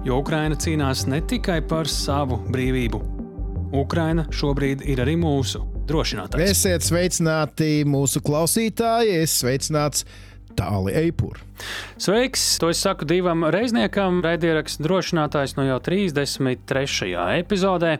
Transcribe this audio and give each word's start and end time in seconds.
Jo 0.00 0.16
Ukraina 0.22 0.56
cīnās 0.56 1.02
ne 1.12 1.18
tikai 1.28 1.58
par 1.68 1.88
savu 1.90 2.38
brīvību. 2.48 3.00
Ukraina 3.76 4.24
šobrīd 4.32 4.80
ir 4.88 5.02
arī 5.04 5.12
mūsu 5.20 5.60
drošinātājs. 5.90 6.54
Esiet 6.54 6.86
sveicināti 6.86 7.82
mūsu 7.84 8.22
klausītāji, 8.24 9.18
es 9.26 9.34
sveicināts 9.42 10.06
Tāli 10.56 10.94
Eipur. 11.02 11.38
Sveiks! 12.00 12.56
To 12.62 12.70
es 12.72 12.80
saku 12.80 13.04
divam 13.08 13.44
reizniekam, 13.52 14.22
raidierakstu 14.24 14.86
drošinātājs 14.88 15.54
no 15.58 15.68
jau 15.68 15.76
33. 15.84 17.12
epizodē. 17.36 17.98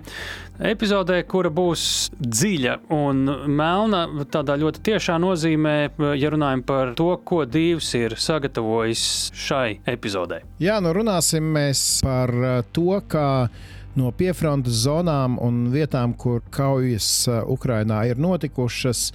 Epizodē, 0.60 1.23
kura 1.24 1.48
būs 1.48 1.82
dziļa 2.20 2.74
un 2.92 3.23
melna, 3.48 4.02
tādā 4.28 4.59
ļoti 4.60 4.82
tiešā 4.91 5.14
nozīmē, 5.23 5.74
ja 6.20 6.30
runājam 6.34 6.62
par 6.68 6.92
to, 6.98 7.14
ko 7.24 7.46
Dievs 7.48 7.88
ir 7.96 8.12
sagatavojis 8.20 9.04
šai 9.32 9.78
epizodē. 9.88 10.42
Jā, 10.60 10.77
nu 10.84 10.92
runāsim 10.92 11.48
mēs 11.56 12.02
par 12.04 12.34
uh, 12.37 12.60
to, 12.77 12.98
kā 13.09 13.48
no 13.96 14.12
piefrontes 14.12 14.84
zonām 14.84 15.41
un 15.41 15.70
vietām, 15.73 16.12
kur 16.12 16.45
kaujas 16.52 17.09
uh, 17.30 17.40
Ukrainā 17.48 18.02
ir 18.10 18.20
notikušas, 18.20 19.15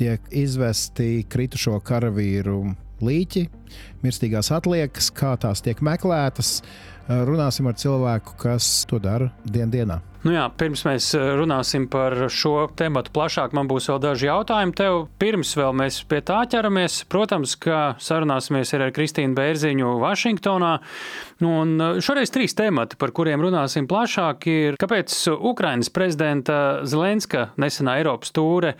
tiek 0.00 0.26
izvesti 0.34 1.22
kritušo 1.30 1.78
karavīru 1.86 2.64
līķi, 2.98 3.46
mirstīgās 4.02 4.50
atliekas, 4.58 5.12
kā 5.14 5.36
tās 5.38 5.62
tiek 5.62 5.78
meklētas. 5.86 6.64
Runāsim 7.08 7.66
ar 7.70 7.80
cilvēku, 7.80 8.36
kas 8.40 8.84
to 8.90 9.00
dara 9.02 9.30
dien 9.44 9.72
dienā. 9.72 10.00
Nu 10.20 10.34
jā, 10.34 10.42
pirms 10.52 10.82
mēs 10.84 11.06
runāsim 11.16 11.86
par 11.88 12.12
šo 12.28 12.66
tēmu 12.76 13.00
plašāk, 13.08 13.54
man 13.56 13.70
būs 13.70 13.86
vēl 13.88 14.00
daži 14.04 14.26
jautājumi 14.28 14.74
tev. 14.76 14.98
Pirms 15.22 15.54
mēs 15.56 16.02
pie 16.10 16.18
tā 16.28 16.42
ķeramies, 16.52 16.98
protams, 17.08 17.54
ka 17.56 17.94
sarunāsimies 18.04 18.74
ar 18.76 18.84
Kristīnu 18.92 19.32
Bērziņu 19.38 19.94
Vašingtonā. 20.02 20.74
Un 21.48 21.72
šoreiz 22.04 22.34
trīs 22.34 22.52
temati, 22.58 22.98
par 23.00 23.14
kuriem 23.16 23.40
runāsim 23.46 23.88
plašāk, 23.88 24.44
ir 24.52 24.76
kāpēc 24.82 25.16
Ukrainas 25.38 25.88
prezidenta 25.88 26.60
Zelenska 26.84 27.48
nesenā 27.56 27.96
Eiropas 28.02 28.36
tūre 28.36 28.74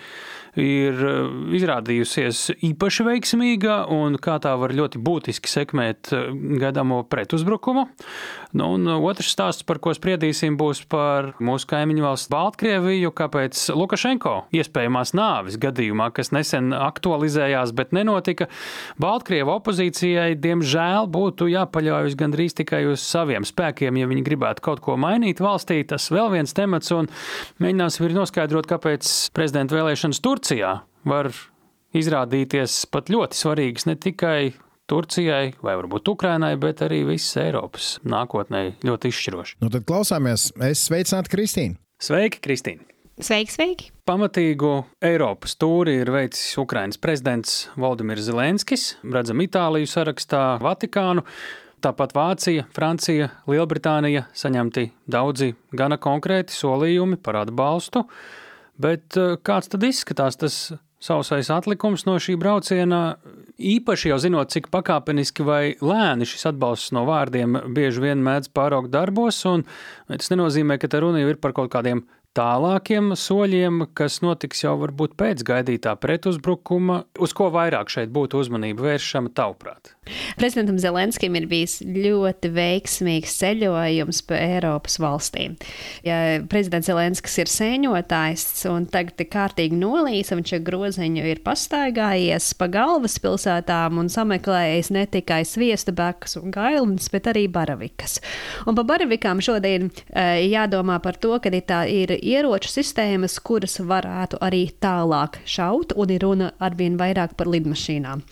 ir 0.60 1.00
eh, 1.00 1.18
izrādījusies 1.58 2.42
īpaši 2.70 3.06
veiksmīga 3.06 3.82
un 3.94 4.18
kā 4.22 4.36
tā 4.42 4.52
var 4.60 4.74
ļoti 4.76 5.00
būtiski 5.02 5.50
sekmēt 5.50 6.12
eh, 6.14 6.28
gaidāmo 6.60 7.02
pretuzbrukumu. 7.10 7.86
Nu, 8.50 8.72
un 8.74 8.88
otrs 8.90 9.30
stāsts, 9.30 9.64
par 9.66 9.78
ko 9.82 9.92
spriedīsim, 9.94 10.56
būs 10.58 10.82
par 10.90 11.32
mūsu 11.42 11.68
kaimiņu 11.70 12.02
valsts 12.02 12.30
Baltkrieviju, 12.32 13.12
kāpēc 13.14 13.62
Lukašenko 13.78 14.34
iespējamās 14.58 15.14
nāves 15.14 15.58
gadījumā, 15.62 16.10
kas 16.16 16.32
nesen 16.34 16.74
aktualizējās, 16.74 17.70
bet 17.78 17.94
nenotika, 17.94 18.48
Baltkrievu 19.00 19.54
opozīcijai 19.54 20.34
diemžēl 20.42 21.06
būtu 21.14 21.46
jāpaļaujas 21.52 22.18
gandrīz 22.18 22.58
tikai 22.58 22.82
uz 22.90 23.04
saviem 23.06 23.46
spēkiem, 23.46 24.00
ja 24.02 24.10
viņi 24.10 24.26
gribētu 24.26 24.66
kaut 24.66 24.82
ko 24.84 24.98
mainīt 25.00 25.42
valstī. 25.42 25.80
Tas 25.86 26.10
vēl 26.10 26.32
viens 26.34 26.54
temats, 26.56 26.90
un 26.94 27.06
mēģināsim 27.62 28.08
ir 28.08 28.18
noskaidrot, 28.18 28.66
kāpēc 28.70 29.14
prezidenta 29.36 29.78
vēlēšanas 29.78 30.22
Turcijā 30.26 30.49
var 31.06 31.30
izrādīties 31.96 32.82
pat 32.90 33.10
ļoti 33.12 33.38
svarīgas 33.38 33.86
ne 33.88 33.96
tikai 33.98 34.52
Turcijai 34.90 35.52
vai 35.62 35.76
varbūt 35.78 36.08
Ukrainai, 36.10 36.56
bet 36.58 36.82
arī 36.82 37.04
visas 37.06 37.38
Eiropas 37.38 37.92
nākotnē 38.02 38.64
ļoti 38.82 39.12
izšķiroši. 39.12 39.60
Nu 39.62 39.70
tad 39.70 39.86
klausāmies, 39.86 40.50
es 40.66 40.82
sveicinātu 40.88 41.30
Kristīnu. 41.30 41.78
Sveiki, 42.02 42.40
Kristīna! 42.42 42.86
Sveiki, 43.20 43.52
sveiki! 43.52 43.88
Pamatīgu 44.08 44.72
Eiropas 45.04 45.52
tūri 45.60 45.98
ir 46.00 46.10
veicis 46.10 46.56
Ukrainas 46.58 46.98
prezidents 46.98 47.66
Valdimirs 47.78 48.24
Zelenskis, 48.26 48.94
redzam 49.04 49.42
Itāliju 49.44 49.90
sarakstā, 49.90 50.44
Vatikānu. 50.64 51.26
Tāpat 51.84 52.12
Vācija, 52.16 52.64
Francija, 52.76 53.30
Lielbritānija 53.48 54.26
saņemti 54.36 54.88
daudzi 55.08 55.54
gana 55.76 55.96
konkrēti 56.00 56.52
solījumi 56.52 57.20
par 57.20 57.38
atbalstu, 57.44 58.02
bet 58.80 59.18
eh, 59.20 59.36
kāds 59.44 59.70
tad 59.72 59.84
izskatās 59.86 60.38
tas 60.40 60.60
sausais 61.00 61.48
atlikums 61.52 62.04
no 62.04 62.18
šī 62.20 62.36
brauciena, 62.40 63.16
īpaši 63.56 64.10
jau 64.12 64.18
zinot, 64.20 64.52
cik 64.52 64.68
pakāpeniski 64.72 65.44
vai 65.44 65.62
lēni 65.80 66.28
šis 66.28 66.50
atbalsts 66.52 66.92
no 66.96 67.06
vārdiem 67.08 67.56
bieži 67.76 68.04
vien 68.04 68.24
mēdz 68.24 68.52
pāraukt 68.56 68.92
darbos, 68.92 69.40
un 69.48 69.64
tas 70.10 70.32
nenozīmē, 70.32 70.76
ka 70.80 70.90
te 70.92 71.00
runa 71.00 71.22
jau 71.22 71.32
ir 71.32 71.40
par 71.40 71.56
kaut 71.56 71.72
kādiem 71.72 72.04
tālākiem 72.36 73.14
soļiem, 73.18 73.84
kas 73.96 74.20
notiks 74.22 74.62
jau 74.62 74.76
varbūt 74.80 75.16
pēc 75.18 75.42
gaidītā 75.46 75.96
pretuzbrukuma, 75.98 77.02
uz 77.18 77.34
ko 77.36 77.48
vairāk 77.54 77.90
šeit 77.90 78.12
būtu 78.14 78.38
uzmanība 78.44 78.86
vēršama 78.90 79.32
tavuprāt? 79.34 79.94
Prezidentam 80.38 80.78
Zelenskim 80.80 81.36
ir 81.38 81.46
bijis 81.50 81.78
ļoti 81.84 82.50
veiksmīgs 82.54 83.34
ceļojums 83.40 84.22
pa 84.26 84.38
Eiropas 84.38 84.98
valstīm. 85.02 85.56
Ja 86.06 86.40
prezidents 86.50 86.90
Zelenskis 86.90 87.36
ir 87.42 87.50
sēņotājs 87.50 88.46
un 88.70 88.86
tagad 88.90 89.22
ir 89.22 89.30
kārtīgi 89.30 89.78
nolīs, 89.78 90.32
viņš 90.34 90.54
ar 90.56 90.64
groziņu 90.66 91.26
ir 91.30 91.42
pastaigājies 91.46 92.52
pa 92.58 92.70
galvaspilsētām 92.72 94.00
un 94.02 94.10
sameklējis 94.12 94.92
ne 94.94 95.04
tikai 95.10 95.42
sviesta 95.48 95.94
bekas 95.94 96.38
un 96.40 96.54
gailnes, 96.54 97.10
bet 97.12 97.30
arī 97.30 97.46
baravikas. 97.50 98.18
Un 98.70 98.78
pa 98.78 98.86
baravikām 98.86 99.42
šodien 99.44 99.90
e, 99.90 100.26
jādomā 100.50 100.98
par 101.02 101.18
to, 101.20 101.36
ka 101.42 101.52
ir 101.52 101.66
tā 101.66 101.82
ir 101.90 102.16
ieroču 102.22 102.70
sistēmas, 102.72 103.38
kuras 103.44 103.78
varētu 103.80 104.40
arī 104.44 104.62
tālāk 104.82 105.40
šaut, 105.48 105.94
un 105.96 106.12
ir 106.14 106.24
runa 106.24 106.50
arvien 106.62 106.98
vairāk 107.00 107.36
par 107.38 107.50
lidmašīnām, 107.50 108.22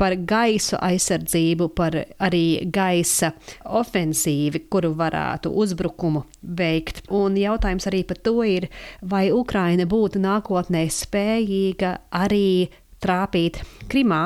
par 0.00 0.16
aizsardzību 0.28 0.80
aizsardzību, 0.82 1.70
par 1.78 1.96
arī 2.18 2.44
gaisa 2.74 3.32
ofensīvi, 3.64 4.66
kuru 4.70 4.94
varētu 4.98 5.52
uzbrukumu 5.52 6.24
veikt. 6.42 7.04
Un 7.14 7.36
jautājums 7.38 7.88
arī 7.90 8.04
par 8.08 8.20
to 8.22 8.42
ir, 8.46 8.68
vai 9.02 9.28
Ukraina 9.32 9.86
būtu 9.88 10.22
nākotnē 10.22 10.86
spējīga 10.92 11.96
arī 12.10 12.68
trāpīt 13.02 13.62
Krimā, 13.90 14.22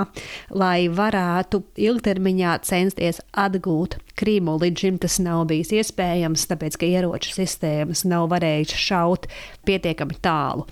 lai 0.50 0.88
varētu 0.92 1.62
ilgtermiņā 1.80 2.56
censties 2.66 3.22
atgūt 3.32 3.98
Krimu. 4.18 4.58
Līdz 4.60 4.84
šim 4.84 4.98
tas 5.02 5.18
nav 5.24 5.46
bijis 5.50 5.72
iespējams, 5.74 6.44
tāpēc 6.50 6.76
ka 6.78 6.88
ieroču 6.88 7.32
sistēmas 7.34 8.04
nav 8.08 8.28
varējušas 8.32 8.84
šaut 8.88 9.28
pietiekami 9.66 10.18
tālu. 10.24 10.66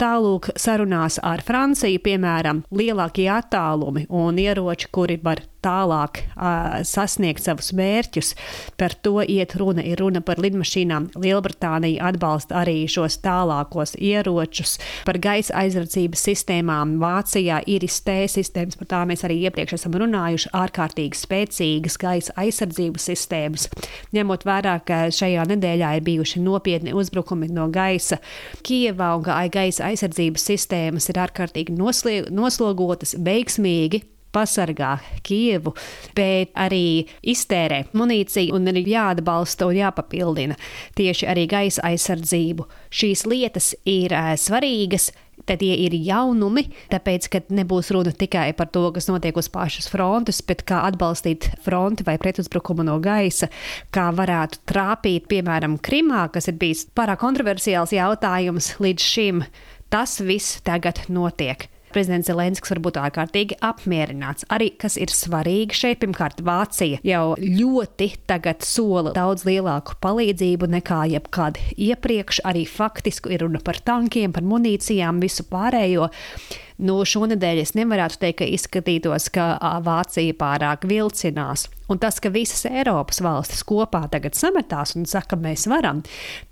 Tālūk, 0.00 0.52
sarunās 0.60 1.18
ar 1.22 1.42
Franciju, 1.44 2.02
piemēram, 2.04 2.62
lielākie 2.74 3.28
attālumi 3.32 4.06
un 4.08 4.38
ieroči, 4.40 4.92
kuri 4.94 5.18
var 5.22 5.42
tālāk 5.64 6.20
uh, 6.34 6.82
sasniegt 6.86 7.44
savus 7.44 7.72
mērķus. 7.76 8.34
Par 8.80 8.94
to 9.04 9.22
iet 9.22 9.56
runa. 9.60 9.84
Ir 9.84 10.00
runa 10.02 10.20
par 10.24 10.40
lidmašīnām. 10.42 11.10
Lielbritānija 11.20 12.10
atbalsta 12.10 12.60
arī 12.62 12.84
šos 12.90 13.18
tālākos 13.24 13.96
ieročus. 13.96 14.76
Par 15.08 15.18
gaisa 15.22 15.56
aizsardzības 15.64 16.26
sistēmām 16.28 16.98
Vācijā 17.02 17.62
ir 17.70 17.86
iztēja 17.86 18.33
sistēmas, 18.34 18.78
par 18.80 18.90
tām 18.90 19.12
mēs 19.12 19.24
arī 19.26 19.40
iepriekš 19.48 19.76
esam 19.78 19.96
runājuši. 20.02 20.52
Ārkārtīgi 20.58 21.18
spēcīgas 21.18 21.98
gaisa 22.00 22.36
aizsardzības 22.44 23.08
sistēmas. 23.10 23.68
Ņemot 24.14 24.46
vērā, 24.48 24.78
ka 24.86 25.04
šajā 25.14 25.46
nedēļā 25.50 25.94
ir 25.98 26.06
bijuši 26.06 26.42
nopietni 26.44 26.94
uzbrukumi 26.96 27.50
no 27.52 27.68
gaisa 27.74 28.20
Kievā 28.64 29.14
un 29.18 29.26
ka 29.26 29.38
gaisa 29.52 29.90
aizsardzības 29.90 30.48
sistēmas 30.52 31.10
ir 31.10 31.20
ārkārtīgi 31.26 31.76
noslogotas, 31.76 33.16
veiksmīgi 33.24 34.04
pasargā 34.34 34.96
Kievu, 35.24 35.74
bet 36.16 36.52
arī 36.58 37.06
iztērē 37.22 37.84
munīciju 37.96 38.56
un 38.56 38.72
ir 38.72 38.82
jāatbalsta 38.90 39.68
un 39.70 39.78
jāpapildina 39.78 40.58
tieši 40.98 41.28
arī 41.30 41.46
gaisa 41.50 41.84
aizsardzību. 41.90 42.66
Šīs 42.94 43.26
lietas 43.30 43.74
ir 43.88 44.14
svarīgas. 44.40 45.12
Tad 45.44 45.58
tie 45.60 45.74
ir 45.82 45.92
jaunumi, 45.98 46.62
tāpēc, 46.92 47.26
ka 47.28 47.40
nebūs 47.52 47.90
runa 47.92 48.12
tikai 48.14 48.52
par 48.56 48.68
to, 48.72 48.84
kas 48.94 49.10
notiek 49.10 49.36
uz 49.36 49.48
pašas 49.52 49.90
frontes, 49.90 50.38
bet 50.46 50.62
kā 50.64 50.84
atbalstīt 50.86 51.50
fronti 51.66 52.06
vai 52.06 52.14
pretuzbrukumu 52.22 52.86
no 52.86 53.00
gaisa, 53.02 53.50
kā 53.92 54.06
varētu 54.14 54.62
trāpīt, 54.70 55.26
piemēram, 55.34 55.76
Krimā, 55.84 56.28
kas 56.32 56.48
ir 56.48 56.56
bijis 56.62 56.86
pārāk 56.96 57.20
kontroversiāls 57.26 57.92
jautājums 57.98 58.76
līdz 58.78 59.10
šim. 59.10 59.44
Tas 59.92 60.20
viss 60.22 60.62
tagad 60.64 61.02
notiek 61.12 61.68
prezidents 61.94 62.28
Zelenskis 62.28 62.74
var 62.74 62.80
būt 62.84 62.98
ārkārtīgi 63.00 63.58
apmierināts. 63.64 64.46
Arī 64.52 64.72
kas 64.80 64.98
ir 65.00 65.12
svarīgi 65.14 65.78
šeit, 65.78 66.00
pirmkārt, 66.02 66.42
Vācija 66.44 67.00
jau 67.06 67.24
ļoti 67.38 68.10
tagad 68.28 68.66
sola 68.66 69.14
daudz 69.16 69.46
lielāku 69.48 69.96
palīdzību 70.04 70.70
nekā 70.76 71.04
jebkad 71.14 71.60
iepriekš. 71.78 72.42
Arī 72.48 72.66
faktiski 72.68 73.34
ir 73.34 73.46
runa 73.46 73.62
par 73.64 73.80
tankiem, 73.84 74.34
par 74.34 74.46
munīcijām, 74.46 75.22
visu 75.24 75.46
pārējo. 75.50 76.10
Nu, 76.84 76.98
šonadēļ 77.08 77.62
es 77.62 77.72
nevarētu 77.78 78.18
teikt, 78.20 78.42
ka 78.42 78.48
izskatītos, 78.50 79.30
ka 79.32 79.54
Vācija 79.84 80.34
pārāk 80.36 80.84
vilcinās. 80.88 81.68
Un 81.88 82.00
tas, 82.00 82.16
ka 82.20 82.30
visas 82.32 82.64
Eiropas 82.64 83.20
valstis 83.24 83.60
kopā 83.68 84.02
tagad 84.12 84.36
sametās 84.36 84.94
un 84.96 85.04
saka, 85.08 85.36
mēs 85.40 85.66
varam, 85.68 86.00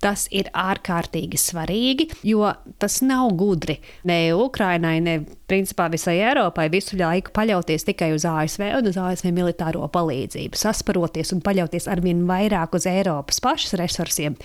tas 0.01 0.27
ir 0.33 0.49
ārkārtīgi 0.53 1.39
svarīgi, 1.41 2.07
jo 2.29 2.51
tas 2.81 2.99
nav 3.05 3.31
gudri 3.37 3.79
ne 4.09 4.17
Ukrainai, 4.37 4.99
ne 5.01 5.15
principā 5.49 5.87
visai 5.93 6.19
Eiropai 6.21 6.67
visu 6.73 6.97
laiku 6.97 7.33
paļauties 7.33 7.85
tikai 7.89 8.11
uz 8.13 8.27
ASV 8.29 8.67
un 8.77 8.89
uz 8.89 8.99
ASV 9.01 9.33
militāro 9.33 9.89
palīdzību, 9.93 10.57
sasparoties 10.57 11.33
un 11.33 11.41
paļauties 11.45 11.89
arvien 11.89 12.25
vairāk 12.29 12.77
uz 12.77 12.85
Eiropas 12.89 13.41
pašas 13.41 13.77
resursiem. 13.81 14.37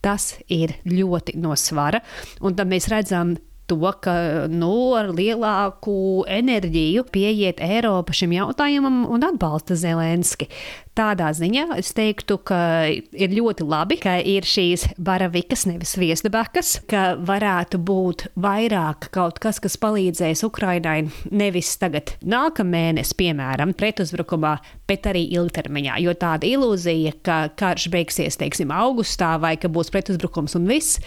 Tas 0.00 0.34
ir 0.48 0.76
ļoti 0.88 1.36
no 1.40 1.52
svara, 1.56 2.00
un 2.40 2.56
tad 2.56 2.68
mēs 2.72 2.88
redzam 2.92 3.36
to, 3.70 3.78
ka 4.02 4.14
nu, 4.50 4.72
ar 4.98 5.12
lielāku 5.14 6.24
enerģiju 6.30 7.06
pieiet 7.14 7.62
Eiropa 7.62 8.14
šim 8.16 8.34
jautājumam 8.34 9.04
un 9.10 9.26
atbalsta 9.26 9.78
Zelenski. 9.78 10.50
Tādā 10.98 11.30
ziņā 11.32 11.78
es 11.78 11.92
teiktu, 11.96 12.36
ka 12.44 12.58
ir 12.90 13.30
ļoti 13.32 13.64
labi, 13.64 13.96
ka 14.02 14.16
ir 14.26 14.44
šīs 14.44 14.88
baravikas, 15.00 15.62
nevis 15.70 15.94
viesdabakas, 16.00 16.74
ka 16.90 17.14
varētu 17.16 17.78
būt 17.86 18.26
vairāk 18.40 19.08
kaut 19.14 19.38
kas, 19.40 19.62
kas 19.62 19.78
palīdzēs 19.80 20.42
Ukrainai 20.48 21.06
nevis 21.30 21.72
tagad 21.80 22.16
nākamēnes, 22.26 23.14
piemēram, 23.16 23.72
pretuzbrukumā, 23.78 24.56
bet 24.90 25.08
arī 25.08 25.24
ilgtermiņā. 25.38 26.02
Jo 26.04 26.16
tāda 26.18 26.50
ilūzija, 26.50 27.16
ka 27.24 27.40
karš 27.56 27.88
beigsies, 27.94 28.40
teiksim, 28.42 28.74
augustā 28.74 29.36
vai 29.40 29.54
ka 29.62 29.70
būs 29.72 29.94
pretuzbrukums 29.94 30.58
un 30.58 30.68
viss, 30.68 31.00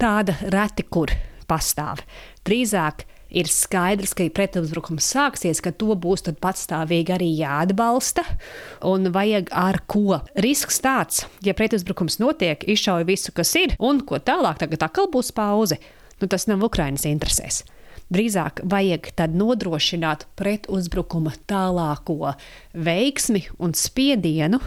tāda 0.00 0.34
reti 0.48 0.88
kur 0.88 1.12
pastāv. 1.48 2.02
Drīzāk 2.46 3.06
ir 3.30 3.50
skaidrs, 3.50 4.14
ka, 4.16 4.26
pretuzbrukums 4.32 5.06
sāksies, 5.12 5.60
ka 5.62 5.72
to 5.74 5.96
būs 5.98 6.26
patstāvīgi 6.40 7.14
arī 7.16 7.30
jāatbalsta. 7.40 8.24
Un 8.86 9.10
vajag 9.14 9.50
ar 9.50 9.82
ko. 9.90 10.20
Risks 10.38 10.80
tāds, 10.84 11.24
ja 11.44 11.56
pretuzbrukums 11.56 12.20
notiek, 12.22 12.62
izšauj 12.62 13.06
visu, 13.08 13.34
kas 13.36 13.54
ir, 13.58 13.76
un 13.78 14.02
ko 14.06 14.20
tālāk, 14.22 14.60
tagad 14.62 14.86
atkal 14.88 15.10
būs 15.12 15.32
pauze. 15.36 15.80
Nu, 16.20 16.28
tas 16.30 16.46
nav 16.48 16.62
Ukraiņas 16.64 17.08
interesēs. 17.10 17.64
Drīzāk 18.06 18.60
vajag 18.70 19.08
nodrošināt 19.34 20.28
pretuzbrukuma 20.38 21.32
tālāko 21.50 22.36
veiksmi 22.72 23.42
un 23.58 23.74
spiedienu, 23.74 24.60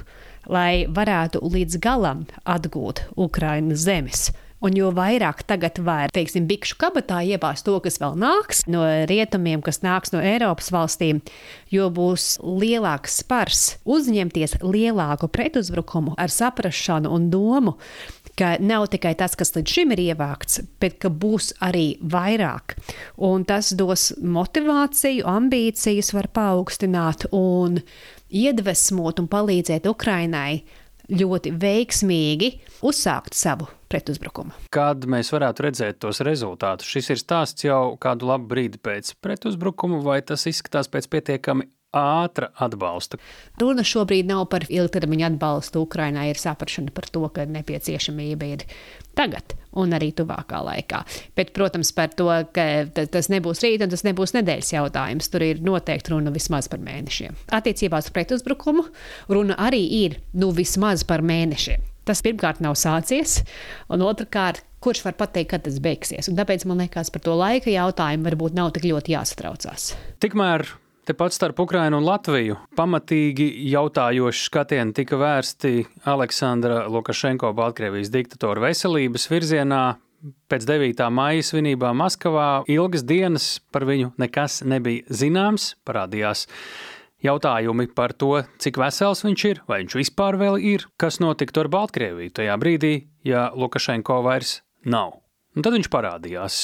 lai 0.52 0.84
varētu 0.84 1.40
līdz 1.48 1.80
galam 1.80 2.26
atgūt 2.44 3.06
Ukraiņas 3.16 3.86
zemes. 3.86 4.30
Un 4.60 4.76
jo 4.76 4.90
vairāk 4.92 5.46
tagad 5.48 5.78
var, 5.88 6.12
teiksim, 6.12 6.44
bikšu 6.50 6.76
kabatā 6.82 7.22
iebāzt 7.24 7.64
to, 7.64 7.78
kas 7.80 7.96
vēl 8.02 8.18
nāks 8.20 8.66
no 8.68 8.82
rietumiem, 9.08 9.62
kas 9.64 9.80
nāks 9.86 10.12
no 10.12 10.20
Eiropas 10.20 10.68
valstīm, 10.76 11.22
jo 11.72 11.88
būs 11.96 12.34
lielāks 12.44 13.22
spars 13.22 13.62
uzņemties 13.88 14.58
lielāku 14.60 15.32
pretuzbrukumu 15.32 16.18
ar 16.20 16.34
saprašanu 16.36 17.14
un 17.16 17.30
domu, 17.32 17.78
ka 18.36 18.58
nav 18.60 18.90
tikai 18.92 19.16
tas, 19.20 19.38
kas 19.40 19.56
līdz 19.56 19.78
šim 19.78 19.96
ir 19.96 20.04
ievākts, 20.10 20.60
bet 20.84 21.00
ka 21.00 21.08
būs 21.08 21.54
arī 21.64 21.96
vairāk. 22.04 22.76
Un 23.16 23.48
tas 23.48 23.72
dos 23.72 24.10
motivāciju, 24.20 25.24
ambīcijas 25.24 26.12
var 26.16 26.28
paaugstināt 26.36 27.30
un 27.32 27.80
iedvesmot 28.28 29.24
un 29.24 29.32
palīdzēt 29.32 29.88
Ukrainai 29.88 30.66
ļoti 31.10 31.56
veiksmīgi 31.56 32.58
uzsākt 32.84 33.40
savu 33.40 33.79
pretuzbrukumu. 33.90 34.54
Kad 34.74 35.08
mēs 35.10 35.34
varētu 35.34 35.66
redzēt 35.68 36.00
tos 36.06 36.22
rezultātus? 36.26 36.90
Šis 36.90 37.14
ir 37.16 37.22
stāsts 37.22 37.66
jau 37.68 37.98
kādu 38.02 38.30
labu 38.30 38.50
brīdi 38.54 38.82
pēc 38.82 39.16
pretuzbrukuma, 39.24 40.04
vai 40.06 40.22
tas 40.26 40.48
izskatās 40.50 40.92
pēc 40.92 41.10
pietiekami 41.12 41.70
ātra 41.96 42.52
atbalsta. 42.62 43.18
Runa 43.62 43.84
šobrīd 43.86 44.30
nav 44.30 44.46
par 44.52 44.66
ilgtermiņa 44.70 45.32
atbalstu. 45.32 45.84
Ukrainai 45.88 46.30
ir 46.30 46.40
saprašana 46.40 46.94
par 46.94 47.10
to, 47.10 47.24
ka 47.34 47.48
nepieciešamība 47.50 48.50
ir 48.54 48.66
tagad 49.18 49.56
un 49.80 49.94
arī 49.98 50.12
tuvākā 50.16 50.62
laikā. 50.66 51.02
Bet, 51.38 51.54
protams, 51.56 51.92
par 51.96 52.14
to, 52.14 52.30
ka 52.54 52.66
tas 52.94 53.30
nebūs 53.34 53.64
rīt 53.66 53.84
un 53.86 53.94
tas 53.94 54.06
nebūs 54.06 54.36
nedēļas 54.38 54.74
jautājums. 54.76 55.30
Tur 55.34 55.46
ir 55.46 55.64
noteikti 55.66 56.14
runa 56.14 56.34
vismaz 56.36 56.70
par 56.72 56.82
mēnešiem. 56.86 57.38
Attiecībā 57.58 58.02
uz 58.04 58.12
pretuzbrukumu 58.14 58.86
runa 59.34 59.58
arī 59.58 59.82
ir 60.04 60.20
nu, 60.38 60.54
vismaz 60.56 61.06
par 61.10 61.26
mēnešiem. 61.26 61.90
Tas 62.10 62.24
pirmkārt 62.26 62.58
nav 62.66 62.74
sācies, 62.80 63.44
un 63.94 64.02
otrkārt, 64.02 64.64
kurš 64.82 65.04
var 65.06 65.14
pateikt, 65.20 65.52
kad 65.54 65.66
tas 65.68 65.78
beigsies. 65.84 66.32
Un 66.32 66.40
tāpēc 66.40 66.66
man 66.66 66.82
liekas, 66.82 67.12
par 67.14 67.22
to 67.22 67.36
laika 67.38 67.70
jautājumu 67.70 68.26
varbūt 68.32 68.56
nav 68.58 68.72
tik 68.74 68.90
ļoti 68.90 69.14
jāsatraucās. 69.14 69.92
Tikmēr 70.24 70.66
Tepat 71.10 71.34
starp 71.34 71.58
Ukrajinu 71.64 71.98
un 71.98 72.06
Latviju 72.06 72.56
pamatīgi 72.78 73.48
jautājoši 73.72 74.44
skatieni 74.46 74.94
tika 74.94 75.18
vērsti 75.18 75.72
Aleksandra 76.06 76.84
Lukašenko, 76.86 77.50
Baltkrievijas 77.58 78.12
diktatora 78.14 78.68
veselības 78.68 79.26
virzienā. 79.32 79.80
Pēc 80.52 80.68
9. 80.70 81.02
maija 81.10 81.48
svinībām 81.48 81.98
Maskavā 81.98 82.50
ilgas 82.70 83.08
dienas 83.10 83.48
par 83.74 83.88
viņu 83.90 84.12
nekas 84.22 84.60
nebija 84.70 85.10
zināms. 85.10 85.72
Parādījās 85.82 86.46
jautājumi 87.26 87.90
par 87.96 88.14
to, 88.14 88.44
cik 88.62 88.80
vesels 88.82 89.24
viņš 89.26 89.46
ir, 89.52 89.64
vai 89.70 89.82
viņš 89.84 89.98
vispār 90.00 90.40
vēl 90.40 90.60
ir, 90.76 90.86
kas 91.00 91.20
notiktu 91.24 91.64
ar 91.64 91.72
Baltkrieviju 91.74 92.36
tajā 92.40 92.60
brīdī, 92.62 92.94
ja 93.28 93.50
Lukašenko 93.56 94.22
vairs 94.26 94.60
nav. 94.86 95.20
Un 95.58 95.66
tad 95.66 95.74
viņš 95.74 95.88
parādījās 95.92 96.58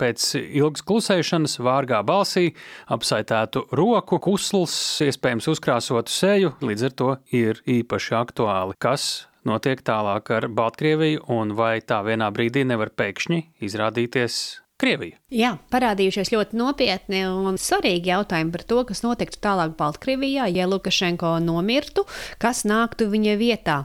pēc 0.00 0.22
ilgas 0.40 0.82
klusēšanas, 0.88 1.58
vārgā 1.60 2.00
balsī, 2.08 2.54
apsaitētu 2.90 3.66
roku, 3.76 4.16
kusls, 4.24 4.74
iespējams 5.04 5.50
uzkrāsotu 5.52 6.10
seju, 6.10 6.54
līdz 6.64 6.86
ar 6.88 6.96
to 6.96 7.10
ir 7.36 7.60
īpaši 7.68 8.16
aktuāli. 8.16 8.78
Kas 8.80 9.28
notiek 9.46 9.84
tālāk 9.84 10.32
ar 10.34 10.48
Baltkrieviju 10.56 11.28
un 11.36 11.52
vai 11.58 11.76
tā 11.84 12.00
vienā 12.08 12.32
brīdī 12.32 12.64
nevar 12.66 12.90
pēkšņi 12.96 13.42
izrādīties 13.68 14.40
Krieviju. 14.80 15.18
Jā, 15.30 15.52
parādījušies 15.70 16.32
ļoti 16.32 16.56
nopietni 16.58 17.20
un 17.28 17.58
svarīgi 17.60 18.10
jautājumi 18.10 18.50
par 18.54 18.62
to, 18.66 18.80
kas 18.88 19.04
notiktu 19.04 19.38
tālāk 19.44 19.76
Baltkrievijā, 19.78 20.48
ja 20.50 20.64
Lukašenko 20.66 21.36
nomirtu, 21.44 22.02
kas 22.42 22.64
nāktu 22.66 23.06
viņa 23.12 23.36
vietā. 23.38 23.76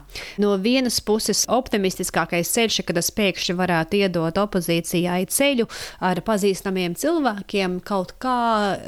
No 0.42 0.56
vienas 0.58 0.96
puses, 1.04 1.44
optimistiskākais 1.52 2.50
ceļš, 2.50 2.80
ka 2.88 2.96
tas 2.96 3.12
pēkšņi 3.14 3.54
varētu 3.60 4.00
iedot 4.00 4.40
opozīcijai 4.42 5.20
ceļu 5.30 5.68
ar 6.08 6.22
pazīstamiem 6.26 6.96
cilvēkiem, 6.98 7.78
kaut 7.86 8.16
kā 8.22 8.40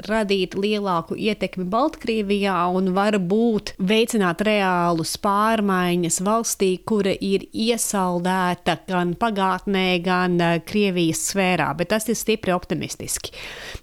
radīt 0.09 0.57
lielāku 0.59 1.15
ietekmi 1.15 1.69
Baltkrievijā 1.71 2.57
un 2.75 2.91
varbūt 2.97 3.77
veicināt 3.79 4.43
reālus 4.49 5.15
pārmaiņas 5.23 6.19
valstī, 6.27 6.73
kura 6.83 7.15
ir 7.15 7.47
iesaldēta 7.53 8.81
gan 8.89 9.15
pagātnē, 9.21 9.87
gan 10.03 10.41
eh, 10.41 10.59
Krievijas 10.67 11.23
sfērā. 11.31 11.71
Bet 11.79 11.95
tas 11.99 12.09
ir 12.13 12.19
stipri 12.19 12.55
optimistiski. 12.55 13.35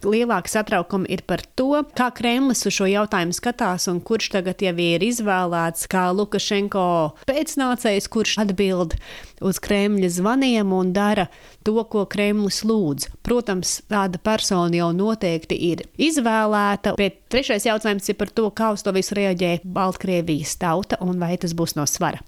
Lielāka 0.05 0.51
satraukuma 0.51 1.09
ir 1.11 1.25
par 1.27 1.43
to, 1.59 1.83
kā 1.97 2.09
Kremlis 2.15 2.63
uz 2.67 2.77
šo 2.77 2.87
jautājumu 2.87 3.35
skatās 3.35 3.89
un 3.91 3.99
kurš 4.05 4.31
tagad 4.37 4.63
jau 4.63 4.75
ir 4.79 5.03
izvēlēts 5.03 5.89
kā 5.91 6.07
Lukašenko 6.15 6.87
pēcnācējs, 7.27 8.07
kurš 8.11 8.39
atbild 8.45 8.95
uz 9.43 9.59
Kremļa 9.63 10.09
zvaniem 10.17 10.71
un 10.75 10.91
dara 10.95 11.27
to, 11.65 11.75
ko 11.89 12.05
Kremlis 12.09 12.61
lūdz. 12.67 13.09
Protams, 13.25 13.77
tāda 13.91 14.19
persona 14.21 14.75
jau 14.77 14.91
noteikti 14.95 15.57
ir 15.71 15.85
izvēlēta, 16.01 16.95
bet 16.99 17.23
trešais 17.33 17.67
jautājums 17.67 18.09
ir 18.11 18.19
par 18.19 18.31
to, 18.31 18.49
kā 18.55 18.71
uz 18.75 18.85
to 18.85 18.93
visu 18.95 19.17
reaģē 19.17 19.57
Baltkrievijas 19.63 20.57
tauta 20.61 20.99
un 21.05 21.19
vai 21.21 21.35
tas 21.41 21.55
būs 21.57 21.75
no 21.79 21.87
svara. 21.89 22.21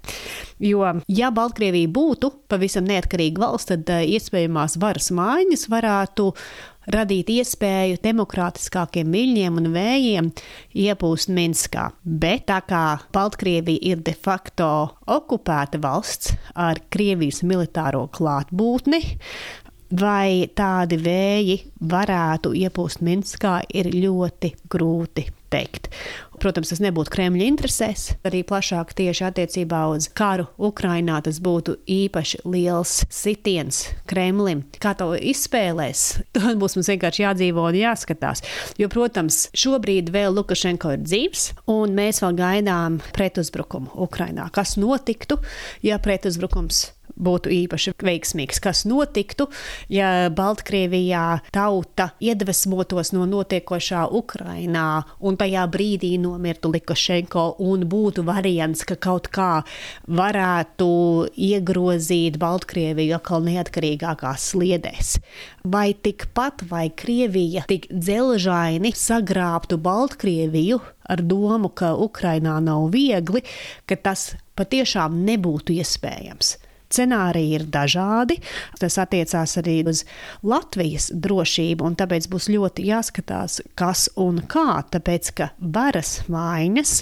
Jo, 0.64 0.84
ja 1.12 1.32
Baltkrievija 1.32 1.92
būtu 1.94 2.32
pavisam 2.50 2.88
neatkarīga 2.90 3.46
valsts, 3.46 3.72
tad 3.74 3.92
uh, 3.94 4.02
iespējamās 4.08 4.80
varas 4.82 5.12
maiņas 5.14 5.68
varētu 5.72 6.32
radīt 6.94 7.32
iespēju 7.34 8.00
demokrātiskākiem 8.03 9.13
viļņiem 9.13 9.62
un 9.62 9.70
vējiem 9.75 10.32
iepūst 10.86 11.32
Minskā. 11.36 11.89
Bet 12.03 12.48
tā 12.51 12.62
kā 12.67 12.84
Baltkrievija 13.15 13.94
ir 13.94 14.03
de 14.08 14.15
facto 14.15 14.70
okupēta 15.17 15.82
valsts 15.84 16.36
ar 16.56 16.82
Krievijas 16.94 17.44
militāro 17.48 18.06
klātbūtni, 18.13 19.01
vai 20.00 20.48
tādi 20.56 21.00
vēji 21.00 21.58
varētu 21.94 22.56
iepūst 22.65 23.03
Minskā, 23.06 23.60
ir 23.72 23.91
ļoti 23.96 24.56
grūti 24.72 25.27
teikt. 25.54 25.92
Protams, 26.38 26.70
tas 26.70 26.82
nebūtu 26.84 27.10
Kremļa 27.16 27.46
interesēs. 27.50 28.12
Arī 28.27 28.44
plašāk 28.46 28.92
tieši 28.98 29.25
attiecībā 29.25 29.80
uz 29.89 30.06
karu 30.13 30.46
Ukrainā 30.62 31.18
tas 31.25 31.39
būtu 31.42 31.80
īpaši 31.89 32.44
liels 32.46 33.00
sitiens 33.10 33.80
Kremlim. 34.10 34.62
Kā 34.77 34.94
to 35.00 35.10
izspēlēs, 35.18 36.04
tad 36.38 36.60
būs 36.62 36.77
mums 36.77 36.92
vienkārši 36.94 37.25
jādzīvo 37.25 37.66
un 37.72 37.80
jāskatās. 37.80 38.44
Jo, 38.77 38.89
protams, 38.94 39.48
šobrīd 39.58 40.12
vēl 40.13 40.38
Lukašenko 40.38 40.94
ir 40.94 41.01
dzīves, 41.08 41.48
un 41.74 41.98
mēs 41.98 42.22
vēl 42.22 42.38
gaidām 42.38 43.01
pretuzbrukumu 43.18 43.98
Ukrainā. 44.06 44.51
Kas 44.54 44.77
notiktu, 44.77 45.39
ja 45.82 45.98
pretuzbrukums 45.98 46.86
būtu 47.17 47.51
īpaši 47.53 47.93
veiksmīgs. 48.03 48.62
Kas 48.63 48.83
notiktu, 48.89 49.47
ja 49.91 50.29
Baltkrievijā 50.33 51.41
tauta 51.55 52.12
iedvesmotos 52.24 53.13
no 53.15 53.25
notiekošā 53.29 54.07
Ukrainā 54.17 54.88
un 55.19 55.38
tajā 55.39 55.65
brīdī 55.74 56.13
nomirtu 56.21 56.71
Likašenko 56.74 57.47
un 57.63 57.88
būtu 57.89 58.25
variants, 58.27 58.86
ka 58.88 58.97
kaut 59.01 59.29
kā 59.33 59.51
varētu 60.07 60.89
iegrozīt 61.33 62.39
Baltkrieviju 62.41 63.17
atkal 63.17 63.45
neatkarīgākās 63.47 64.51
sliedēs. 64.53 65.17
Vai 65.67 65.91
tikpat 65.93 66.63
vai 66.69 66.88
Krievija 66.95 67.65
tik 67.67 67.89
dzelžaini 67.91 68.93
sagrābtu 68.95 69.79
Baltkrieviju 69.81 70.79
ar 71.07 71.24
domu, 71.24 71.71
ka 71.71 71.93
Ukrainā 71.95 72.57
nav 72.63 72.89
viegli, 72.93 73.43
ka 73.88 73.95
tas 73.95 74.33
patiešām 74.59 75.21
nebūtu 75.27 75.75
iespējams. 75.77 76.55
Scenāriji 76.88 77.58
ir 77.58 77.65
dažādi. 77.72 78.39
Tas 78.79 78.98
attiecās 79.01 79.58
arī 79.60 79.82
uz 79.89 80.03
Latvijas 80.48 81.10
drošību, 81.12 81.84
un 81.88 81.98
tāpēc 82.00 82.29
būs 82.32 82.50
ļoti 82.53 82.88
jāskatās, 82.88 83.60
kas 83.79 84.08
un 84.20 84.39
kā. 84.48 84.82
Tāpēc, 84.94 85.34
ka 85.38 85.51
varas 85.60 86.22
vainas 86.32 87.01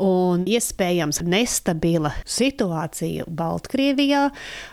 un 0.00 0.44
iespējams 0.48 1.22
nestabila 1.28 2.12
situācija 2.24 3.28
Baltkrievijā 3.28 4.26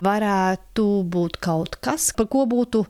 varētu 0.06 0.90
būt 1.06 1.40
kaut 1.44 1.80
kas, 1.84 2.12
par 2.18 2.30
ko 2.32 2.46
būtu 2.50 2.86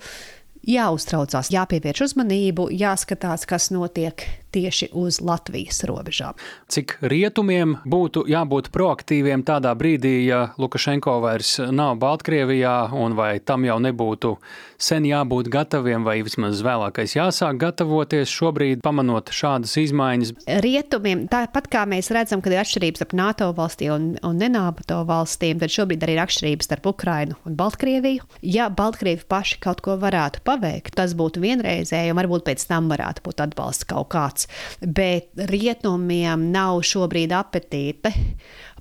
jāuztraucās, 0.68 1.52
jāpievērš 1.54 2.10
uzmanību, 2.10 2.68
jāskatās, 2.76 3.48
kas 3.48 3.72
notiek 3.72 4.26
tieši 4.52 4.90
uz 4.98 5.20
Latvijas 5.22 5.84
robežām. 5.88 6.38
Cik 6.72 6.98
rietumiem 7.02 7.78
būtu 7.88 8.26
jābūt 8.30 8.72
proaktīviem 8.76 9.44
tādā 9.48 9.74
brīdī, 9.78 10.28
ja 10.28 10.52
Lukašenko 10.58 11.20
vairs 11.24 11.58
nav 11.72 11.98
Baltkrievijā, 12.02 12.92
un 12.96 13.18
vai 13.18 13.38
tam 13.40 13.66
jau 13.68 13.78
nebūtu 13.84 14.36
sen 14.78 15.08
jābūt 15.08 15.50
gataviem, 15.52 16.06
vai 16.06 16.20
vismaz 16.26 16.62
vēlākais 16.66 17.16
jāsāk 17.18 17.58
gatavoties 17.62 18.30
šobrīd, 18.30 18.84
pamanot 18.86 19.32
šādas 19.34 19.74
izmaiņas? 19.82 20.34
Rietumiem, 20.64 21.26
tāpat 21.32 21.70
kā 21.74 21.84
mēs 21.90 22.12
redzam, 22.14 22.44
ka 22.44 22.52
ir 22.54 22.62
atšķirības 22.62 23.02
starp 23.02 23.16
NATO 23.18 23.50
valstīm 23.58 23.94
un, 23.96 24.08
un 24.26 24.38
nenābato 24.42 25.02
valstīm, 25.10 25.62
tad 25.62 25.74
šobrīd 25.74 26.06
arī 26.06 26.18
ir 26.18 26.24
atšķirības 26.26 26.70
starp 26.70 26.92
Ukrainu 26.94 27.40
un 27.48 27.58
Baltkrieviju. 27.58 28.28
Ja 28.46 28.70
Baltkrievi 28.74 29.26
paši 29.30 29.60
kaut 29.64 29.82
ko 29.86 29.98
varētu 30.00 30.44
paveikt, 30.46 30.94
tas 30.98 31.16
būtu 31.18 31.42
vienreizēji, 31.44 32.14
un 32.14 32.22
varbūt 32.22 32.46
pēc 32.48 32.68
tam 32.70 32.92
varētu 32.92 33.26
būt 33.26 33.44
atbalsts 33.48 33.88
kaut 33.90 34.12
kāds 34.14 34.37
bet 34.82 35.32
rietumiem 35.50 36.48
nav 36.54 36.84
šobrīd 36.88 37.34
apetīte 37.38 38.12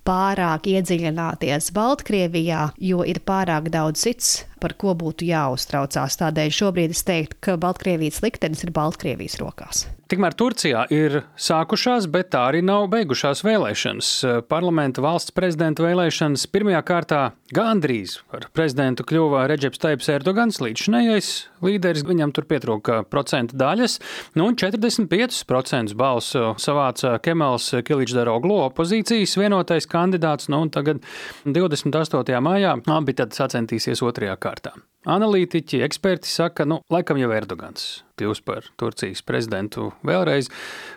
pārāk 0.06 0.68
iedziļināties 0.70 1.72
Baltkrievijā, 1.76 2.70
jo 2.78 3.02
ir 3.06 3.20
pārāk 3.26 3.70
daudz 3.74 4.06
cits, 4.06 4.30
par 4.62 4.76
ko 4.80 4.94
būtu 4.98 5.28
jāuztraucās. 5.28 6.18
Tādēļ 6.22 6.54
šobrīd 6.60 6.96
es 6.96 7.04
teiktu, 7.06 7.38
ka 7.44 7.60
Baltkrievijas 7.60 8.22
liktenis 8.24 8.64
ir 8.66 8.74
Baltkrievijas 8.76 9.38
rokās. 9.42 9.86
Tikmēr 10.06 10.36
Turcijā 10.38 10.84
ir 10.94 11.16
sākušās, 11.34 12.04
bet 12.14 12.28
tā 12.30 12.44
arī 12.52 12.60
nav 12.62 12.84
beigušās 12.92 13.40
vēlēšanas. 13.42 14.10
Parlamenta 14.46 15.02
valsts 15.02 15.34
prezidenta 15.34 15.82
vēlēšanas 15.82 16.44
pirmajā 16.54 16.82
kārtā 16.86 17.22
gandrīz 17.56 18.20
par 18.30 18.46
prezidentu 18.54 19.02
kļuva 19.06 19.48
Reģeps 19.50 19.82
Taips 19.82 20.10
Erdogans, 20.14 20.60
līdzšinējais 20.62 21.30
līderis. 21.66 22.06
Viņam 22.06 22.30
tur 22.36 22.46
pietrūka 22.46 23.00
procentu 23.10 23.58
daļas, 23.58 23.98
nu 24.38 24.46
un 24.46 24.54
45% 24.54 25.98
balsu 25.98 26.54
savāca 26.62 27.16
Kemals 27.26 27.72
Kiličdaroglu 27.86 28.60
opozīcijas 28.68 29.34
vienotais 29.42 29.90
kandidāts, 29.96 30.50
nu 30.52 30.62
un 30.66 30.72
tagad 30.72 31.02
28. 31.48 32.40
maijā 32.44 32.76
abi 32.96 33.16
tad 33.16 33.34
sacentīsies 33.36 34.04
otrajā 34.04 34.36
kārtā. 34.40 34.76
Analītiķi, 35.06 35.84
eksperti 35.86 36.26
saka, 36.26 36.64
nu, 36.66 36.80
laikam 36.90 37.18
jau 37.20 37.30
Erdogans 37.34 38.02
kļūs 38.18 38.42
par 38.46 38.66
Turcijas 38.80 39.22
prezidentu 39.26 39.90
vēlreiz. 40.06 40.50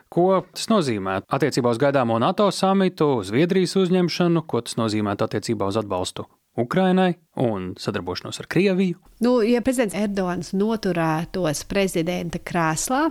Ko 0.09 0.41
tas 0.55 0.69
nozīmē 0.71 1.19
attiecībā 1.29 1.75
uz 1.75 1.81
gaidāmo 1.81 2.17
NATO 2.21 2.49
samitu, 2.55 3.11
Zviedrijas 3.27 3.75
uzņemšanu, 3.83 4.47
ko 4.49 4.63
tas 4.65 4.79
nozīmē 4.79 5.17
attiecībā 5.19 5.69
uz 5.69 5.77
atbalstu 5.83 6.25
Ukrainai 6.59 7.13
un 7.39 7.73
sadarbošanos 7.79 8.39
ar 8.39 8.47
Krieviju. 8.47 8.97
Nu, 9.19 9.41
ja 9.43 9.61
prezidents 9.63 9.95
Erdogans 9.95 10.51
noturētos 10.55 11.61
prezidenta 11.67 12.39
krēslā, 12.39 13.09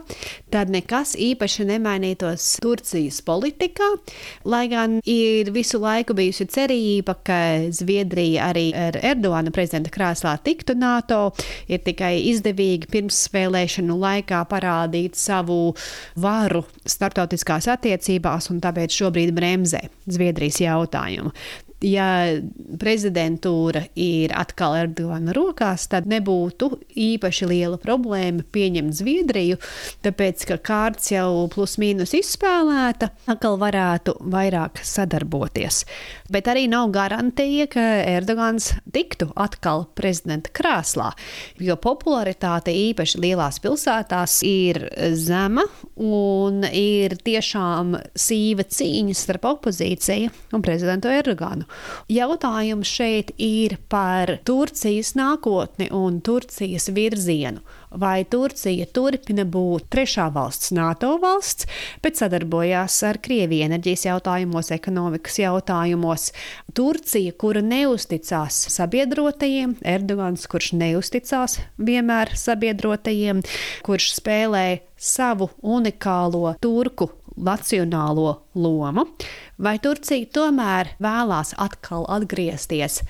tad 0.53 0.73
nekas 0.73 1.15
īpaši 1.17 1.67
nemainītos 1.69 2.47
Turcijas 2.65 3.21
politikā. 3.25 3.89
Lai 4.49 4.67
gan 4.73 4.99
ir 5.09 5.53
visu 5.53 5.81
laiku 5.81 6.17
bijusi 6.17 6.49
cerība, 6.49 7.17
ka 7.25 7.39
Zviedrija 7.73 8.51
arī 8.53 8.67
ar 8.77 8.99
Erdogana 9.01 9.53
prezidenta 9.55 9.93
krēslā 9.93 10.37
tiktu 10.45 10.77
NATO, 10.77 11.21
ir 11.69 11.85
tikai 11.85 12.15
izdevīgi 12.33 12.91
pirms 12.93 13.21
vēlēšanu 13.33 13.97
laikā 14.01 14.43
parādīt 14.49 15.17
savu 15.17 15.75
varu 16.21 16.65
starptautiskās 16.85 17.69
attiecībās, 17.77 18.53
un 18.53 18.61
tāpēc 18.65 19.01
šobrīd 19.03 19.33
bremzē 19.37 19.87
Zviedrijas 20.09 20.61
jautājumu 20.65 21.37
ja 21.85 22.09
prezidentūra 22.81 23.85
ir 23.99 24.33
atkal 24.37 24.77
Erdogana 24.81 25.35
rokās, 25.37 25.87
tad 25.91 26.09
nebūtu 26.11 26.71
īpaši 26.99 27.49
liela 27.51 27.79
problēma 27.81 28.45
pieņemt 28.53 28.97
Zviedriju, 28.99 29.59
tāpēc 30.05 30.45
ka 30.49 30.59
kārts 30.59 31.13
jau 31.13 31.47
plus 31.53 31.77
mīnus 31.79 32.15
izspēlēta, 32.19 33.11
atkal 33.31 33.59
varētu 33.61 34.17
vairāk 34.33 34.83
sadarboties. 34.83 35.85
Bet 36.33 36.51
arī 36.51 36.67
nav 36.71 36.91
garantija, 36.95 37.69
ka 37.71 37.85
Erdogans 38.19 38.73
tiktu 38.95 39.31
atkal 39.39 39.87
prezidenta 39.99 40.53
krēslā, 40.55 41.13
jo 41.63 41.79
popularitāte 41.79 42.75
īpaši 42.75 43.23
lielās 43.23 43.61
pilsētās 43.63 44.41
ir 44.47 44.83
zema 45.19 45.65
un 45.95 46.65
ir 46.69 47.15
tiešām 47.23 47.95
sīva 48.19 48.67
cīņa 48.67 49.17
starp 49.19 49.47
opozīciju 49.55 50.35
un 50.57 50.65
prezidentu 50.65 51.13
Erdoganu. 51.13 51.68
Jautājums 52.13 52.89
šeit 52.89 53.33
ir 53.39 53.77
par 53.91 54.39
Turcijas 54.49 55.15
nākotni 55.19 55.91
un 55.95 56.21
Turcijas 56.25 56.89
virzienu. 56.95 57.63
Vai 57.89 58.27
Turcija 58.29 58.85
turpina 58.93 59.47
būt 59.49 59.87
trešā 59.93 60.27
valsts, 60.35 60.75
NATO 60.77 61.15
valsts, 61.23 61.65
bet 62.05 62.21
sadarbojās 62.21 62.99
ar 63.09 63.17
Krieviju 63.25 63.65
enerģijas 63.65 64.05
jautājumos, 64.11 64.69
ekonomikas 64.77 65.39
jautājumos? 65.41 66.27
Turcija, 66.77 67.33
kura 67.41 67.63
neusticās 67.65 68.61
sabiedrotajiem, 68.75 69.79
Erdogans, 69.89 70.45
kurš 70.51 70.75
neusticās 70.77 71.59
vienmēr 71.81 72.35
sabiedrotajiem, 72.37 73.41
kurš 73.89 74.13
spēlē 74.19 74.67
savu 74.99 75.49
unikālo 75.63 76.57
turku 76.61 77.09
nacionālo 77.45 78.35
lomu, 78.55 79.07
vai 79.59 79.79
Turcija 79.83 80.27
tomēr 80.35 80.95
vēlās 81.03 81.55
atkal 81.59 82.07
atgriezties 82.11 83.03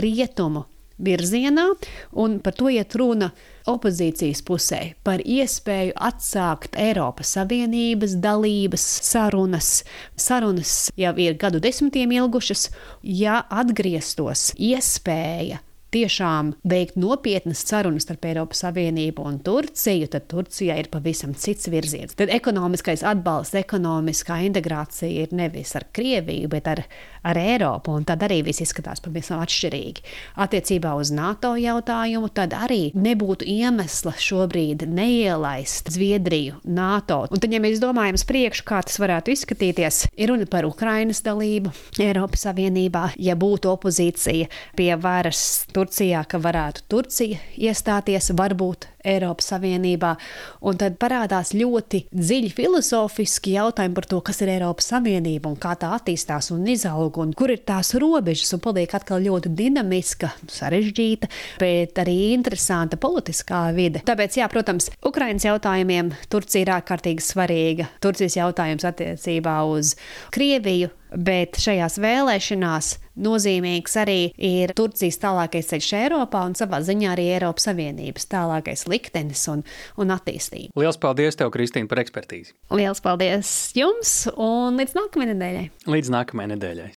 rietumu 0.00 0.66
virzienā, 1.00 1.64
un 2.12 2.38
par 2.44 2.56
to 2.58 2.68
iet 2.72 2.94
runa 2.98 3.30
opozīcijas 3.70 4.42
pusē 4.46 4.80
par 5.06 5.22
iespēju 5.24 5.94
atsākt 5.96 6.76
Eiropas 6.80 7.34
Savienības 7.36 8.18
dalības 8.20 8.84
sarunas. 9.08 9.72
Sarunas 10.16 10.90
jau 11.00 11.14
ir 11.22 11.38
gadu 11.40 11.62
desmitiem 11.62 12.12
ilgušas, 12.20 12.68
ja 13.02 13.40
atgrieztos 13.48 14.50
iespēja 14.58 15.62
tiešām 15.94 16.54
veikt 16.70 16.98
nopietnas 17.00 17.62
sarunas 17.66 18.06
starp 18.06 18.24
Eiropas 18.30 18.62
Savienību 18.64 19.24
un 19.26 19.38
Turciju, 19.44 20.08
tad 20.12 20.26
Turcijai 20.30 20.78
ir 20.82 20.90
pavisam 20.92 21.34
cits 21.34 21.68
virziens. 21.72 22.16
Tad 22.18 22.32
ekonomiskais 22.32 23.04
atbalsts, 23.06 23.56
ekonomiskā 23.60 24.40
integrācija 24.46 25.26
ir 25.26 25.34
nevis 25.36 25.74
ar 25.78 25.86
Krieviju, 25.96 26.50
bet 26.52 26.68
ar, 26.70 26.82
ar 27.26 27.40
Eiropu, 27.40 27.94
un 27.96 28.06
tad 28.08 28.22
arī 28.26 28.40
viss 28.46 28.62
izskatās 28.64 29.02
pavisam 29.04 29.42
atšķirīgi. 29.42 30.04
Attiecībā 30.40 30.94
uz 30.98 31.12
NATO 31.14 31.52
jautājumu, 31.58 32.30
tad 32.34 32.54
arī 32.56 32.90
nebūtu 32.94 33.48
iemesla 33.50 34.14
šobrīd 34.20 34.86
neielaist 34.88 35.90
Zviedriju 35.94 36.60
NATO. 36.64 37.24
Un 37.30 37.42
tad, 37.42 37.52
ja 37.52 37.62
mēs 37.62 37.82
domājam 37.82 38.18
uz 38.18 38.26
priekšu, 38.28 38.66
kā 38.68 38.82
tas 38.86 39.00
varētu 39.02 39.34
izskatīties, 39.34 40.04
ir 40.16 40.32
runa 40.32 40.46
par 40.50 40.68
Ukrainas 40.68 41.22
dalību 41.26 41.72
Eiropas 42.00 42.46
Savienībā, 42.46 43.10
ja 43.20 43.36
būtu 43.38 43.72
opozīcija 43.74 44.50
pie 44.78 44.90
varas 45.00 45.64
Turcijā, 45.80 46.20
ka 46.28 46.36
varētu 46.42 46.82
Turcija 46.92 47.38
iestāties, 47.56 48.26
varbūt 48.36 48.84
Eiropas 49.08 49.46
Savienībā. 49.54 50.10
Un 50.68 50.76
tad 50.80 50.98
parādās 51.00 51.54
ļoti 51.56 52.02
dziļi 52.12 52.50
filozofiski 52.52 53.54
jautājumi 53.54 53.96
par 53.96 54.08
to, 54.10 54.18
kas 54.26 54.42
ir 54.44 54.52
Eiropas 54.58 54.90
Savienība 54.92 55.48
un 55.48 55.56
kā 55.60 55.72
tā 55.80 55.94
attīstās 55.96 56.50
un 56.52 56.68
izaug, 56.68 57.16
un 57.22 57.32
kur 57.32 57.54
ir 57.54 57.62
tās 57.64 57.94
robežas, 57.96 58.52
un 58.56 58.60
paliek 58.66 58.92
atkal 58.98 59.24
ļoti 59.24 59.54
dinamiska, 59.56 60.34
sarežģīta, 60.52 61.32
bet 61.62 62.04
arī 62.04 62.18
interesanta 62.34 63.00
politiskā 63.00 63.64
vide. 63.76 64.04
Tāpēc, 64.04 64.36
jā, 64.42 64.52
protams, 64.52 64.92
Ukraiņas 65.00 65.48
jautājumiem 65.48 66.12
Turcija 66.28 66.66
ir 66.66 66.76
ārkārtīgi 66.76 67.24
svarīga. 67.24 67.88
Turcijas 68.04 68.36
jautājums 68.36 68.84
attiecībā 68.92 69.62
uz 69.72 69.96
Krieviju 70.34 70.92
bet 71.16 71.58
šajās 71.60 71.98
vēlēšanās 72.02 72.90
nozīmīgs 73.20 73.96
arī 74.00 74.18
ir 74.36 74.74
Turcijas 74.78 75.20
tālākais 75.22 75.70
ceļš 75.72 75.90
Eiropā 76.00 76.44
un 76.48 76.56
savā 76.58 76.80
ziņā 76.86 77.12
arī 77.14 77.28
Eiropas 77.34 77.68
Savienības 77.70 78.28
tālākais 78.30 78.86
liktenis 78.90 79.44
un, 79.52 79.64
un 80.00 80.14
attīstība. 80.16 80.74
Lielas 80.78 81.00
paldies 81.00 81.38
tev, 81.38 81.52
Kristīne, 81.54 81.90
par 81.90 82.02
ekspertīzi. 82.04 82.54
Lielas 82.74 83.02
paldies 83.04 83.54
jums 83.76 84.24
un 84.36 84.80
līdz 84.80 84.98
nākamajai 84.98 85.34
nedēļai. 85.34 85.66
Līdz 85.90 86.14
nākamajai 86.16 86.54
nedēļai. 86.56 86.90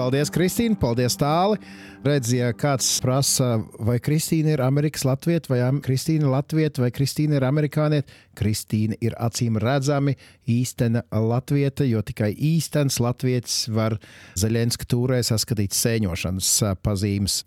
Paldies, 0.00 0.30
Kristīne! 0.32 0.78
Paldies, 0.80 1.12
Tāli! 1.20 1.58
Redz, 2.00 2.30
ja 2.32 2.54
kāds 2.56 2.86
prasa, 3.04 3.58
vai 3.84 3.98
Kristīna 4.00 4.54
ir 4.54 4.62
Amerikas 4.64 5.02
Latvieta, 5.04 5.50
vai 5.52 5.58
Kristīna 5.84 6.24
ir 6.24 6.32
Latvieta, 6.32 6.80
vai 6.80 6.88
Kristīna 6.96 7.36
ir 7.36 7.44
Amerikānieta, 7.44 8.08
Kristīna 8.40 8.96
ir 9.04 9.16
acīm 9.20 9.58
redzami 9.60 10.16
īstena 10.50 11.04
Latvieta, 11.12 11.84
jo 11.86 12.02
tikai 12.06 12.32
īstenis 12.34 13.00
Latvijas 13.02 13.62
var 13.72 13.98
Zaļenska 14.40 14.88
tūrē 14.90 15.20
saskatīt 15.26 15.76
sēņošanas 15.76 16.52
pazīmes. 16.84 17.40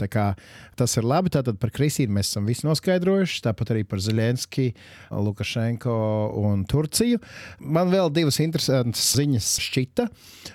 Tas 0.78 0.98
ir 0.98 1.06
labi. 1.06 1.32
Tātad 1.34 1.58
par 1.62 1.72
Kristīnu 1.74 2.14
mēs 2.14 2.32
esam 2.32 2.48
visu 2.50 2.68
noskaidrojuši, 2.68 3.42
tāpat 3.46 3.74
arī 3.74 3.84
par 3.90 4.02
Zaļenski, 4.04 4.70
Lukašenko 5.14 5.96
un 6.44 6.66
Turciju. 6.70 7.22
Man 7.60 7.92
vēl 7.94 8.12
divas 8.14 8.40
interesantas 8.44 9.14
ziņas 9.18 9.50
šķita. 9.64 10.08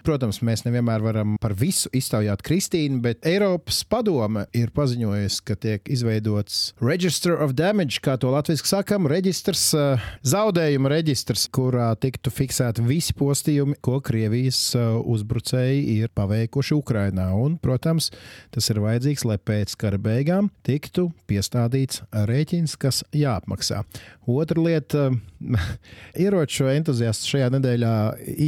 Protams, 0.07 0.41
mēs 0.47 0.65
nevienmēr 0.67 1.05
varam 1.05 1.37
par 1.43 1.55
visu 1.59 1.91
iztaujāt 1.97 2.43
Kristīnu, 2.47 3.01
bet 3.05 3.27
Eiropas 3.29 3.83
padome 3.89 4.47
ir 4.57 4.73
paziņojusi, 4.77 5.43
ka 5.49 5.59
tiek 5.59 5.91
izveidots 5.91 6.75
Register 6.83 7.39
of 7.39 7.55
Damage, 7.59 8.03
kā 8.05 8.19
to 8.21 8.33
latviešu 8.35 8.69
sakām, 8.69 9.09
reģistrs, 9.11 9.69
eh, 9.75 10.09
zaudējuma 10.29 10.91
reģistrs, 10.93 11.47
kurā 11.55 11.89
tiktu 12.01 12.33
fiksēti 12.35 12.85
visi 12.85 13.15
postījumi, 13.17 13.79
ko 13.81 14.03
Krievijas 14.05 14.61
eh, 14.77 14.91
uzbrucēji 15.01 15.97
ir 15.97 16.13
paveikuši 16.19 16.77
Ukrainā. 16.77 17.31
Un, 17.39 17.57
protams, 17.63 18.11
tas 18.53 18.69
ir 18.69 18.83
vajadzīgs, 18.85 19.25
lai 19.29 19.39
pēc 19.41 19.73
kara 19.81 20.01
beigām 20.03 20.53
tiktu 20.69 21.09
piestādīts 21.31 22.03
rēķins, 22.13 22.77
kas 22.77 23.01
jāapmaksā. 23.17 23.85
Otra 24.29 24.61
lieta- 24.61 25.09
ieroču 26.25 26.69
entuziasti 26.75 27.33
šajā 27.33 27.49
nedēļā 27.57 27.97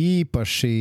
īpaši 0.02 0.74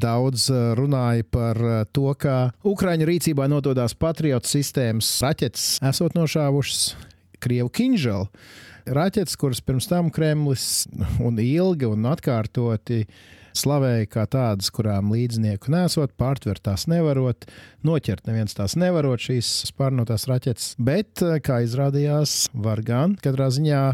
daudz 0.00 0.48
eh, 0.48 0.64
runāja 0.80 1.28
par 1.28 1.60
to, 1.92 2.08
ka 2.16 2.38
Ukraiņu 2.64 3.12
rīcībā 3.12 3.50
nodot 3.50 3.74
atrodas 3.74 3.96
Patriotu 3.98 4.46
sistēmas 4.46 5.08
raķetes, 5.24 5.80
esot 5.82 6.14
nošāvušas 6.14 6.94
Krievu 7.42 7.72
kinželu. 7.74 8.28
Raķetes, 8.84 9.38
kuras 9.40 9.62
pirms 9.64 9.86
tam 9.88 10.10
Kremlis 10.12 10.84
un 11.24 11.38
ilgi 11.40 11.88
un 11.88 12.04
atkārtoti 12.10 13.06
slavēja 13.56 14.08
kā 14.10 14.24
tādas, 14.28 14.68
kurām 14.74 15.12
līdznieku 15.14 15.70
nesot, 15.72 16.12
pārtvert 16.20 16.60
tās 16.66 16.84
nevarot, 16.90 17.46
noķert 17.86 18.26
neviens 18.28 18.56
tās 18.58 18.74
nevarot, 18.76 19.22
šīs 19.24 19.50
spārnotās 19.70 20.26
raķetes. 20.28 20.74
Bet, 20.76 21.22
kā 21.46 21.62
izrādījās, 21.64 22.50
var 22.52 22.82
gan. 22.84 23.14
Katrā 23.24 23.48
ziņā 23.54 23.84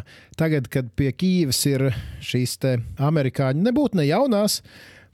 tagad, 0.41 0.67
kad 0.73 0.91
pie 0.99 1.13
Kīivas 1.13 1.61
ir 1.71 1.91
šīs 2.25 2.57
amerikāņu 2.99 3.69
nebūtu 3.69 4.01
ne 4.01 4.09
jaunās, 4.09 4.63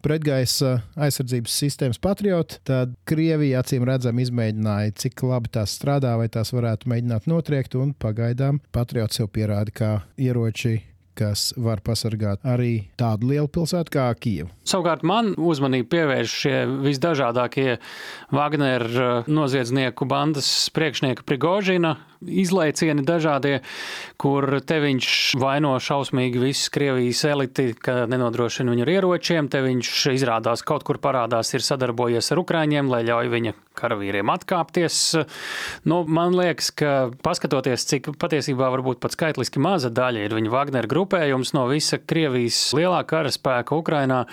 pretgaisa 0.05 0.81
aizsardzības 0.97 1.61
sistēmas 1.62 2.00
patrioti, 2.03 2.61
tad 2.67 2.97
Krievija 3.09 3.62
acīm 3.62 3.87
redzami 3.88 4.26
izmēģināja, 4.26 4.97
cik 5.05 5.25
labi 5.29 5.53
tās 5.59 5.76
strādā, 5.79 6.17
vai 6.21 6.29
tās 6.33 6.53
varētu 6.57 6.91
mēģināt 6.93 7.31
notriekt, 7.31 7.79
un 7.79 7.95
pagaidām 7.95 8.61
patriots 8.76 9.23
jau 9.23 9.31
pierāda, 9.31 9.75
kā 9.75 9.95
ieroči 10.21 10.79
kas 11.17 11.50
var 11.57 11.81
pasargāt 11.85 12.45
arī 12.47 12.88
tādu 13.00 13.31
lielu 13.33 13.49
pilsētu 13.53 13.95
kā 13.95 14.07
Kijava. 14.21 14.53
Savukārt 14.69 15.05
man 15.07 15.33
uzmanību 15.41 15.88
pievērš 15.95 16.35
šie 16.43 16.57
visdažādākie 16.85 17.79
Wagner 18.37 18.85
uh, 18.85 19.31
noziedznieku 19.31 20.09
bandas 20.09 20.51
priekšnieka 20.77 21.25
Prigožina 21.27 21.97
izlaicieni 22.24 23.05
dažādie, 23.07 23.61
kur 24.20 24.59
te 24.66 24.81
viņš 24.83 25.11
vaino 25.40 25.74
šausmīgi 25.83 26.40
visu 26.40 26.72
Krievijas 26.74 27.24
eliti, 27.29 27.70
ka 27.74 28.05
nenodrošina 28.11 28.72
viņu 28.72 28.87
ar 28.87 28.94
ieročiem, 28.96 29.50
te 29.52 29.62
viņš 29.64 29.92
izrādās 30.14 30.64
kaut 30.66 30.87
kur 30.87 31.00
parādās, 31.02 31.52
ir 31.55 31.64
sadarbojies 31.64 32.33
ar 32.33 32.42
Ukraiņiem, 32.42 32.92
lai 32.92 33.05
ļauj 33.07 33.33
viņa 33.33 33.57
karavīriem 33.76 34.31
atkāpties. 34.33 34.96
Nu, 35.88 36.00
man 36.09 36.35
liekas, 36.37 36.70
ka 36.76 36.92
paskatoties, 37.24 37.85
cik 37.90 38.09
patiesībā 38.20 38.70
varbūt 38.72 39.00
pat 39.02 39.14
skaitliski 39.16 39.61
maza 39.62 39.90
daļa 39.92 40.24
ir 40.24 40.37
viņa 40.37 40.52
Wagner 40.52 40.88
grupējums 40.90 41.52
no 41.57 41.66
visa 41.70 41.98
Krievijas 42.00 42.59
lielā 42.76 43.02
karaspēka 43.09 43.76
Ukrainā, 43.76 44.24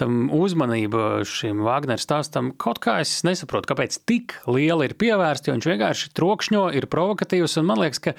tam 0.00 0.28
uzmanība 0.36 1.22
šim 1.28 1.64
Wagner 1.64 2.00
stāstam 2.02 2.52
kaut 2.60 2.82
kā 2.84 2.98
es 3.04 3.22
nesaprotu, 3.26 3.72
kāpēc 3.72 4.00
tik 4.08 4.36
liela 4.50 4.84
ir 4.88 4.96
pievērsta, 5.00 5.50
jo 5.50 5.56
viņš 5.56 5.70
vienkārši 5.72 6.12
trokšņo, 6.16 6.66
ir 6.76 6.88
provokatīvs, 6.92 7.30
un 7.60 7.68
man 7.70 7.80
liekas, 7.80 8.02
ka 8.04 8.14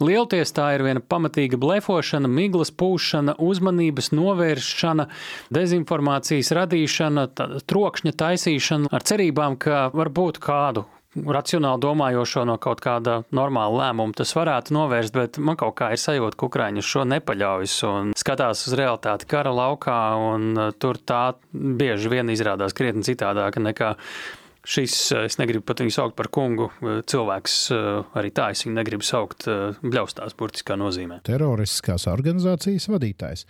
lielties 0.00 0.54
tā 0.56 0.70
ir 0.76 0.86
viena 0.86 1.02
pamatīga 1.04 1.60
blefošana, 1.60 2.30
miglas 2.30 2.72
pūšana, 2.72 3.36
uzmanības 3.42 4.12
novēršana, 4.16 5.08
dezinformācijas 5.52 6.54
radīšana, 6.58 7.28
trokšņa 7.68 8.16
taisīšana 8.24 8.92
ar 8.92 9.06
cerībām, 9.12 9.60
ka 9.60 9.86
varbūt 9.96 10.42
kādu 10.42 10.86
racionāli 11.12 11.80
domājošo 11.82 12.44
no 12.48 12.56
kaut 12.62 12.80
kāda 12.84 13.20
normāla 13.36 13.86
lēmuma 13.86 14.16
tas 14.16 14.32
varētu 14.36 14.74
novērst, 14.76 15.14
bet 15.16 15.38
man 15.38 15.58
kaut 15.60 15.76
kā 15.80 15.90
ir 15.92 16.00
sajūta, 16.00 16.38
ka 16.38 16.48
Ukraiņi 16.48 16.84
šo 16.86 17.04
nepaļaujas 17.10 17.78
un 17.88 18.12
skatās 18.18 18.66
uz 18.68 18.76
realitāti 18.78 19.28
kara 19.28 19.52
laukā, 19.52 19.98
un 20.32 20.52
uh, 20.56 20.70
tur 20.72 20.96
tā 20.96 21.34
bieži 21.52 22.12
vien 22.12 22.32
izrādās 22.32 22.76
krietni 22.76 23.04
citādāka 23.06 23.60
nekā. 23.60 23.96
Šis, 24.62 24.94
uh, 25.14 25.24
es 25.26 25.38
negribu 25.40 25.64
pat 25.66 25.82
viņu 25.82 25.94
saukt 25.94 26.18
par 26.18 26.28
kungu, 26.34 26.68
uh, 26.70 27.00
cilvēks 27.08 27.56
arī 28.18 28.30
tā, 28.34 28.50
es 28.54 28.62
viņu 28.66 28.76
negribu 28.76 29.06
saukt 29.06 29.48
bļaustās 29.82 30.36
burtiskā 30.38 30.76
nozīmē. 30.78 31.22
Teroristiskās 31.26 32.06
organizācijas 32.10 32.88
vadītājs. 32.92 33.46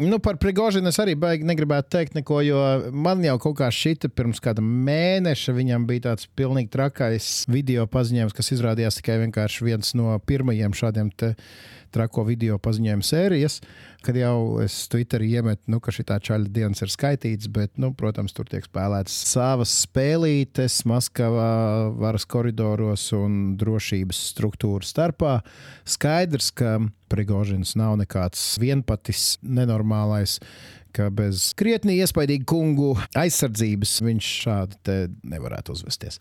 Nu, 0.00 0.20
par 0.22 0.38
Prigožinu 0.40 0.88
es 0.88 0.98
arī 1.02 1.16
baigi 1.18 1.46
negribētu 1.48 1.90
teikt 1.92 2.14
neko, 2.14 2.38
jo 2.46 2.60
man 2.94 3.24
jau 3.24 3.34
kaut 3.42 3.56
kā 3.58 3.70
šita 3.74 4.08
pirms 4.14 4.38
kāda 4.42 4.62
mēneša 4.62 5.54
viņam 5.56 5.86
bija 5.88 6.06
tāds 6.10 6.28
pilnīgi 6.38 6.70
trakais 6.72 7.26
video 7.50 7.88
paziņojums, 7.90 8.36
kas 8.36 8.52
izrādījās 8.54 9.00
tikai 9.00 9.18
vienkārši 9.24 9.66
viens 9.66 9.92
no 9.98 10.14
pirmajiem 10.30 10.76
šādiem 10.78 11.10
te 11.10 11.34
trako 11.94 12.24
video 12.28 12.58
paziņojumu 12.62 13.06
sērijas, 13.06 13.60
kad 14.04 14.16
jau 14.16 14.60
es 14.64 14.76
Twitterī 14.92 15.28
iemetu, 15.36 15.62
nu, 15.72 15.80
ka 15.82 15.92
šī 15.94 16.06
čaļa 16.08 16.52
dienas 16.52 16.82
ir 16.84 16.92
skaitīts, 16.92 17.50
bet, 17.52 17.74
nu, 17.80 17.92
protams, 17.96 18.34
tur 18.36 18.48
tiek 18.50 18.64
spēlētas 18.66 19.16
savas 19.32 19.74
spēlītes 19.84 20.80
Maskavā, 20.88 21.50
varas 22.00 22.26
koridoros 22.30 23.10
un 23.16 23.56
drošības 23.60 24.24
struktūru 24.32 24.86
starpā. 24.86 25.40
Skaidrs, 25.88 26.52
ka 26.54 26.78
Prigožins 27.10 27.74
nav 27.74 27.96
nekāds 27.98 28.42
vienpatis, 28.62 29.34
nenormālais 29.42 30.38
ka 30.94 31.08
bez 31.14 31.50
krietni 31.58 31.98
iespaidīga 32.00 32.46
kungu 32.50 32.94
aizsardzības 33.18 33.94
viņš 34.06 34.30
šādi 34.44 34.96
nevarētu 35.32 35.74
uzvesties. 35.76 36.20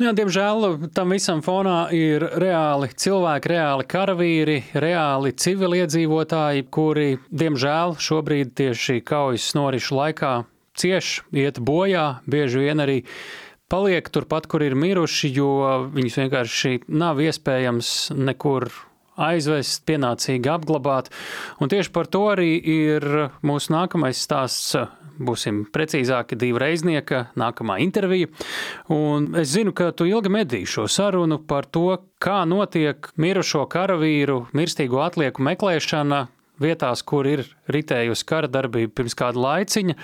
Nu 0.00 0.08
jā, 0.08 0.14
diemžēl 0.16 0.90
tam 0.96 1.14
visam 1.14 1.42
fonā 1.44 1.86
ir 1.96 2.24
reāli 2.42 2.90
cilvēki, 2.92 3.52
reāli 3.54 3.88
karavīri, 3.90 4.58
reāli 4.74 5.32
civiliedzīvotāji, 5.46 6.66
kuri, 6.72 7.08
diemžēl, 7.30 7.96
šobrīd 8.02 8.54
tieši 8.58 9.00
kaujas 9.06 9.50
norišu 9.58 9.98
laikā 10.00 10.34
cieš, 10.76 11.20
iet 11.32 11.60
bojā, 11.62 12.20
bieži 12.28 12.66
vien 12.66 12.82
arī 12.84 13.00
paliek 13.72 14.08
turpat, 14.12 14.46
kur 14.50 14.62
ir 14.62 14.76
miruši, 14.78 15.32
jo 15.34 15.50
viņus 15.94 16.20
vienkārši 16.22 16.74
nav 16.92 17.22
iespējams 17.24 18.12
nekur 18.16 18.68
aizvest, 19.16 19.84
pienācīgi 19.88 20.50
apglabāt. 20.52 21.10
Un 21.60 21.72
tieši 21.72 21.92
par 21.94 22.10
to 22.10 22.26
arī 22.32 22.54
ir 22.60 23.06
mūsu 23.46 23.74
nākamais 23.74 24.20
stāsts. 24.22 24.76
Būsim 25.16 25.62
precīzāki, 25.72 26.36
divi 26.36 26.60
reiznieka, 26.60 27.30
nākamā 27.40 27.78
intervija. 27.80 28.28
Un 28.92 29.30
es 29.40 29.54
zinu, 29.54 29.72
ka 29.72 29.88
tu 29.96 30.04
ilgi 30.04 30.28
medīji 30.28 30.68
šo 30.68 30.84
sarunu 30.92 31.38
par 31.40 31.64
to, 31.72 32.02
kā 32.20 32.42
notiek 32.44 33.08
mirušo 33.16 33.62
karavīru 33.72 34.42
mirstīgo 34.52 35.00
atlieku 35.00 35.40
meklēšana 35.46 36.26
vietās, 36.60 37.00
kur 37.00 37.28
ir 37.28 37.46
ritējusi 37.72 38.28
kara 38.28 38.50
darbība 38.52 38.92
pirms 39.00 39.16
kāda 39.16 39.40
laiciņa. 39.40 39.96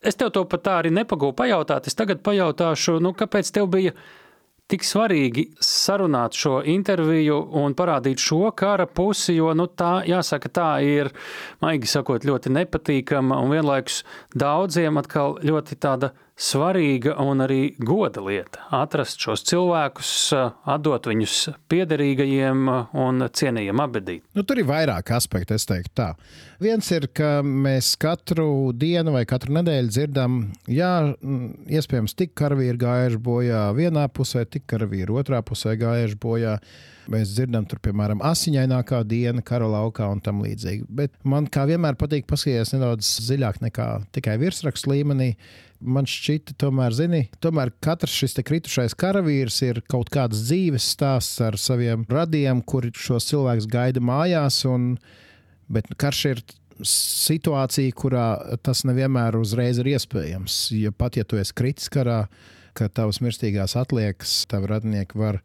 Es 0.00 0.16
tev 0.16 0.32
to 0.34 0.46
pat 0.48 0.64
tā 0.64 0.78
arī 0.80 0.90
nepagūju 0.96 1.36
pajautāt. 1.36 1.86
Es 1.86 1.98
tagad 1.98 2.22
pajautāšu, 2.24 2.98
nu, 3.04 3.12
kāpēc 3.14 3.50
tev 3.52 3.68
bija 3.70 3.94
tik 4.70 4.86
svarīgi 4.86 5.46
sarunāt 5.64 6.36
šo 6.38 6.60
interviju 6.70 7.40
un 7.60 7.74
parādīt 7.78 8.22
šo 8.22 8.52
kara 8.56 8.86
pusi, 8.86 9.34
jo 9.36 9.52
nu, 9.56 9.66
tā, 9.66 10.00
jāsaka, 10.08 10.52
tā 10.60 10.70
ir, 10.86 11.10
maigi 11.62 11.90
sakot, 11.90 12.26
ļoti 12.26 12.52
nepatīkama 12.54 13.40
un 13.42 13.54
vienlaikus 13.54 14.02
daudziem 14.34 15.00
atkal 15.00 15.38
ļoti 15.44 15.78
tāda 15.82 16.12
svarīga 16.40 17.14
un 17.20 17.44
arī 17.44 17.74
goda 17.78 18.22
lieta- 18.24 18.64
atrast 18.82 19.20
šos 19.20 19.44
cilvēkus, 19.44 20.12
atdot 20.64 21.08
viņus 21.10 21.36
piederīgajiem 21.68 22.68
un 23.04 23.28
cienījam 23.28 23.82
abedīt. 23.84 24.22
Nu, 24.34 24.42
tur 24.42 24.58
ir 24.58 24.68
vairāk 24.68 25.12
aspektu, 25.16 25.54
es 25.54 25.66
teiktu 25.66 25.92
tā. 25.94 26.14
Viens 26.60 26.90
ir, 26.92 27.08
ka 27.12 27.42
mēs 27.42 27.96
katru 28.00 28.72
dienu 28.72 29.12
vai 29.12 29.24
katru 29.24 29.52
nedēļu 29.58 29.88
dzirdam, 29.88 30.52
jā, 30.68 31.14
iespējams, 31.68 32.16
tik 32.16 32.34
karavīri 32.34 32.80
gājuši 32.80 33.20
bojā 33.20 33.74
vienā 33.76 34.08
pusē, 34.08 34.46
tik 34.48 34.66
karavīri 34.66 35.08
otrā 35.08 35.42
pusē 35.42 35.76
gājuši 35.80 36.18
bojā. 36.20 36.58
Mēs 37.10 37.32
dzirdam, 37.34 37.64
tur, 37.70 37.80
piemēram, 37.82 38.20
asiņainākā 38.26 39.00
diena 39.08 39.42
kara 39.46 39.68
laukā 39.70 40.10
un 40.12 40.20
tam 40.24 40.42
līdzīgi. 40.44 40.84
Bet 40.88 41.14
man 41.24 41.48
kā 41.50 41.64
vienmēr 41.70 41.96
patīk 42.00 42.28
paskatīties 42.30 42.74
nedaudz 42.76 43.16
dziļāk 43.24 43.62
nekā 43.64 43.88
tikai 44.14 44.36
virsrakstu 44.42 44.92
līmenī 44.92 45.32
man 45.80 46.06
šķita, 46.08 46.54
tomēr, 46.60 46.94
zini, 46.94 47.22
tomēr 47.42 47.72
katrs 47.82 48.14
šis 48.22 48.36
kritušais 48.46 48.94
karavīrs 49.00 49.60
ir 49.64 49.80
kaut 49.90 50.10
kāds 50.12 50.44
dzīves 50.44 50.86
stāsts 50.94 51.40
ar 51.44 51.56
saviem 51.60 52.04
radiem, 52.10 52.60
kuri 52.62 52.92
šos 52.96 53.30
cilvēkus 53.30 53.68
gaida 53.70 54.02
mājās. 54.04 54.62
Un, 54.68 54.94
bet 55.72 55.88
karš 56.00 56.24
ir 56.30 56.42
situācija, 56.86 57.96
kurā 57.96 58.28
tas 58.64 58.84
nevienmēr 58.88 59.36
uzreiz 59.40 59.80
ir 59.80 59.92
iespējams. 59.94 60.62
Ja 60.76 60.92
pat 60.92 61.18
ja 61.18 61.26
tu 61.28 61.40
esi 61.40 61.56
kritis 61.56 61.90
karā, 61.92 62.24
ka 62.76 62.88
tavas 62.92 63.20
mirstīgās 63.24 63.76
atliekas, 63.78 64.44
tavi 64.50 64.70
radinieki 64.70 65.18
var 65.20 65.40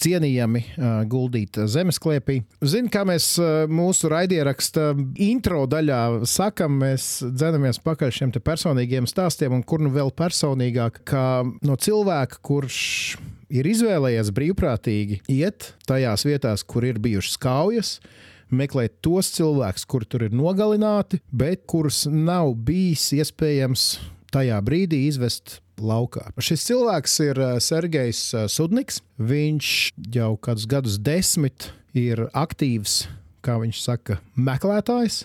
cienījami 0.00 0.62
guldīt 1.10 1.58
zemesklēpī. 1.70 2.38
Zinu, 2.64 2.90
kā 2.92 3.04
mēs 3.08 3.34
mūsu 3.70 4.10
raidieraksta 4.12 4.92
intro 5.22 5.64
daļā 5.70 6.00
sakam, 6.28 6.80
mēs 6.82 7.10
dzenamies 7.28 7.82
pakaļ 7.84 8.14
šiem 8.16 8.34
personīgiem 8.42 9.06
stāstiem, 9.10 9.54
un 9.58 9.62
kur 9.66 9.82
nu 9.84 9.92
vēl 9.94 10.12
personīgāk, 10.16 11.02
kā 11.08 11.26
no 11.44 11.76
cilvēka, 11.76 12.40
kurš 12.42 12.80
ir 13.52 13.68
izvēlējies 13.68 14.32
brīvprātīgi 14.34 15.22
iet 15.32 15.72
tajās 15.88 16.26
vietās, 16.28 16.64
kur 16.64 16.86
ir 16.88 17.00
bijušas 17.02 17.40
kaujas 17.42 17.96
meklēt 18.52 18.98
tos 19.04 19.30
cilvēkus, 19.36 19.86
kuri 19.88 20.08
tur 20.08 20.26
ir 20.26 20.34
nogalināti, 20.36 21.22
bet 21.32 21.64
kurus 21.70 22.04
nav 22.10 22.52
bijis 22.66 23.08
iespējams 23.16 23.86
tajā 24.32 24.58
brīdī 24.64 25.06
izvest 25.08 25.60
laukā. 25.84 26.28
Šis 26.42 26.66
cilvēks 26.68 27.18
ir 27.26 27.40
eh, 27.42 27.56
Sergejs 27.62 28.22
eh, 28.34 28.46
Sudniks. 28.50 29.00
Viņš 29.18 29.68
jau 30.16 30.32
kādus 30.42 30.68
gadus 30.70 30.98
desmit 31.02 31.70
ir 31.96 32.26
aktīvs, 32.32 33.04
kā 33.44 33.58
viņš 33.62 33.82
saka, 33.82 34.18
meklētājs. 34.38 35.24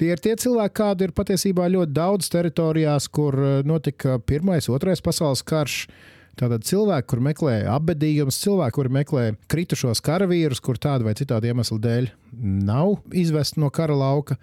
Tie 0.00 0.08
ir 0.14 0.20
tie 0.22 0.32
cilvēki, 0.40 0.76
kādi 0.78 1.04
ir 1.04 1.12
patiesībā 1.12 1.66
ļoti 1.68 1.92
daudz 1.92 2.30
teritorijās, 2.32 3.10
kur 3.12 3.36
eh, 3.36 3.60
notika 3.68 4.18
Pirmais, 4.24 4.70
Otrais 4.72 5.04
pasaules 5.04 5.44
karš. 5.44 5.84
Tātad 6.40 6.62
cilvēki, 6.64 7.08
kur 7.10 7.20
meklē 7.20 7.54
apbedījumus, 7.68 8.38
cilvēki, 8.40 8.76
kur 8.78 8.88
meklē 8.94 9.24
kritušos 9.50 10.00
karavīrus, 10.06 10.62
kur 10.64 10.78
tādu 10.80 11.08
vai 11.08 11.12
citādu 11.18 11.50
iemeslu 11.50 11.76
dēļ 11.82 12.06
nav 12.70 13.00
izvest 13.12 13.58
no 13.60 13.68
kara 13.74 13.96
lauka. 13.98 14.38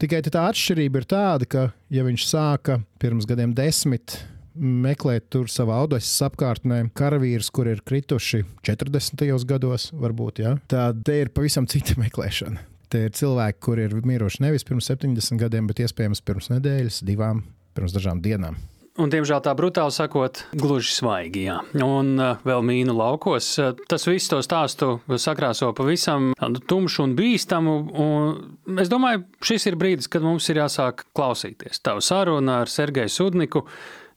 Tikai 0.00 0.22
tā 0.24 0.46
atšķirība 0.50 1.02
ir 1.02 1.08
tāda, 1.08 1.48
ka, 1.48 1.66
ja 1.92 2.06
viņš 2.06 2.24
sāka 2.28 2.78
pirms 3.02 3.28
gadiem 3.28 3.52
desmit 3.56 4.18
meklēt 4.58 5.28
tur 5.32 5.50
savā 5.52 5.80
audases 5.82 6.14
apkārtnē 6.26 6.82
karavīrus, 6.96 7.50
kur 7.54 7.70
ir 7.70 7.82
krituši 7.86 8.44
40. 8.66 9.26
gados, 9.48 9.90
varbūt, 9.96 10.42
ja? 10.44 10.56
tad 10.70 11.02
te 11.06 11.20
ir 11.24 11.32
pavisam 11.34 11.68
cita 11.70 11.98
meklēšana. 12.04 12.62
Te 12.92 13.08
ir 13.08 13.16
cilvēki, 13.18 13.60
kuri 13.66 13.88
ir 13.88 13.98
miruši 14.06 14.44
nevis 14.44 14.64
pirms 14.66 14.86
70 14.92 15.42
gadiem, 15.42 15.66
bet 15.66 15.82
iespējams 15.82 16.22
pirms 16.22 16.52
nedēļas, 16.54 17.02
divām, 17.06 17.42
pirms 17.74 17.94
dažām 17.96 18.22
dienām. 18.22 18.58
Un, 18.96 19.10
diemžēl 19.12 19.42
tā 19.44 19.52
brutāli 19.56 19.92
sakot, 19.92 20.40
gluži 20.56 20.94
svaigi. 20.94 21.42
Jā. 21.50 21.58
Un 21.84 22.14
uh, 22.16 22.38
vēl 22.48 22.62
mīnu 22.64 22.94
laukos. 22.96 23.50
Tas 23.90 24.06
viss 24.08 24.30
to 24.32 24.38
stāstu 24.44 24.94
sakrāso 25.20 25.68
pavisam 25.76 26.30
tumšu 26.40 27.04
un 27.04 27.12
bīstamu. 27.18 27.74
Un 28.06 28.80
es 28.80 28.88
domāju, 28.92 29.26
šis 29.44 29.68
ir 29.68 29.76
brīdis, 29.80 30.08
kad 30.12 30.24
mums 30.24 30.48
ir 30.52 30.62
jāsāk 30.62 31.04
klausīties. 31.16 31.82
Tavu 31.84 32.04
sarunu 32.04 32.54
ar 32.62 32.72
Sergeju 32.72 33.12
Sudniku 33.12 33.66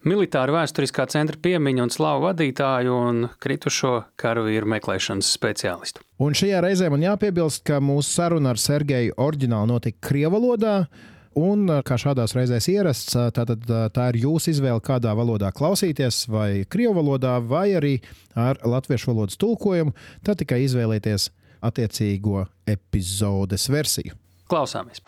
militāra 0.08 0.54
vēsturiskā 0.60 1.06
centra 1.12 1.40
piemiņu 1.42 1.86
un 1.86 1.94
slavu 1.94 2.28
vadītāju 2.28 2.96
un 2.96 3.22
kritušo 3.42 3.94
karavīru 4.20 4.70
meklēšanas 4.76 5.30
speciālistu. 5.36 6.04
Un 6.24 6.36
šajā 6.38 6.62
reizē 6.64 6.90
man 6.92 7.04
jāpiebilst, 7.06 7.64
ka 7.68 7.80
mūsu 7.84 8.20
saruna 8.20 8.54
ar 8.54 8.62
Sergeju 8.62 9.16
oriģināli 9.20 9.74
notika 9.74 10.08
Krievijas 10.10 10.36
valodā. 10.36 10.76
Un, 11.40 11.70
kā 11.86 11.96
šādās 12.02 12.34
reizēs 12.36 12.66
ierasts, 12.74 13.14
tātad, 13.36 13.62
tā 13.94 14.08
ir 14.12 14.18
jūsu 14.26 14.50
izvēle, 14.52 14.82
kādā 14.84 15.14
valodā 15.16 15.54
klausīties, 15.56 16.24
vai 16.28 16.66
krievu 16.68 16.98
valodā, 16.98 17.38
vai 17.40 17.70
arī 17.78 17.94
ar 18.36 18.60
latviešu 18.66 19.14
valodas 19.14 19.40
tulkojumu. 19.40 19.94
Tad 20.26 20.42
tikai 20.42 20.64
izvēlieties 20.66 21.30
attiecīgo 21.64 22.48
epizodes 22.68 23.70
versiju. 23.72 24.18
Klausāmies! 24.50 25.06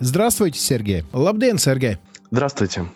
Здравствуйте, 0.00 0.58
Сергей. 0.58 1.04
Labdien, 1.12 1.56
Sergei! 1.56 1.98
Здравствуйте! 2.30 2.86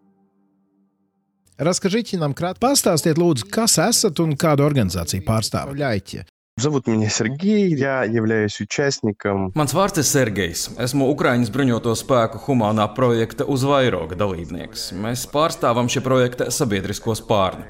Расскажите 1.58 2.18
нам 2.18 2.34
кратко, 2.34 2.66
pastāstiet, 2.68 3.16
lūdzu, 3.16 3.48
kas 3.48 3.78
esat 3.80 4.20
un 4.20 4.36
kādu 4.36 4.66
organizāciju 4.66 5.24
pārstāvjat. 5.24 6.26
Zovut 6.58 6.86
меня 6.86 7.10
Сергей, 7.10 7.74
я 7.76 8.04
являюсь 8.04 8.58
участником. 8.62 9.52
Mans 9.54 9.74
vārds 9.76 10.00
ir 10.00 10.06
Sergejs. 10.08 10.70
Esmu 10.80 11.10
Ukraiņas 11.12 11.50
bruņoto 11.52 11.92
spēku 11.92 12.40
humānā 12.46 12.86
projekta 12.96 13.44
uz 13.44 13.60
vairoga 13.68 14.16
dalībnieks. 14.16 14.86
Mēs 14.96 15.26
pārstāvam 15.28 15.90
šī 15.92 16.00
projekta 16.00 16.48
sabiedrisko 16.48 17.12
spārnu. 17.20 17.68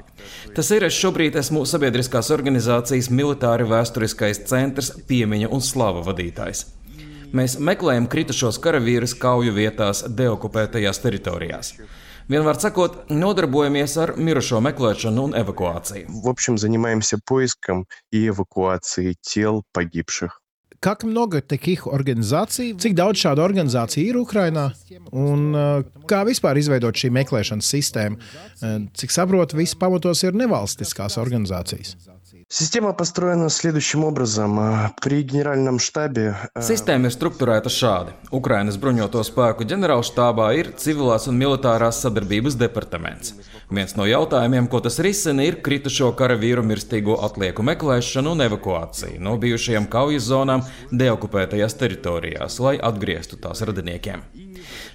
Tas 0.55 0.71
ir, 0.71 0.87
es 0.87 0.95
šobrīd 0.95 1.35
esmu 1.35 1.65
sabiedriskās 1.67 2.31
organizācijas 2.31 3.11
militāri 3.11 3.67
vēsturiskais 3.67 4.45
centrs 4.47 4.93
piemiņa 5.11 5.51
un 5.51 5.59
slava 5.59 6.07
vadītājs. 6.07 6.63
Mēs 7.35 7.57
meklējam 7.59 8.07
kritušos 8.07 8.59
karavīrus 8.63 9.13
kauju 9.19 9.53
vietās, 9.55 10.03
deokupētajās 10.07 11.01
teritorijās. 11.03 11.73
Vienmēr 12.27 12.57
sakot, 12.59 13.05
nodarbojamies 13.11 13.93
ar 14.03 14.15
mirušo 14.19 14.59
meklēšanu 14.63 15.29
un 15.29 15.35
evakuāciju. 15.39 16.07
В 16.23 16.27
общем, 16.27 16.57
занимаемся 16.57 17.17
поиском 17.23 17.85
и 18.11 18.27
эвакуацией 18.27 19.15
тел 19.21 19.63
погибших. 19.71 20.41
Как 20.79 21.03
много 21.03 21.41
таких 21.41 21.87
организаций, 21.87 22.75
cik 22.77 22.93
daudz 22.93 23.17
šādu 23.17 23.41
organizāciju 23.41 24.11
ir 24.11 24.19
Ukrajinā, 24.19 24.67
un 25.09 25.55
uh, 25.55 25.81
kā 26.05 26.21
vispār 26.27 26.59
izveidot 26.61 26.93
šī 26.93 27.09
meklēšanas 27.15 27.65
sistēma? 27.73 28.19
Uh, 28.61 28.85
cik 28.93 29.09
saprotu, 29.09 29.57
viss 29.57 29.73
pamatos 29.73 30.21
ir 30.27 30.37
nevalstiskās 30.37 31.17
organizācijas. 31.17 31.95
Система 32.51 32.93
построена 32.93 33.49
следующим 33.49 34.03
образом. 34.03 34.59
При 35.01 35.21
генеральном 35.23 35.79
штабе... 35.79 36.35
Sistēma 36.59 37.07
ir 37.07 37.15
strukturēta 37.15 37.71
šādi. 37.71 38.15
Ukrainas 38.35 38.75
bruņoto 38.81 39.21
spēku 39.23 39.67
ģenerālštābā 39.67 40.49
ir 40.59 40.71
civilās 40.79 41.27
un 41.31 41.39
militārās 41.39 42.01
sadarbības 42.03 42.57
departaments. 42.59 43.35
Viens 43.71 43.95
no 43.99 44.07
jautājumiem, 44.07 44.67
ko 44.71 44.81
tas 44.83 44.99
risina, 45.03 45.45
ir 45.47 45.61
kritušo 45.63 46.13
karavīru 46.19 46.63
mirstīgo 46.67 47.19
atlieku 47.27 47.63
meklēšana 47.67 48.35
un 48.35 48.43
evakuācija 48.47 49.19
no 49.23 49.37
bijušajām 49.39 49.87
kaujas 49.91 50.27
zonām 50.27 50.65
deokupētajās 50.91 51.79
teritorijās, 51.79 52.59
lai 52.63 52.77
atgrieztu 52.79 53.39
tās 53.43 53.63
radiniekiem. 53.67 54.23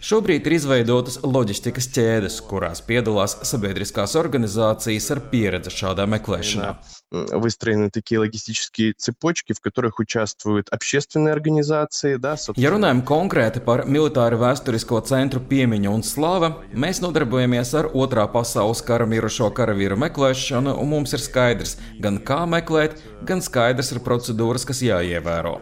Šobrīd 0.02 0.48
ir 0.48 0.56
izveidotas 0.56 1.20
loģistikas 1.22 1.86
ķēdes, 1.94 2.40
kurās 2.48 2.82
piedalās 2.86 3.36
sabiedriskās 3.46 4.16
organizācijas 4.18 5.10
ar 5.14 5.22
pieredzi 5.30 5.72
šādā 5.76 6.08
meklēšanā. 6.16 6.72
Выстроены 7.10 7.90
такие 7.90 8.18
логистические 8.18 8.94
цепочки, 8.96 9.52
в 9.52 9.60
которых 9.60 9.98
участвуют 9.98 10.68
общественные 10.70 11.32
организации. 11.32 12.16
Да, 12.16 12.36
ja 12.56 12.72
runājam 12.72 13.02
konkrēti 13.04 13.60
par 13.64 13.84
militāru 13.86 14.38
vēsturisko 14.40 15.02
centru 15.08 15.40
piemiņu 15.40 15.92
un 15.92 16.04
slāva, 16.06 16.52
mēs 16.72 17.02
nodarbojamies 17.04 17.74
ar 17.78 17.90
otrā 17.92 18.24
pasaules 18.32 18.82
kara 18.86 19.06
mirušo 19.08 19.50
karavīru 19.54 19.98
meklēšanu, 20.00 20.76
un 20.80 20.88
mums 20.88 21.12
ir 21.12 21.22
skaidrs, 21.24 21.76
gan 22.00 22.18
kā 22.24 22.42
meklēt, 22.48 23.00
gan 23.28 23.44
skaidrs 23.44 23.92
ir 23.92 24.02
procedūras, 24.04 24.66
kas 24.68 24.82
jāievēro. 24.84 25.58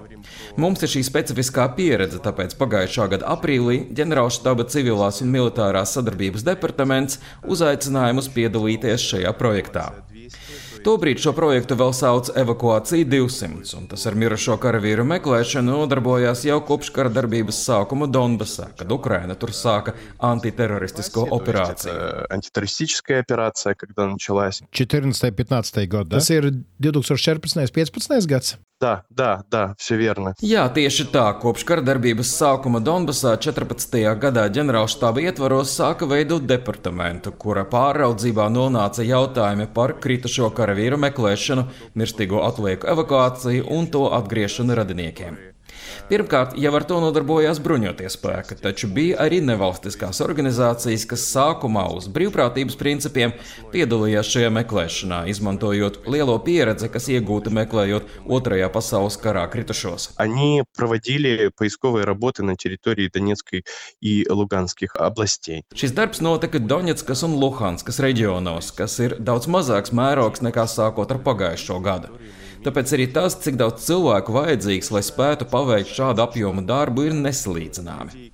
Mums 0.60 0.84
ir 0.84 0.92
šī 0.94 1.02
specifiskā 1.06 1.66
pieredze, 1.76 2.20
tāpēc 2.22 2.54
pagājušā 2.60 3.08
gada 3.14 3.30
aprīlī 3.34 3.80
ģenerālštaba 3.96 4.66
civilās 4.72 5.22
un 5.24 5.32
militārās 5.34 5.96
sadarbības 5.96 6.46
departaments 6.46 7.20
uzaicināja 7.46 8.16
mūs 8.18 8.30
piedalīties 8.34 9.10
šajā 9.12 9.34
projektā. 9.40 9.90
Tobrīd 10.85 11.17
šo 11.17 11.31
projektu 11.33 11.73
vēl 11.79 11.95
sauc 11.97 12.27
Evakuācija 12.37 13.07
200, 13.09 13.71
un 13.79 13.87
tas 13.89 14.03
ar 14.05 14.13
mirušo 14.21 14.53
karavīru 14.61 15.01
meklēšanu 15.09 15.79
nodarbojās 15.79 16.43
jau 16.45 16.59
kopš 16.67 16.91
kara 16.93 17.09
darbības 17.09 17.63
sākuma 17.65 18.05
Donbasā, 18.05 18.67
kad 18.77 18.93
Ukraina 18.93 19.33
tur 19.33 19.49
sāka 19.49 19.95
antiteroristisko 20.29 21.25
operāciju. 21.39 21.95
14-15 24.77 25.89
gadi. 25.89 26.13
Tas 26.13 26.29
ir 26.29 26.51
2014. 26.53 27.65
un 27.65 27.65
2015 27.73 28.29
gads. 28.29 28.53
Да, 28.80 29.02
да, 29.10 29.42
да, 29.50 29.74
все 29.76 29.96
верно. 30.00 30.32
Jā, 30.40 30.62
tieši 30.72 31.10
tā. 31.12 31.26
Kopš 31.36 31.66
kara 31.68 31.82
darbības 31.84 32.30
sākuma 32.32 32.80
Donbasā 32.80 33.34
14. 33.36 33.98
gadā 34.22 34.46
ģenerālštāba 34.56 35.20
ietvaros 35.26 35.74
sāka 35.76 36.08
veidot 36.08 36.46
departamentu, 36.48 37.34
kura 37.36 37.66
pāraudzībā 37.68 38.48
nonāca 38.48 39.04
jautājumi 39.04 39.68
par 39.76 39.98
kritušo 40.00 40.48
karavīru 40.56 40.96
meklēšanu, 41.04 41.66
mirstīgo 41.92 42.40
atlieku 42.48 42.88
evakuāciju 42.88 43.68
un 43.68 43.92
to 43.92 44.06
atgriešanu 44.16 44.80
radiniekiem. 44.80 45.36
Pirmkārt, 46.10 46.56
jau 46.58 46.72
ar 46.74 46.84
to 46.88 46.98
nodarbojās 47.02 47.60
bruņotie 47.62 48.08
spēki, 48.10 48.56
taču 48.58 48.88
bija 48.90 49.20
arī 49.24 49.38
nevalstiskās 49.46 50.18
organizācijas, 50.24 51.06
kas 51.10 51.26
sākumā 51.30 51.84
uz 51.94 52.08
brīvprātības 52.10 52.78
principiem 52.80 53.34
piedalījās 53.70 54.32
šajā 54.34 54.50
meklēšanā, 54.56 55.20
izmantojot 55.30 56.00
lielo 56.10 56.34
pieredzi, 56.42 56.90
kas 56.90 57.06
iegūta 57.14 57.52
meklējot 57.54 58.10
Otrajā 58.26 58.70
pasaules 58.74 59.18
karā 59.22 59.46
kritušos. 59.52 60.10
Они 60.16 60.64
проводили 60.76 61.50
поисковые 61.56 62.04
работы 62.04 62.42
на 62.42 62.56
территории 62.56 63.08
Донецкой 63.12 63.64
и 64.00 64.26
Луганских 64.28 64.96
областей. 64.96 65.64
Šis 65.74 65.94
darbs 65.94 66.20
notika 66.20 66.58
Donetskas 66.58 67.22
un 67.22 67.38
Luhanskas 67.38 68.00
reģionos, 68.02 68.72
kas 68.74 68.98
ir 68.98 69.16
daudz 69.20 69.46
mazāks 69.46 69.94
mērogs 69.94 70.42
nekā 70.42 70.66
sākot 70.66 71.10
ar 71.10 71.22
pagājušo 71.22 71.78
gadu. 71.84 72.14
Tāpēc 72.64 72.92
arī 72.96 73.06
tas, 73.14 73.38
cik 73.40 73.56
daudz 73.60 73.86
cilvēku 73.86 74.34
vajadzīgs, 74.36 74.90
lai 74.92 75.00
spētu 75.06 75.46
paveikt 75.48 75.94
šādu 75.96 76.24
apjomu 76.26 76.64
darbu, 76.68 77.06
ir 77.08 77.16
nesalīdzināmi. 77.16 78.30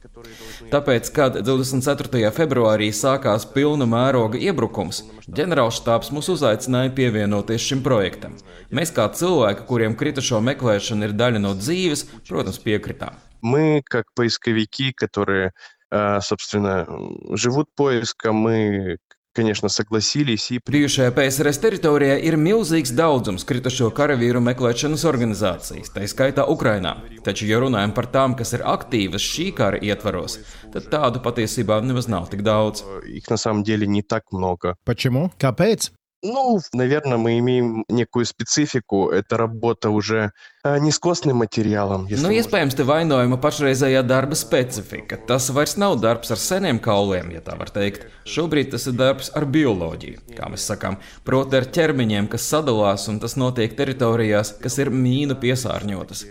Tāpēc, 0.73 1.11
kad 1.15 1.39
24. 1.47 2.31
februārī 2.35 2.89
sākās 2.95 3.47
pilna 3.53 3.87
mēroga 3.91 4.41
iebrukums, 4.41 5.05
ģenerālštāps 5.29 6.11
mūs 6.17 6.33
uzaicināja 6.35 6.95
pievienoties 6.97 7.69
šim 7.69 7.85
projektam. 7.87 8.35
Mēs, 8.75 8.91
kā 8.97 9.07
cilvēki, 9.15 9.67
kuriem 9.69 9.95
kritušo 9.99 10.43
meklēšana 10.43 11.07
ir 11.07 11.15
daļa 11.15 11.45
no 11.45 11.55
dzīves, 11.59 12.07
protams, 12.27 12.59
piekritām. 12.63 13.15
Мы, 13.43 13.83
как 13.85 14.07
поисковики, 14.15 14.93
которые, 14.93 15.53
э, 15.91 16.21
собственно, 16.21 16.87
живут 17.31 17.69
поиском, 17.77 18.37
мы, 18.37 18.99
конечно, 19.35 19.69
согласились 19.69 20.51
и 20.51 20.59
при- 20.59 20.79
Bijušajā 20.81 21.11
PSRS 21.13 21.59
teritorijā 21.61 22.17
ir 22.25 22.37
milzīgs 22.41 22.93
daudzums 22.97 23.45
kritušo 23.45 23.91
karavīru 23.93 24.41
meklēšanas 24.41 25.05
organizācijas, 25.05 25.93
tā 25.93 26.07
skaitā 26.09 26.47
Ukrainā. 26.49 26.95
Taču, 27.23 27.45
ja 27.47 27.59
runājam 27.61 27.93
par 27.95 28.07
tām, 28.07 28.35
kas 28.37 28.53
ir 28.57 28.61
aktīvas 28.65 29.21
šī 29.21 29.53
kara 29.55 29.77
ietvaros, 29.79 30.39
tad 30.73 30.89
tādu 30.89 31.21
patiesībā 31.21 31.83
nemaz 31.85 32.09
nav 32.09 32.29
tik 32.31 32.41
daudz. 32.43 32.83
их 33.07 33.29
на 33.29 33.37
самом 33.37 33.63
деле 33.63 33.87
не 33.87 34.03
так 34.03 34.23
много. 34.33 34.75
Почему? 34.87 35.31
Kāpēc? 35.39 35.91
Ну, 36.23 36.61
наверное, 36.73 37.19
мы 37.19 37.39
имеем 37.39 37.85
некую 37.89 38.25
специфику. 38.25 39.11
Это 39.11 39.37
работа 39.37 39.91
уже 39.91 40.33
э, 40.65 40.79
не 40.79 40.91
с 40.91 40.99
костным 40.99 41.37
материалом. 41.37 42.07
если 42.07 42.25
Nu, 42.25 42.33
можно 42.33 42.41
iespējams, 42.41 42.75
te 42.75 42.85
vainojama 42.85 43.37
pašreizējā 43.37 44.03
darba 44.03 44.35
specifika. 44.35 45.19
Tas 45.29 45.51
vairs 45.51 45.77
nav 45.77 46.01
darbs 46.01 46.31
ar 46.31 46.41
seniem 46.41 46.81
kauliem, 46.81 47.31
ja 47.37 47.41
tā 47.41 47.57
var 47.59 47.71
teikt. 47.71 48.09
Šobrīd 48.27 48.73
tas 48.73 48.87
ir 48.89 48.97
darbs 48.97 49.31
ar 49.37 49.45
bioloģiju, 49.45 50.35
kā 50.35 50.49
mēs 50.51 50.67
sakām, 50.67 50.99
proti 51.25 51.61
ar 51.61 51.69
ķermeņiem, 51.77 52.31
kas 52.33 52.49
sadalās, 52.49 53.07
un 53.13 53.21
tas 53.21 53.37
notiek 53.37 53.77
teritorijās, 53.77 54.57
kas 54.63 54.79
ir 54.83 54.91
mīnu 54.91 55.37
piesārņotas. 55.39 56.27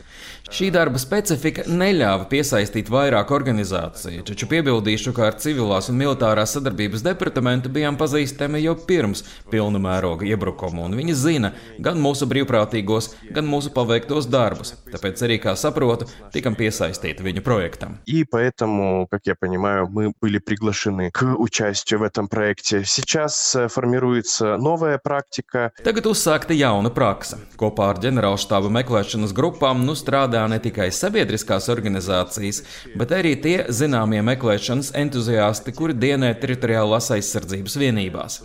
Šī 0.53 0.67
darba 0.69 0.99
specifika 1.01 1.63
neļāva 1.65 2.27
piesaistīt 2.29 2.89
vairāk 2.93 3.31
organizāciju, 3.33 4.21
taču 4.27 4.45
piebildīšu, 4.51 5.13
ka 5.17 5.31
ar 5.31 5.39
civilās 5.41 5.89
un 5.89 5.97
militārās 5.97 6.53
sadarbības 6.53 7.01
departamentu 7.05 7.71
bijām 7.73 7.97
pazīstami 7.97 8.61
jau 8.61 8.75
pirms 8.77 9.23
pilna 9.49 9.78
mēroga 9.79 10.25
iebrukuma, 10.25 10.85
un 10.85 10.95
viņi 10.95 11.13
zina 11.13 11.53
gan 11.79 11.99
mūsu 12.01 12.27
brīvprātīgos, 12.27 13.15
gan 13.31 13.45
mūsu 13.45 13.71
paveiktos 13.75 14.27
darbus. 14.27 14.75
Tāpēc 14.91 15.23
arī, 15.25 15.39
kā 15.39 15.55
saprotu, 15.55 16.07
tikam 16.33 16.55
piesaistīti 16.55 17.23
viņu 17.23 17.41
projektam. 17.41 17.99
И 18.05 18.23
поэтому, 18.23 19.07
как 19.09 19.21
я 19.25 19.35
понимаю, 19.35 19.87
мы 19.87 20.13
были 20.21 20.39
приглашены 20.39 21.11
к 21.11 21.23
участию 21.37 21.99
в 21.99 22.03
этом 22.03 22.27
проекте. 22.27 22.83
Сейчас 22.85 23.55
э, 23.55 23.67
формируется 23.67 24.57
новая 24.57 24.97
практика. 24.97 25.71
Tagad 25.83 26.05
uzsākta 26.05 26.53
jauna 26.53 26.89
praksa. 26.89 27.39
Kopā 27.57 27.89
ar 27.93 27.99
ģenerālštāba 27.99 28.69
meklēšanas 28.69 29.33
grupām 29.33 29.85
nu 29.85 29.95
strādā 29.95 30.47
ne 30.49 30.59
tikai 30.59 30.91
sabiedriskās 30.91 31.69
organizācijas, 31.69 32.63
bet 32.95 33.11
arī 33.11 33.35
tie 33.41 33.57
zināmie 33.69 34.21
meklēšanas 34.25 34.93
entuziasti, 34.95 35.73
kuri 35.75 35.93
dienē 35.93 36.33
teritoriālās 36.39 37.11
aizsardzības 37.15 37.77
vienībās. 37.81 38.41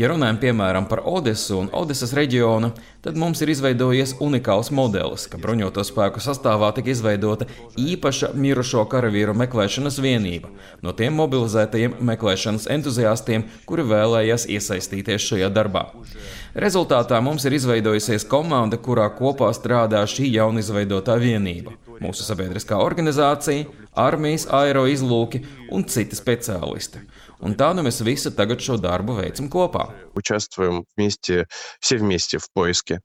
Ja 0.00 0.08
runājam 0.08 0.38
piemēram 0.40 0.86
par 0.88 1.02
Odesu 1.04 1.58
un 1.60 1.68
Odesas 1.76 2.14
reģionu, 2.16 2.70
tad 3.04 3.18
mums 3.20 3.42
ir 3.44 3.50
izveidojies 3.52 4.14
unikāls 4.24 4.70
modelis, 4.72 5.26
ka 5.28 5.40
bruņoto 5.42 5.84
spēku 5.84 6.22
sastāvā 6.22 6.70
tika 6.76 6.92
izveidota 6.94 7.48
īpaša 7.76 8.32
mirušo 8.32 8.86
karavīru 8.88 9.34
meklēšanas 9.36 10.00
vienība 10.00 10.48
no 10.82 10.94
tiem 10.96 11.18
mobilizētajiem 11.20 11.98
meklēšanas 12.08 12.68
entuziastiem, 12.72 13.44
kuri 13.68 13.84
vēlējās 13.92 14.48
iesaistīties 14.56 15.28
šajā 15.28 15.52
darbā. 15.52 15.88
Rezultātā 16.52 17.20
mums 17.24 17.44
ir 17.48 17.56
izveidojusies 17.56 18.26
komanda, 18.28 18.76
kurā 18.80 19.06
kopā 19.16 19.52
strādā 19.56 20.02
šī 20.08 20.32
jaunizveidotā 20.34 21.18
vienība- 21.20 21.76
mūsu 22.04 22.24
sabiedriskā 22.26 22.80
organizācija, 22.80 23.68
armijas 23.96 24.46
aeroizlūki 24.48 25.44
un 25.70 25.84
citi 25.84 26.16
speciālisti. 26.16 27.04
Un 27.41 27.55
tā 27.57 27.71
nu 27.77 27.85
mēs 27.85 28.01
visi 28.05 28.31
tagad 28.33 28.63
šo 28.63 28.79
darbu 28.81 29.19
veicam 29.19 29.49
kopā. 29.49 29.89
Участвуем 30.17 30.83
вместе, 30.95 31.45
все 31.79 31.97
вместе 31.97 32.37
в 32.37 32.47
поиске. 32.53 32.99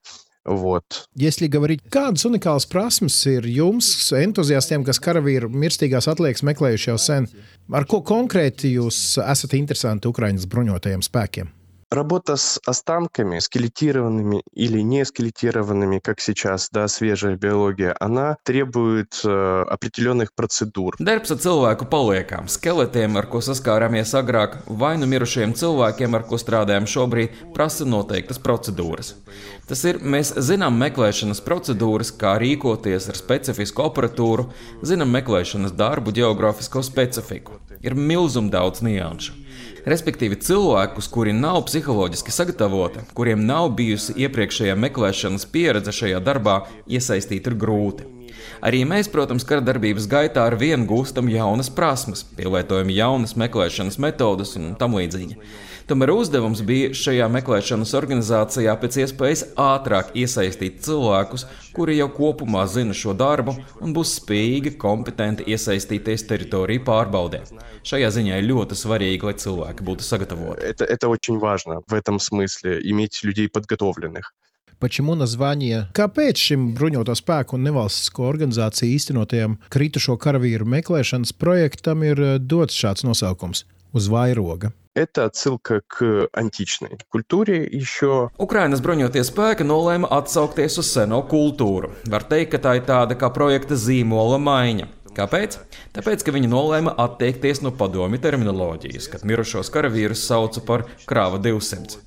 Вот. 0.45 1.07
Если 1.14 1.47
говорить, 1.47 1.83
kādas 1.88 2.27
unikālas 2.27 2.66
prasmes 2.66 3.14
ir 3.31 3.47
jums, 3.47 4.11
entuziastiem, 4.11 4.83
kas 4.83 4.99
karavīru 4.99 5.47
mirstīgās 5.55 6.11
atliekas 6.11 6.42
meklējuši 6.42 6.90
jau 6.90 6.99
sen, 6.99 7.29
ar 7.71 7.87
ko 7.87 8.03
konkrēti 8.03 8.75
jūs 8.75 9.21
esat 9.23 9.55
interesanti 9.55 10.11
Ukraiņas 10.11 10.49
bruņotajiem 10.51 11.05
spēkiem? 11.07 11.53
Работа 11.92 12.37
с 12.37 12.59
останками, 12.64 13.38
скелетированными 13.38 14.42
или 14.55 14.81
не 14.81 15.05
скелетированными, 15.05 15.99
как 15.99 16.21
сейчас, 16.21 16.71
да, 16.73 16.88
свежая 16.88 17.37
биология, 17.37 17.95
она 18.01 18.38
требует 18.45 19.21
э, 19.23 19.64
определенных 19.68 20.33
процедур. 20.33 20.97
Darbs 20.99 21.35
ar 21.35 21.42
cilvēku 21.45 21.85
paliekām, 21.92 22.49
skeletiem, 22.49 23.18
ar 23.21 23.29
ko 23.29 23.42
saskārāmies 23.45 24.14
agrāk, 24.16 24.62
vai 24.66 24.95
nu 24.97 25.05
mirušajiem 25.05 25.53
cilvēkiem, 25.53 26.16
ar 26.16 26.25
ko 26.25 26.40
strādājam 26.40 26.88
šobrīd, 26.88 27.37
prasa 27.53 27.85
noteiktas 27.85 28.40
procedūras. 28.40 29.12
Tas 29.68 29.85
ir, 29.85 30.01
mēs 30.01 30.33
zinām 30.40 30.81
meklēšanas 30.81 31.45
procedūras, 31.45 32.09
kā 32.16 32.38
rīkoties 32.40 33.11
ar 33.12 33.21
specifisku 33.21 33.85
aparatūru, 33.85 34.49
zinām 34.81 35.12
meklēšanas 35.12 35.77
darbu, 35.77 36.16
geogrāfisko 36.16 36.81
specifiku. 36.88 37.61
Ir 37.85 37.92
milzum 37.92 38.49
daudz 38.49 38.81
nianšu. 38.81 39.42
Respektīvi, 39.88 40.36
cilvēkus, 40.43 41.08
kuri 41.08 41.32
nav 41.32 41.62
psiholoģiski 41.69 42.34
sagatavoti, 42.36 43.06
kuriem 43.15 43.45
nav 43.47 43.69
bijusi 43.78 44.17
iepriekšējā 44.19 44.73
meklēšanas 44.84 45.47
pieredze 45.54 45.93
šajā 45.95 46.19
darbā, 46.26 46.58
iesaistīt 46.91 47.47
ir 47.47 47.56
grūti. 47.56 48.10
Arī 48.67 48.82
mēs, 48.89 49.08
protams, 49.13 49.45
kara 49.47 49.63
darbības 49.63 50.10
gaitā 50.12 50.43
ar 50.43 50.58
vienu 50.60 50.84
gūstam 50.89 51.30
jaunas 51.32 51.71
prasmes, 51.71 52.26
pielietojam 52.36 52.91
jaunas 52.91 53.38
meklēšanas 53.39 53.95
metodes 54.04 54.58
un 54.60 54.73
tam 54.82 54.97
līdzīgi. 55.00 55.39
Tomēr 55.90 56.12
uzdevums 56.14 56.62
bija 56.66 56.92
šajā 56.97 57.29
meklēšanas 57.37 57.95
organizācijā 57.99 58.75
pēc 58.83 58.99
iespējas 59.05 59.45
ātrāk 59.61 60.12
iesaistīt 60.18 60.81
cilvēkus, 60.87 61.47
kuri 61.77 61.99
jau 61.99 62.09
kopumā 62.12 62.64
zina 62.71 62.97
šo 62.97 63.14
darbu 63.18 63.57
un 63.81 63.95
būs 63.97 64.16
spējīgi 64.21 64.77
kompetenti 64.83 65.49
iesaistīties 65.53 66.27
teritoriju 66.31 66.85
pārbaudē. 66.87 67.42
Šajā 67.88 68.12
ziņā 68.18 68.38
ir 68.40 68.49
ļoti 68.51 68.79
svarīgi, 68.79 69.29
lai 69.29 69.37
cilvēki 69.45 69.88
būtu 69.88 70.07
sagatavoti. 70.07 70.62
Это, 70.62 70.85
это 70.85 71.09
очень 71.09 71.38
важно 71.38 71.83
в 71.87 71.95
этом 71.95 72.18
смысле, 72.18 72.81
иметь 72.83 73.23
людей 73.23 73.49
подготовленных. 73.49 74.33
Почему 74.83 75.14
название? 75.14 75.87
Kāpēc 75.95 76.40
šim 76.42 76.73
bruņoto 76.75 77.14
spēku 77.14 77.55
un 77.55 77.62
nevalstisko 77.68 78.25
organizāciju 78.27 78.97
īstenotajam 78.97 79.55
kritušo 79.71 80.16
karavīru 80.18 80.66
meklēšanas 80.66 81.31
projektam 81.38 82.03
ir 82.03 82.18
eh, 82.18 82.38
dots 82.38 82.75
šāds 82.75 83.07
nosaukums - 83.07 83.97
uz 83.97 84.09
vairoga? 84.11 84.73
Это 84.95 85.25
отсылка 85.25 85.81
к 85.87 86.29
античной 86.35 86.99
культуре 87.09 87.64
еще. 87.64 88.29
Ukrainas 88.37 88.83
bruņotie 88.85 89.23
spēki 89.25 89.64
nolēma 89.64 90.11
atsaukties 90.18 90.77
uz 90.83 90.90
seno 90.92 91.23
kultūru. 91.31 91.95
Var 92.05 92.27
teikt, 92.29 92.51
ka 92.53 92.59
tā 92.59 92.75
ir 92.77 92.85
tāda 92.85 93.16
kā 93.16 93.31
projekta 93.33 93.73
zīmola 93.73 94.37
maiņa. 94.37 94.88
Kāpēc? 95.17 95.56
Tāpēc, 95.97 96.21
ka 96.21 96.34
viņi 96.36 96.49
nolēma 96.51 96.93
atteikties 97.01 97.63
no 97.65 97.71
padomju 97.73 98.19
terminoloģijas, 98.21 99.08
kad 99.10 99.23
mirušos 99.25 99.71
karavīrus 99.73 100.27
sauca 100.30 100.62
par 100.67 100.86
krāva 101.10 101.41
200. 101.41 102.03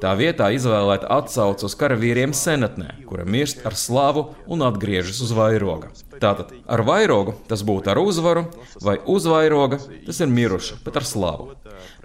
Tā 0.00 0.12
vietā 0.16 0.48
izvēlēta 0.54 1.10
atsauce 1.12 1.66
uz 1.68 1.74
karavīriem 1.78 2.32
senatnē, 2.36 2.90
kura 3.08 3.26
mirst 3.28 3.62
ar 3.68 3.76
slavu 3.78 4.30
un 4.48 4.64
atgriežas 4.64 5.20
uz 5.24 5.34
vairoga. 5.36 5.90
Tātad 6.22 6.54
ar 6.70 6.82
vairogu 6.86 7.34
tas 7.50 7.62
būtu 7.66 7.92
ar 7.92 8.00
uzvaru, 8.00 8.46
vai 8.84 8.96
uz 9.10 9.26
vairoga 9.28 9.80
tas 10.06 10.20
ir 10.24 10.32
miruši, 10.32 10.78
bet 10.86 10.96
ar 11.00 11.08
slavu. 11.08 11.52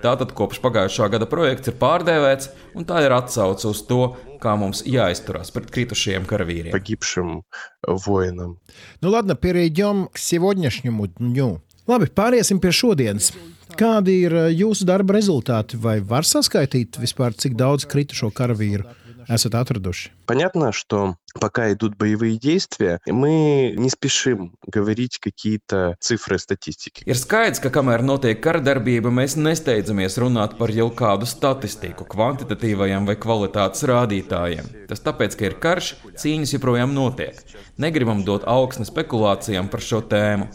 Tātad 0.04 0.34
kopš 0.36 0.60
pagājušā 0.64 1.10
gada 1.14 1.28
projekts 1.30 1.72
ir 1.72 1.78
pārdēvēts, 1.80 2.52
un 2.76 2.88
tā 2.90 3.04
ir 3.06 3.16
atsauce 3.16 3.68
uz 3.70 3.84
to, 3.88 4.02
kā 4.43 4.55
mums 4.61 4.83
jāizturās 4.87 5.53
pret 5.55 5.71
kritušajiem 5.75 6.27
karavīriem. 6.29 6.73
Погибшим 6.73 7.43
воинам. 7.87 8.59
Nu, 9.01 9.11
ладно, 9.11 9.35
перейдем 9.35 10.09
к 10.13 10.19
сегодняшнему 10.19 11.07
дню. 11.07 11.63
Labi, 11.87 12.09
pāriesim 12.09 12.61
pie 12.61 12.73
šodienas. 12.73 13.35
Kādi 13.77 14.23
ir 14.25 14.35
eh, 14.35 14.51
jūsu 14.57 14.87
darba 14.89 15.19
rezultāti? 15.19 15.77
Vai 15.77 15.99
var 16.01 16.25
saskaitīt 16.25 16.97
vispār, 17.01 17.35
cik 17.37 17.59
daudz 17.61 17.85
kritušo 17.91 18.31
karavīru 18.33 18.87
esat 19.29 19.55
atraduši? 19.55 20.11
Понятно, 20.27 20.73
что 20.73 21.17
пока 21.41 21.73
идут 21.73 21.97
боевые 21.97 22.39
действия, 22.39 23.01
мы 23.07 23.75
не 23.77 23.91
спешим 23.91 24.55
говорить 24.67 25.19
какие-то 25.19 25.97
цифры 26.01 26.39
статистики. 26.39 27.03
Ir 27.07 27.19
skaidrs, 27.19 27.61
ka 27.61 27.71
kamēr 27.71 28.03
notiek 28.03 28.41
kara 28.41 28.61
darbība, 28.61 29.11
mēs 29.11 29.37
nesteidzamies 29.37 30.17
runāt 30.19 30.57
par 30.59 30.71
jau 30.71 30.89
kādu 30.95 31.27
statistiku, 31.27 32.07
kvantitatīvajiem 32.09 33.07
vai 33.07 33.17
kvalitātes 33.17 33.85
rādītājiem. 33.85 34.89
Tas 34.89 35.05
tāpēc, 35.05 35.37
ka 35.37 35.49
ir 35.51 35.59
karš, 35.61 35.95
cīņas 36.21 36.57
joprojām 36.57 36.95
notiek. 36.95 37.39
Negribam 37.77 38.25
dot 38.25 38.47
augsni 38.47 38.87
spekulācijām 38.89 39.69
par 39.69 39.83
šo 39.83 40.01
tēmu. 40.01 40.49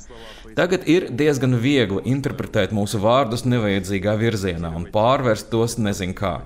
Tagad 0.58 0.88
ir 0.90 1.10
diezgan 1.14 1.54
viegli 1.62 2.02
interpretēt 2.10 2.74
mūsu 2.76 3.00
vārdus 3.04 3.46
nevajadzīgā 3.46 4.16
virzienā 4.20 4.72
un 4.76 4.88
pārvērst 4.92 5.52
tos 5.54 5.78
nezin 5.78 6.16
kā. 6.18 6.40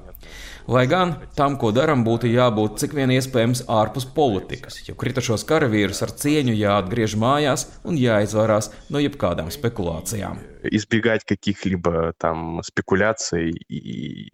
Lai 0.67 0.85
gan 0.87 1.15
tam, 1.35 1.57
ko 1.59 1.73
darām, 1.75 2.05
būtu 2.07 2.29
jābūt 2.31 2.79
cik 2.83 2.95
vien 2.97 3.11
iespējams 3.11 3.65
ārpus 3.67 4.07
politikas, 4.15 4.79
jo 4.87 4.95
kritušos 4.99 5.43
karavīrus 5.49 6.03
ar 6.05 6.13
cieņu 6.23 6.55
jāatgriež 6.55 7.17
mājās 7.19 7.67
un 7.83 7.99
jāizvairās 7.99 8.71
no 8.89 9.03
jebkādām 9.03 9.51
spekulācijām. 9.51 10.39
Избегать 10.63 11.25
каких-либо 11.25 12.13
там 12.17 12.61
спекуляций 12.63 13.51
и 13.67 14.31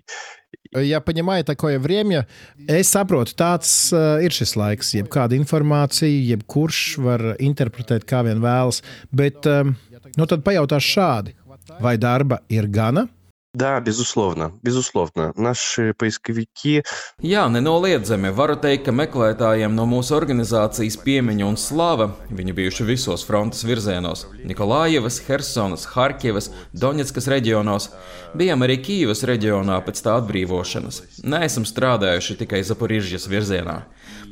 Ja 0.71 1.02
понимаю 1.02 1.43
такое 1.43 1.80
время, 1.80 2.28
es 2.67 2.89
saprotu, 2.93 3.34
tāds 3.34 3.89
uh, 3.89 4.21
ir 4.21 4.30
šis 4.30 4.54
laiks. 4.54 4.93
Jebkāda 4.93 5.34
informācija, 5.34 6.13
jebkurš 6.30 6.82
var 7.02 7.23
interpretēt 7.41 8.06
kā 8.06 8.21
vien 8.28 8.38
vēlas. 8.43 8.84
Bet 9.10 9.49
um, 9.49 9.73
nu 10.13 10.28
tad 10.30 10.45
pajautāšu 10.45 10.93
šādi: 10.93 11.34
vai 11.82 11.97
darba 11.97 12.43
ir 12.54 12.69
gana? 12.69 13.08
Да, 13.54 13.82
безусловно, 13.82 14.52
безусловно. 14.63 15.34
Наши 15.36 15.93
поисковики 15.97 16.84
Jā, 17.19 17.49
nenoliedzami 17.49 18.30
varu 18.30 18.54
teikt, 18.62 18.86
ka 18.86 18.93
meklētājiem 18.93 19.73
no 19.73 19.88
mūsu 19.89 20.13
organizācijas 20.13 20.99
piemiņa 21.02 21.47
un 21.49 21.58
slava 21.58 22.12
viņi 22.30 22.54
bijuši 22.54 22.86
visos 22.86 23.25
frontes 23.25 23.65
virzienos - 23.65 24.49
Nikolājevas, 24.49 25.17
Helsonas, 25.25 25.88
Harkivas, 25.95 26.52
Doņetskas 26.78 27.28
reģionos, 27.28 27.89
bijām 28.38 28.62
arī 28.62 28.78
Kīvas 28.86 29.25
reģionā 29.25 29.82
pēc 29.82 29.97
tā 30.06 30.21
atbrīvošanas. 30.21 31.25
Neesam 31.25 31.65
strādājuši 31.65 32.38
tikai 32.38 32.62
Zaporižģas 32.62 33.28
virzienā. 33.28 33.82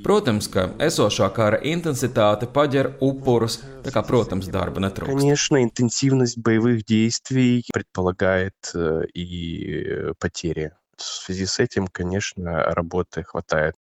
Protams, 0.03 0.47
ka 0.51 0.69
esošā 0.83 1.27
kara 1.35 1.59
intensitāte 1.65 2.47
paģer 2.53 2.93
upurus, 3.03 3.59
tā 3.83 3.91
kā, 3.91 4.03
protams, 4.07 4.47
darba 4.53 4.83
netrūkst. 4.85 5.11
Конечно, 5.11 5.61
интенсивность 5.63 6.37
боевых 6.37 6.85
действий 6.85 7.65
предполагает 7.73 8.55
э, 8.73 9.05
и 9.13 9.27
э, 9.67 10.13
потери. 10.19 10.71
В 10.97 11.03
связи 11.03 11.45
с 11.45 11.59
этим, 11.59 11.87
конечно, 11.87 12.63
работы 12.73 13.23
хватает. 13.23 13.75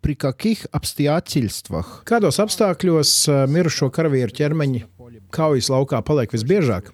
При 0.00 0.14
каких 0.14 0.66
обстоятельствах? 0.70 2.04
Kādos 2.06 2.38
apstākļos 2.38 3.10
uh, 3.26 3.46
mirušo 3.50 3.88
karavīru 3.90 4.30
ķermeņi 4.30 4.84
kaujas 5.34 5.72
laukā 5.72 5.98
paliek 6.06 6.30
visbiežāk? 6.32 6.92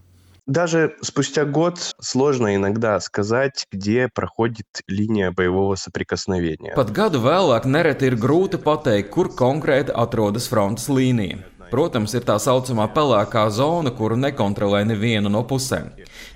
Даже 0.48 0.94
спустя 1.00 1.46
год 1.46 1.78
сложно 2.00 2.54
иногда 2.54 3.00
сказать, 3.00 3.66
где 3.72 4.08
проходит 4.08 4.66
линия 4.86 5.30
боевого 5.30 5.74
соприкосновения. 5.74 6.74
Pat 6.76 6.92
gadu 6.92 7.22
vēlāk 7.24 7.64
nereti 7.64 8.10
ir 8.10 8.18
grūti 8.20 8.60
pateikt, 8.60 9.08
kur 9.08 9.32
konkrēti 9.32 9.94
atrodas 9.96 10.50
frontes 10.52 10.90
līnija. 10.92 11.40
Protams, 11.72 12.12
ir 12.12 12.26
tā 12.28 12.36
saucamā 12.36 12.90
pelēkā 12.92 13.48
zona, 13.50 13.90
kuru 13.90 14.18
nekontrolē 14.20 14.84
neviena 14.84 15.32
no 15.32 15.40
pusēm. 15.48 15.88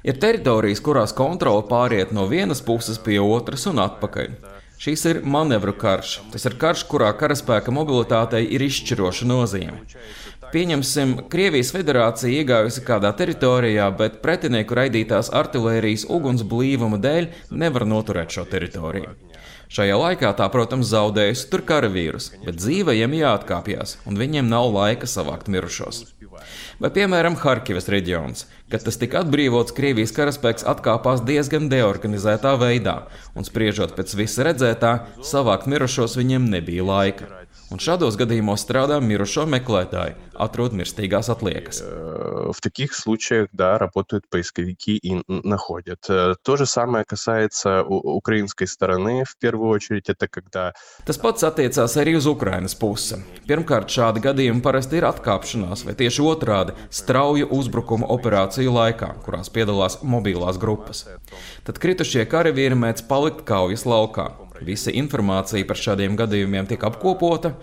Ir 0.02 0.16
teritorijas, 0.16 0.80
kurās 0.80 1.12
kontrole 1.12 1.66
pāriet 1.68 2.10
no 2.16 2.24
vienas 2.32 2.64
puses 2.64 2.96
pie 2.96 3.20
otras 3.20 3.68
un 3.68 3.84
atpakaļ. 3.84 4.32
Šīs 4.78 5.04
ir 5.10 5.20
manevru 5.26 5.74
karš. 5.74 6.20
Tas 6.32 6.44
ir 6.48 6.54
karš, 6.58 6.84
kurā 6.90 7.10
karaspēka 7.18 7.74
mobilitātei 7.74 8.44
ir 8.46 8.62
izšķiroša 8.62 9.26
nozīme. 9.26 9.80
Pieņemsim, 10.53 11.15
Krievijas 11.33 11.71
federācija 11.73 12.43
iegājusi 12.43 12.83
kādā 12.85 13.09
teritorijā, 13.17 13.87
bet 13.97 14.19
pretinieku 14.21 14.77
raidītās 14.77 15.31
artērijas 15.33 16.05
uguns 16.13 16.43
blīvuma 16.45 16.99
dēļ 17.01 17.31
nevar 17.63 17.87
noturēt 17.89 18.35
šo 18.35 18.45
teritoriju. 18.51 19.15
Šajā 19.73 19.95
laikā 19.97 20.29
tā, 20.37 20.45
protams, 20.53 20.91
zaudējusi 20.91 21.47
tur 21.49 21.63
karavīrus, 21.65 22.29
bet 22.45 22.59
dzīvajiem 22.61 23.15
jāatkāpjas, 23.17 23.95
un 24.05 24.21
viņiem 24.21 24.45
nav 24.51 24.69
laika 24.75 25.09
savākt 25.09 25.49
mirušos. 25.49 26.03
Vai, 26.77 26.91
piemēram, 26.93 27.33
Harkivas 27.41 27.89
reģions, 27.89 28.45
kad 28.69 28.85
tas 28.85 29.01
tika 29.01 29.23
atbrīvots, 29.23 29.73
Krievijas 29.73 30.13
karaspēks 30.13 30.67
atkāpās 30.69 31.25
diezgan 31.25 31.65
deorganizētā 31.73 32.53
veidā, 32.61 32.99
un 33.33 33.49
spriežot 33.49 33.97
pēc 33.97 34.13
visa 34.21 34.45
redzētā, 34.51 34.93
savākt 35.25 35.65
mirušos 35.73 36.19
viņiem 36.21 36.45
nebija 36.53 36.85
laika. 36.85 37.42
Un 37.72 37.76
šādos 37.76 38.16
gadījumos 38.16 38.62
strādā 38.64 38.96
mirušo 39.04 39.42
meklētāji, 39.44 40.14
atrod 40.40 40.72
mirstīgās 40.72 41.28
atliekas. 41.28 41.82
Э, 41.82 42.50
В 42.50 42.60
таких 42.62 42.94
случаях, 42.94 43.48
да, 43.52 43.76
работают 43.78 44.24
поисковики 44.30 44.96
и 44.96 45.12
н- 45.12 45.22
находят. 45.44 45.98
Э, 46.08 46.34
То 46.42 46.56
же 46.56 46.64
самое 46.64 47.04
касается 47.04 47.82
у- 47.82 48.16
украинской 48.16 48.64
стороны, 48.66 49.24
в 49.26 49.36
первую 49.38 49.68
очередь, 49.68 50.08
это 50.08 50.28
когда 50.28 50.72
Tas 51.04 51.18
pats 51.20 51.42
attiecās 51.44 51.96
arī 51.96 52.16
uz 52.16 52.24
Ukrainas 52.26 52.74
pusi. 52.74 53.16
Pirmkārt, 53.46 53.88
šādi 53.88 54.22
gadījumi 54.22 54.62
parasti 54.62 54.96
ir 54.96 55.04
atkāpšanās, 55.04 55.84
vai 55.84 55.92
tieši 55.94 56.22
otrādi - 56.24 56.90
strauju 56.90 57.48
uzbrukumu 57.50 58.06
operāciju 58.08 58.72
laikā, 58.72 59.14
kurās 59.26 59.50
piedalās 59.52 59.98
mobilās 60.02 60.56
grupas. 60.58 61.04
Tad 61.64 61.78
kritušie 61.78 62.24
karavīri 62.24 62.74
mēdz 62.74 63.02
palikt 63.06 63.44
kaujas 63.44 63.84
laukā. 63.84 64.32
Visa 64.65 64.93
informācija 64.95 65.67
par 65.69 65.79
šādiem 65.79 66.17
gadījumiem 66.19 66.67
tiek 66.69 66.83
apkopota, 66.87 67.53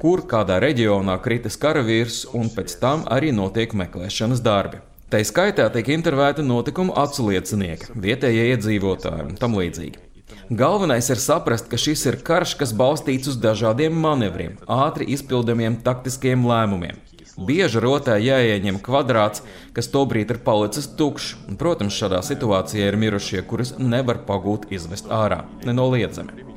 kur 0.00 0.24
kādā 0.28 0.58
reģionā 0.64 1.18
kritis 1.24 1.58
karavīrs, 1.60 2.24
un 2.36 2.50
pēc 2.52 2.78
tam 2.82 3.06
arī 3.12 3.32
notiek 3.36 3.76
meklēšanas 3.76 4.42
darbi. 4.44 4.82
Tā 5.12 5.20
skaitā 5.22 5.68
tiek 5.70 5.92
intervēti 5.94 6.42
notikumu 6.42 6.96
atsliecinieki, 6.98 7.92
vietējie 7.94 8.48
iedzīvotāji 8.56 9.28
un 9.28 9.36
tam 9.38 9.54
līdzīgi. 9.54 10.02
Galvenais 10.50 11.06
ir 11.10 11.20
saprast, 11.22 11.68
ka 11.70 11.78
šis 11.78 12.04
ir 12.10 12.16
karš, 12.26 12.56
kas 12.58 12.72
balstīts 12.74 13.30
uz 13.30 13.38
dažādiem 13.42 13.94
manevriem, 13.94 14.56
ātri 14.66 15.06
izpildāmiem 15.14 15.78
taktiskiem 15.86 16.42
lēmumiem. 16.46 16.98
Bieži 17.36 17.82
rotē 17.84 18.16
jāieņem 18.16 18.78
kvadrāts, 18.80 19.42
kas 19.76 19.90
tobrīd 19.92 20.30
ir 20.32 20.38
palicis 20.44 20.88
tukšs, 20.96 21.34
un, 21.50 21.58
protams, 21.60 21.96
šādā 22.00 22.22
situācijā 22.24 22.88
ir 22.88 22.96
mirušie, 22.96 23.42
kurus 23.44 23.74
nevar 23.76 24.22
pagūt 24.24 24.70
izvest 24.72 25.12
ārā, 25.12 25.42
nenoliedzami. 25.68 26.55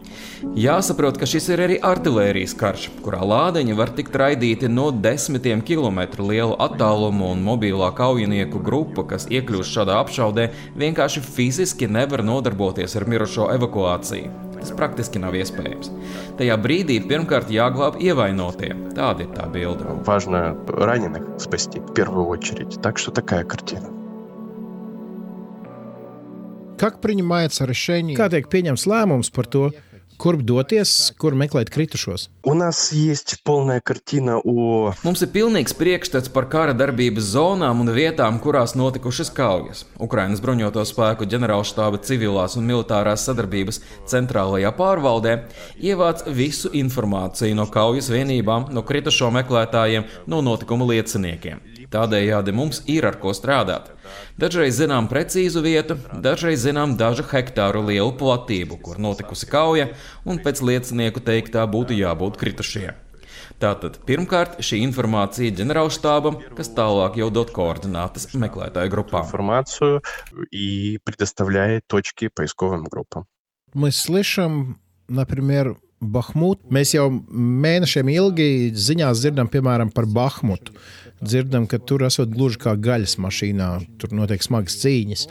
Jāsaprot, 0.59 1.19
ka 1.21 1.29
šis 1.29 1.49
ir 1.55 1.63
arī 1.65 1.79
artērijas 1.83 2.55
karš, 2.59 2.89
kurā 3.05 3.23
lādiņi 3.25 3.77
var 3.79 3.93
tikt 3.97 4.17
raidīti 4.21 4.71
no 4.71 4.91
desmitiem 4.93 5.63
kilometru 5.65 6.29
lielu 6.31 6.57
attālumu, 6.61 7.33
un 7.35 7.45
mobilā 7.45 7.91
kaujinieku 7.97 8.63
grupa, 8.65 9.07
kas 9.15 9.29
iekļūst 9.31 9.79
šādā 9.79 9.99
apšaudē, 10.05 10.49
vienkārši 10.79 11.25
fiziski 11.25 11.89
nevar 11.91 12.25
nodarboties 12.27 12.97
ar 12.99 13.09
mirušo 13.11 13.51
evakuāciju. 13.57 14.33
Tas 14.65 14.73
praktiski 14.73 15.21
nav 15.21 15.35
iespējams. 15.37 15.91
Tajā 16.39 16.55
brīdī 16.57 16.97
pirmkārt 17.05 17.51
jāglāb 17.53 17.99
ievainotie. 18.01 18.71
Tāda 18.97 19.27
ir 19.27 19.35
tā 19.37 19.45
bilde. 19.53 19.85
важно 20.07 20.57
раненых 20.67 21.39
спасти 21.39 21.81
в 21.81 21.93
первую 21.93 22.27
очередь. 22.27 22.81
Так 22.81 22.99
что 22.99 23.11
такая 23.11 23.45
картина. 23.45 23.91
Как 26.79 27.01
принимается 27.01 27.65
решение? 27.65 28.17
Kā 28.17 28.29
tiek 28.29 28.49
pieņemts 28.51 28.87
lēmums 28.87 29.31
par 29.31 29.47
to, 29.47 29.71
Kur 30.20 30.36
doties, 30.44 31.14
kur 31.16 31.32
meklēt 31.40 31.70
kritušos? 31.72 32.26
Mums 35.08 35.24
ir 35.24 35.30
pilnīgs 35.32 35.72
priekšstats 35.80 36.32
par 36.36 36.50
kara 36.52 36.74
darbības 36.76 37.30
zonām 37.38 37.86
un 37.86 37.94
vietām, 37.96 38.42
kurās 38.44 38.76
notikušas 38.76 39.32
kaujas. 39.38 39.86
Ukrainas 39.96 40.44
bruņoto 40.44 40.84
spēku 40.90 41.24
ģenerālštāba 41.24 42.02
civilās 42.04 42.60
un 42.60 42.68
militārās 42.68 43.24
sadarbības 43.30 43.80
centrālajā 44.12 44.74
pārvaldē 44.76 45.38
ievāc 45.80 46.28
visu 46.28 46.74
informāciju 46.76 47.56
no 47.56 47.70
kaujas 47.72 48.12
vienībām, 48.12 48.74
no 48.76 48.84
kritušo 48.84 49.32
meklētājiem, 49.40 50.04
no 50.28 50.44
notikuma 50.44 50.92
lieciniekiem. 50.92 51.69
Tādējādi 51.95 52.55
mums 52.57 52.83
ir 52.91 53.07
ar 53.07 53.19
ko 53.23 53.35
strādāt. 53.37 53.91
Dažreiz 54.41 54.79
zinām 54.81 55.09
precīzu 55.11 55.63
vietu, 55.65 55.97
dažreiz 56.25 56.65
zinām 56.65 56.97
dažu 57.01 57.27
hektāru 57.31 57.85
lielu 57.87 58.13
platību, 58.19 58.81
kur 58.83 58.99
notikusi 58.99 59.49
kauja, 59.51 59.91
un 60.25 60.41
pēc 60.43 60.63
liecinieku 60.65 61.23
teiktā 61.25 61.67
būtu 61.71 61.97
jābūt 61.99 62.41
kritušie. 62.41 62.93
Tātad 63.63 64.01
pirmkārt 64.09 64.59
šī 64.67 64.81
informācija 64.83 65.55
ģenerālštābam, 65.61 66.41
kas 66.59 66.73
tālāk 66.75 67.21
jau 67.21 67.31
dod 67.31 67.53
koordinātas 67.55 68.33
meklētāju 68.35 68.91
grupām. 68.91 69.29
Информацию 69.29 70.03
и 70.51 70.99
предоставляет 71.05 71.87
точки 71.87 72.29
поисковым 72.29 72.85
группам. 72.85 73.27
Мы 73.75 73.91
слышим, 73.91 74.79
например, 75.09 75.77
Bahmut. 76.01 76.61
Mēs 76.71 76.93
jau 76.95 77.09
mēnešiem 77.11 78.11
ilgi 78.13 78.49
ziņās 78.75 79.23
dzirdam, 79.23 79.49
piemēram, 79.49 79.91
par 79.95 80.07
Bahmutu. 80.07 80.75
Dzirdam, 81.23 81.67
ka 81.71 81.79
tur 81.79 82.05
esot 82.07 82.33
gluži 82.35 82.61
kā 82.67 82.77
gaļas 82.77 83.17
mašīnā, 83.23 83.71
tur 84.01 84.15
notiek 84.17 84.45
smagas 84.45 84.79
cīņas. 84.83 85.27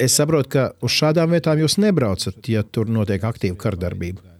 Es 0.00 0.16
saprotu, 0.18 0.52
ka 0.56 0.66
uz 0.82 0.96
šādām 0.96 1.36
vietām 1.36 1.62
jūs 1.62 1.78
nebraucat, 1.82 2.42
ja 2.50 2.64
tur 2.66 2.90
notiek 2.90 3.24
aktīva 3.24 3.58
kardarbība. 3.60 4.30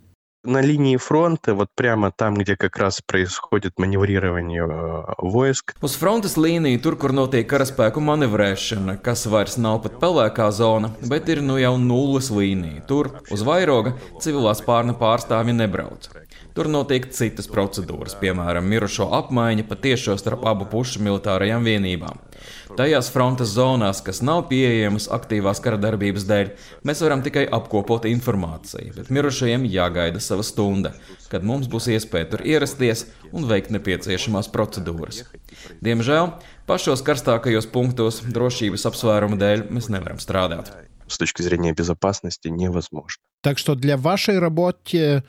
На 0.42 0.62
линии 0.62 0.96
фронта, 0.96 1.52
вот 1.54 1.68
прямо 1.74 2.10
там, 2.10 2.34
где 2.34 2.56
как 2.56 2.78
раз 2.78 3.02
происходит 3.02 3.78
маневрирование 3.78 4.66
э, 4.66 5.12
войск, 5.18 5.74
Uz 5.82 5.98
frontes 6.00 6.38
līniju, 6.40 6.80
tur, 6.80 6.96
kur 6.96 7.12
notiek 7.12 7.44
karaspēku 7.44 8.00
manevrēšana, 8.00 8.96
kas 9.04 9.26
vairs 9.28 9.58
nav 9.60 9.82
pat 9.84 10.00
pelēkā 10.00 10.48
zona, 10.48 10.94
bet 11.04 11.28
ir 11.28 11.42
nu 11.44 11.58
jau 11.60 11.74
nulles 11.76 12.30
līnija. 12.32 12.80
Tur, 12.88 13.12
uz 13.28 13.44
vairoga, 13.44 13.92
civilās 14.24 14.64
pārna 14.64 14.96
pārstāvji 14.96 15.58
nebrauc. 15.60 16.08
Tur 16.54 16.66
notiek 16.66 17.04
citas 17.14 17.46
procedūras, 17.50 18.16
piemēram, 18.18 18.66
mirušo 18.66 19.06
apmaiņa 19.20 19.64
patiešo 19.70 20.16
starp 20.18 20.42
abu 20.50 20.66
pušu 20.70 21.02
militārajām 21.06 21.66
vienībām. 21.66 22.18
Tajās 22.78 23.10
frontes 23.14 23.52
zonās, 23.54 24.00
kas 24.02 24.18
nav 24.26 24.48
pieejamas 24.50 25.06
aktīvās 25.14 25.62
kara 25.62 25.78
darbības 25.78 26.26
dēļ, 26.26 26.52
mēs 26.86 27.04
varam 27.06 27.22
tikai 27.22 27.46
apkopot 27.46 28.08
informāciju, 28.10 28.96
bet 28.98 29.12
mirušajiem 29.14 29.68
jāgaida 29.70 30.22
sava 30.22 30.46
stunda, 30.46 30.94
kad 31.30 31.46
mums 31.46 31.70
būs 31.70 31.90
iespēja 31.94 32.32
tur 32.34 32.46
ierasties 32.46 33.06
un 33.30 33.46
veikt 33.50 33.70
nepieciešamās 33.74 34.50
procedūras. 34.50 35.24
Diemžēl 35.86 36.32
pašos 36.66 37.06
karstākajos 37.06 37.70
punktos 37.70 38.24
drošības 38.26 38.88
apsvērumu 38.90 39.38
dēļ 39.38 39.68
mēs 39.70 39.92
nevaram 39.92 40.18
strādāt. 40.18 40.74
с 41.10 41.18
точки 41.18 41.42
зрения 41.42 41.72
безопасности 41.72 42.48
невозможно. 42.48 43.20
Так 43.42 43.58
что 43.58 43.74
для 43.74 43.96
вашей 43.96 44.38
работы 44.38 45.24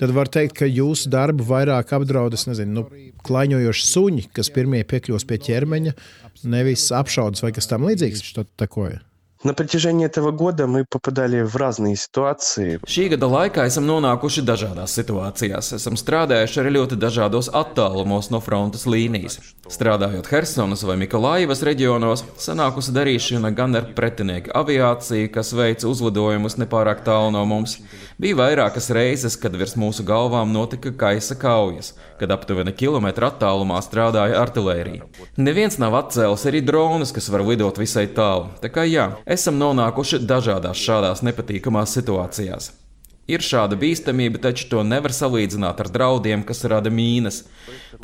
Tad 0.00 0.14
var 0.16 0.30
teikt, 0.32 0.56
ka 0.56 0.66
jūsu 0.68 1.10
darbu 1.12 1.44
vairāk 1.44 1.90
apdraud 1.92 2.34
nezinu, 2.48 2.72
nu, 2.72 3.10
klaņojoši 3.26 3.88
suņi, 3.90 4.28
kas 4.32 4.48
pirmie 4.54 4.80
piekļūs 4.88 5.26
pie 5.28 5.38
ķermeņa, 5.44 5.92
nevis 6.48 6.86
apšaudas 6.96 7.44
vai 7.44 7.52
kas 7.52 7.68
tam 7.68 7.84
līdzīgs. 7.84 8.24
Что 8.24 8.46
такое? 8.56 9.02
На 9.44 9.52
протяжении 9.52 10.06
этого 10.06 10.30
года 10.30 10.66
мы 10.66 10.86
попадали 10.88 11.42
в 11.42 11.54
разные 11.56 11.96
ситуации. 11.96 12.80
Šī 12.88 13.10
gada 13.12 13.28
laikā 13.28 13.66
esam 13.68 13.84
nonākuši 13.84 14.40
dažādās 14.40 14.96
situācijās. 14.96 15.68
Esam 15.76 15.98
strādājuši 16.00 16.62
arī 16.62 16.72
ļoti 16.78 16.96
dažādos 16.96 17.50
attālumos 17.52 18.30
no 18.32 18.40
frontes 18.40 18.86
līnijas. 18.88 19.36
Strādājot 19.68 20.30
Helsinas 20.32 20.84
vai 20.88 20.96
Mikolaivas 20.96 21.60
reģionos, 21.64 22.24
sanākusi 22.40 22.94
darīšana 22.96 23.50
gan 23.52 23.76
ar 23.76 23.90
pretinieku 23.96 24.48
aviāciju, 24.56 25.28
kas 25.36 25.52
veica 25.52 25.88
uzlidojumus 25.92 26.56
nepārāk 26.60 27.04
tālu 27.04 27.34
no 27.36 27.44
mums. 27.44 27.76
Bija 28.16 28.38
vairākas 28.40 28.88
reizes, 28.96 29.36
kad 29.40 29.52
virs 29.60 29.76
mūsu 29.76 30.04
galvām 30.08 30.56
notika 30.56 30.92
kaisa 30.96 31.36
kaujas, 31.36 31.92
kad 32.20 32.32
aptuveni 32.32 32.72
kilometru 32.72 33.28
attālumā 33.28 33.80
strādāja 33.84 34.40
artērija. 34.40 35.04
Neviens 35.36 35.76
nav 35.82 35.96
atcēlis 36.00 36.48
arī 36.48 36.64
dronus, 36.64 37.12
kas 37.12 37.28
var 37.32 37.44
lidot 37.44 37.80
visai 37.80 38.06
tālu. 38.08 38.52
Tā 38.64 38.72
kā 38.72 38.84
jā, 38.88 39.10
esam 39.28 39.60
nonākuši 39.60 40.22
dažādās 40.28 40.80
šādās 40.80 41.24
nepatīkamās 41.26 41.94
situācijās. 41.98 42.72
Ir 43.24 43.40
šāda 43.40 43.76
bīstamība, 43.80 44.36
taču 44.36 44.66
to 44.68 44.82
nevar 44.84 45.12
salīdzināt 45.16 45.78
ar 45.80 45.88
draudiem, 45.88 46.42
kas 46.44 46.60
rada 46.68 46.90
mīnas. 46.92 47.44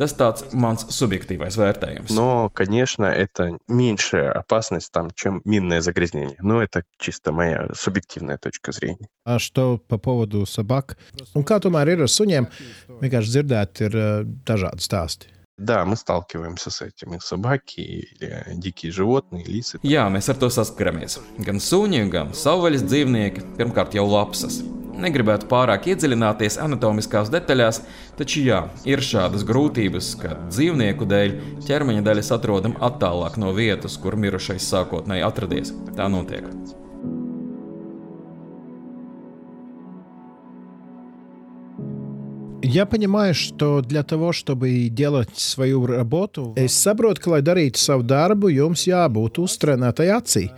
Tas 0.00 0.14
tāds 0.16 0.46
mans 0.56 0.86
subjektīvais 0.96 1.58
vērtējums. 1.60 2.14
Но, 2.16 2.48
конечно, 2.54 3.04
это 3.04 3.58
меньшая 3.68 4.32
опасность, 4.32 4.90
там, 4.92 5.10
чем 5.14 5.42
минное 5.44 5.82
загрязнение. 5.82 6.38
Но 6.40 6.62
это 6.62 6.84
чисто 6.98 7.32
моя 7.32 7.68
субъективная 7.74 8.38
точка 8.38 8.72
зрения. 8.72 9.08
А 9.24 9.38
что 9.38 9.76
по 9.76 9.98
поводу 9.98 10.46
собак? 10.46 10.96
Un 11.34 11.44
kā 11.44 11.60
tomēr 11.60 11.92
ir 11.92 12.06
ar 12.06 12.08
suņiem? 12.08 12.48
Vienkārši 13.02 13.36
dzirdēt, 13.36 13.84
ir 13.84 14.00
uh, 14.00 14.24
dažādi 14.24 14.80
stāsti. 14.80 15.28
Да, 15.60 15.84
мы 15.84 15.96
сталкиваемся 15.96 16.70
с 16.70 16.80
этим. 16.80 17.14
И 17.14 17.18
собаки, 17.20 17.80
или 17.80 18.44
дикие 18.54 18.92
животные, 18.92 19.44
лисы. 19.44 19.78
Jā, 19.82 20.08
mēs 20.08 20.30
ar 20.32 20.38
to 20.40 20.48
saskaramies. 20.48 21.18
Gan 21.36 21.60
suņi, 21.60 22.06
gan 22.08 22.32
savvaļas 22.32 22.86
dzīvnieki, 22.88 23.44
pirmkārt 23.58 23.92
jau 23.92 24.06
lapsas. 24.08 24.62
Negribētu 25.00 25.50
pārāk 25.52 25.90
iedziļināties 25.92 26.56
anatomiskās 26.64 27.28
detaļās, 27.32 27.82
taču 28.16 28.40
jā, 28.44 28.62
ir 28.88 29.04
šādas 29.04 29.44
grūtības, 29.48 30.10
ka 30.20 30.34
dzīvnieku 30.48 31.08
dēļ 31.08 31.38
ķermeņa 31.68 32.08
daļas 32.08 32.32
atrodam 32.36 32.76
attālāk 32.80 33.36
no 33.40 33.52
vietas, 33.56 34.00
kur 34.00 34.16
mirušais 34.16 34.64
sākotnēji 34.64 35.28
atradies. 35.28 35.76
Tā 35.96 36.08
notiek. 36.08 36.48
Я 42.64 42.86
понимаю, 42.86 43.34
что 43.34 43.80
для 43.80 44.02
того, 44.02 44.32
чтобы 44.32 44.88
делать 44.90 45.38
свою 45.38 45.86
работу, 45.86 46.52
es 46.56 46.76
saprotu, 46.76 47.20
ka, 47.20 47.30
lai 47.30 47.40
darītu 47.42 47.80
savu 47.80 48.04
darbu, 48.04 48.50
jums 48.52 48.84
jābūt 48.86 49.40
uztrenētai 49.40 50.10
acī. 50.12 50.50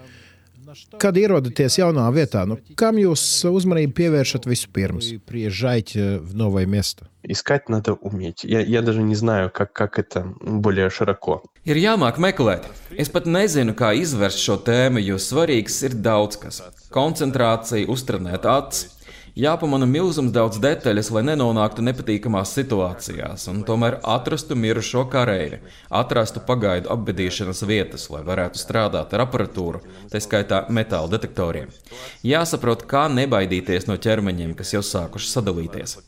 Kad 0.99 1.16
ierodaties 1.20 1.76
jaunā 1.78 2.07
vietā, 2.14 2.43
nu, 2.49 2.57
kam 2.80 2.97
jūs 3.01 3.22
uzmanību 3.49 3.93
pievēršat 3.97 4.49
vispirms? 4.49 5.12
Приезжайте 5.26 6.18
в 6.18 6.34
новое 6.34 6.66
место. 6.66 7.09
Искать 7.22 7.68
надо 7.68 7.93
уметь. 7.95 8.43
Я, 8.43 8.61
я 8.61 8.82
даже 8.82 9.03
не 9.03 9.14
знаю, 9.14 9.51
как, 9.51 9.72
как 9.72 9.99
это 9.99 10.34
более 10.40 10.90
широко. 10.90 11.43
Ir 11.64 11.76
jāmāk 11.76 12.18
meklēt. 12.18 12.66
Es 12.90 13.12
pat 13.12 13.26
nezinu, 13.26 13.76
kā 13.78 13.93
izvērst 13.95 14.40
šo 14.43 14.57
tēmu, 14.64 14.99
jo 14.99 15.20
svarīgs 15.20 15.82
ir 15.86 15.95
daudz 15.95 16.40
kas. 16.40 16.62
Koncentrācija, 16.90 17.86
uztrenēt 17.86 18.49
acis. 18.49 18.95
Jāpamana 19.38 19.85
milzums 19.85 20.31
daudz 20.33 20.57
detaļas, 20.57 21.11
lai 21.13 21.21
nenonāktu 21.27 21.83
nepatīkamās 21.85 22.55
situācijās, 22.57 23.43
un 23.51 23.59
tomēr 23.67 23.99
atrastu 24.01 24.57
mirušo 24.57 25.03
kareivi, 25.13 25.59
atrastu 25.93 26.41
pagaidu 26.47 26.89
apbedīšanas 26.95 27.61
vietas, 27.69 28.07
lai 28.09 28.23
varētu 28.25 28.57
strādāt 28.57 29.13
ar 29.13 29.27
aparatūru, 29.27 29.83
tā 30.09 30.23
skaitā 30.25 30.63
metāla 30.73 31.11
detektoriem. 31.13 31.69
Jāsaprot, 32.25 32.88
kā 32.89 33.05
nebaidīties 33.13 33.85
no 33.85 33.99
ķermeņiem, 34.01 34.57
kas 34.57 34.73
jau 34.73 34.81
sākuši 34.81 35.29
sadalīties. 35.35 35.99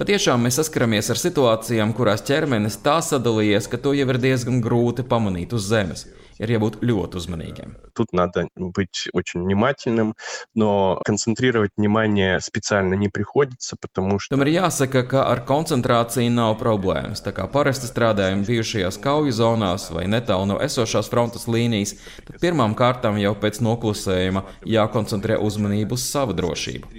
Patiešām 0.00 0.48
mēs 0.48 0.56
saskaramies 0.62 1.12
ar 1.12 1.20
situācijām, 1.20 1.92
kurās 1.96 2.24
ķermenis 2.24 2.80
tā 2.80 3.02
sadalījies, 3.04 3.68
ka 3.68 3.80
to 3.84 3.92
jau 3.96 4.08
ir 4.08 4.22
diezgan 4.22 4.64
grūti 4.64 5.04
pamanīt 5.04 5.52
uz 5.56 5.68
zemes 5.68 6.08
Ir 6.41 6.51
jābūt 6.55 6.79
ļoti 6.81 7.19
uzmanīgiem. 7.19 7.75
Тут 7.93 8.13
надо 8.13 8.47
быть 8.55 9.09
очень 9.13 9.43
внимательным, 9.43 10.15
но 10.55 10.99
концентрировать 11.05 11.71
внимание 11.77 12.39
специально 12.39 12.95
не 12.95 13.09
приходится, 13.09 13.75
потому 13.79 14.19
что 14.19 14.35
Tomēr 14.35 14.47
jāsaka, 14.47 15.03
ka 15.03 15.25
ar 15.27 15.43
koncentrāciju 15.45 16.31
nav 16.31 16.55
problēmas. 16.61 17.21
Tā 17.21 17.33
kā 17.35 17.47
parasti 17.51 17.89
strādājam 17.89 18.45
bijušajās 18.47 18.97
kauju 19.03 19.35
zonās 19.35 19.89
vai 19.91 20.07
netālu 20.07 20.47
no 20.53 20.59
esošās 20.63 21.11
frontes 21.11 21.47
līnijas, 21.51 21.97
tad 22.25 22.39
pirmām 22.41 22.75
kārtām 22.79 23.19
jau 23.21 23.35
pēc 23.35 23.61
noklusējuma 23.61 24.45
jākoncentrē 24.65 25.37
uzmanību 25.37 25.99
uz 25.99 26.07
savu 26.07 26.33
drošību. 26.37 26.89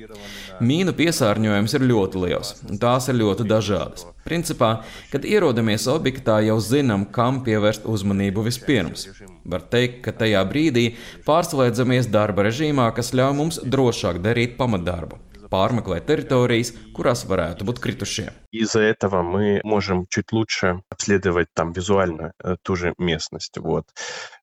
Mīnu 0.64 0.94
piesārņojums 0.98 1.76
ir 1.78 1.86
ļoti 1.90 2.24
liels, 2.24 2.54
un 2.70 2.80
tās 2.82 3.10
ir 3.12 3.20
ļoti 3.20 3.46
dažādas. 3.50 4.08
Principā, 4.28 4.72
kad 5.12 5.28
ierodamies 5.28 5.86
objektā, 5.92 6.40
jau 6.48 6.58
zinām, 6.64 7.06
kam 7.14 7.44
pievērst 7.46 7.86
uzmanību 7.88 8.48
vispirms. 8.50 9.08
Var 9.48 9.70
teikt, 9.72 10.02
ka 10.08 10.16
tajā 10.24 10.42
brīdī 10.50 10.90
pārslēdzamies 11.28 12.12
darba 12.12 12.50
režīmā, 12.50 12.90
kas 12.98 13.14
ļauj 13.16 13.38
mums 13.38 13.62
drošāk 13.64 14.20
darīt 14.26 14.58
pamatdarbu 14.60 15.27
pārmeklēt 15.53 16.07
teritorijas, 16.09 16.73
kurās 16.97 17.27
varētu 17.29 17.69
būt 17.69 17.83
kritušie. 17.83 18.31
из-за 18.53 18.81
этого 18.81 19.23
мы 19.23 19.61
можем 19.65 20.07
чуть 20.11 20.31
лучше 20.33 20.83
обследовать 20.91 21.49
там 21.55 21.73
визуально 21.73 22.33
э, 22.45 22.57
ту 22.63 22.77
же 22.77 22.95
местность. 22.99 23.57
Вот. 23.59 23.87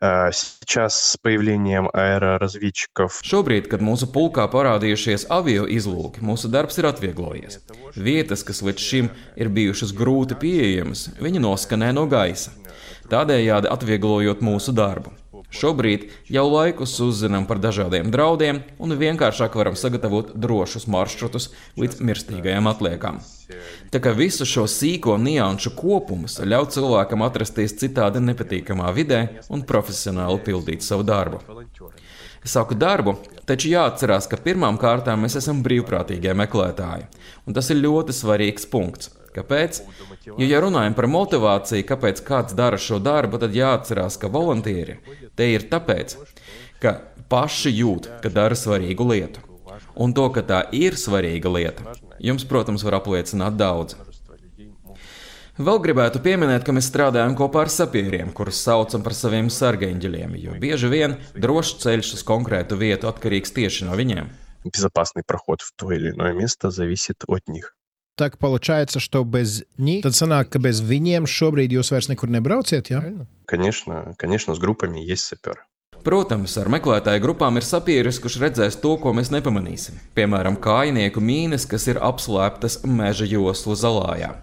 А 0.02 0.32
Сейчас 0.32 1.12
с 1.12 1.18
появлением 1.18 1.90
аэроразведчиков 1.94 3.22
Šobrīd, 3.24 3.70
kad 3.70 3.82
mūsu 3.82 4.10
pulkā 4.10 4.48
parādījušies 4.50 5.28
avio 5.30 5.68
izlūki, 5.70 6.24
mūsu 6.26 6.50
darbs 6.50 6.80
ir 6.82 6.90
atvieglojies. 6.90 7.62
Vietas, 7.96 8.44
kas 8.44 8.64
līdz 8.66 8.82
šim 8.82 9.12
ir 9.38 9.50
bijušas 9.50 9.94
grūti 9.94 10.38
pieejamas, 10.40 11.10
viņi 11.22 11.46
noskanē 11.46 11.94
no 11.94 12.08
gaisa, 12.10 12.52
tādējādi 13.10 13.70
atvieglojot 13.70 14.42
mūsu 14.42 14.74
darbu. 14.74 15.14
Šobrīd 15.55 16.09
jau 16.35 16.45
laikus 16.51 16.97
uzzinām 17.05 17.47
par 17.47 17.61
dažādiem 17.63 18.11
draudiem 18.11 18.63
un 18.83 18.97
vienkāršāk 18.99 19.55
varam 19.59 19.77
sagatavot 19.79 20.33
drošus 20.35 20.89
maršrutus 20.91 21.53
līdz 21.79 22.01
mirstīgajām 22.03 22.67
atliekām. 22.73 23.21
Tā 23.95 24.01
kā 24.03 24.15
visu 24.17 24.47
šo 24.49 24.65
sīko 24.71 25.15
nianšu 25.21 25.75
kopumus 25.79 26.41
ļauj 26.43 26.73
cilvēkam 26.75 27.23
atrasties 27.27 27.77
citādi 27.79 28.23
nepatīkamā 28.25 28.91
vidē 28.97 29.21
un 29.53 29.63
profesionāli 29.69 30.43
pildīt 30.47 30.83
savu 30.83 31.07
darbu. 31.07 31.43
Saku 32.45 32.77
darbu, 32.77 33.15
taču 33.49 33.71
jāatcerās, 33.71 34.27
ka 34.29 34.37
pirmām 34.37 34.77
kārtām 34.81 35.23
mēs 35.25 35.39
esam 35.41 35.63
brīvprātīgie 35.65 36.35
meklētāji, 36.37 37.07
un 37.47 37.57
tas 37.57 37.71
ir 37.73 37.81
ļoti 37.81 38.17
svarīgs 38.17 38.69
punkts. 38.69 39.15
Kāpēc? 39.35 39.81
Jo, 40.26 40.36
ja 40.44 40.60
runājam 40.64 40.96
par 40.98 41.08
motivāciju, 41.12 41.86
kāpēc 41.90 42.22
kāds 42.26 42.56
dara 42.58 42.80
šo 42.80 43.00
darbu, 43.04 43.40
tad 43.42 43.56
jāatcerās, 43.56 44.18
ka 44.22 44.32
volunteeri 44.32 45.00
te 45.36 45.48
ir 45.54 45.68
tāpēc, 45.72 46.16
ka 46.84 46.96
paši 47.32 47.74
jūt, 47.76 48.10
ka 48.24 48.32
dara 48.34 48.58
svarīgu 48.58 49.08
lietu. 49.12 49.46
Un 50.00 50.14
to, 50.16 50.28
ka 50.36 50.44
tā 50.46 50.62
ir 50.76 50.96
svarīga 51.00 51.52
lieta, 51.52 51.96
jums, 52.24 52.46
protams, 52.48 52.86
var 52.88 53.00
apliecināt 53.00 53.58
daudz. 53.60 53.98
Vēl 55.60 55.82
gribētu 55.84 56.22
pieminēt, 56.24 56.64
ka 56.64 56.72
mēs 56.72 56.88
strādājam 56.88 57.34
kopā 57.36 57.66
ar 57.66 57.72
sapieriem, 57.74 58.30
kurus 58.32 58.62
saucam 58.64 59.04
par 59.04 59.12
saviem 59.18 59.50
sargeņģeļiem, 59.52 60.38
jo 60.40 60.54
bieži 60.62 60.88
vien 60.88 61.18
drošs 61.36 61.82
ceļš 61.84 62.14
uz 62.16 62.24
konkrētu 62.28 62.78
vietu 62.80 63.10
atkarīgs 63.12 63.52
tieši 63.58 63.90
no 63.90 63.98
viņiem. 64.00 64.30
Безопасный 64.64 65.24
проход 65.26 65.62
в 65.62 65.74
то 65.76 65.92
или 65.92 66.12
иное 66.12 66.34
место 66.34 66.70
зависит 66.70 67.24
от 67.28 67.48
них. 67.48 67.76
Так 68.20 68.38
получается, 68.38 69.00
что 69.00 69.24
без 69.24 69.64
них, 69.78 70.04
tad 70.04 70.12
sanāk, 70.12 70.50
ka 70.52 70.60
bez 70.60 70.82
viņiem 70.84 71.24
šobrīd 71.24 71.72
jūs 71.72 71.94
vairs 71.94 72.10
nekur 72.12 72.28
nebrauciet, 72.28 72.92
jā? 72.92 73.00
Ja? 73.00 73.28
Конечно, 73.46 74.14
конечно, 74.18 74.56
с 74.56 74.60
группами 74.60 75.00
есть 75.00 75.24
саперы. 75.24 75.64
Protams, 76.04 76.56
ar 76.60 76.68
meklētāju 76.72 77.20
grupām 77.24 77.60
ir 77.60 77.66
sapieris, 77.68 78.20
kurš 78.24 78.38
redzēs 78.44 78.78
to, 78.80 78.94
ko 79.00 79.12
mēs 79.16 79.32
nepamanīsim. 79.32 80.00
Piemēram, 80.16 80.56
kājnieku 80.60 81.24
mīnas, 81.24 81.66
kas 81.68 81.88
ir 81.92 82.00
apslēptas 82.00 82.82
meža 82.88 83.28
joslu 83.28 83.76
zalājā. 83.76 84.34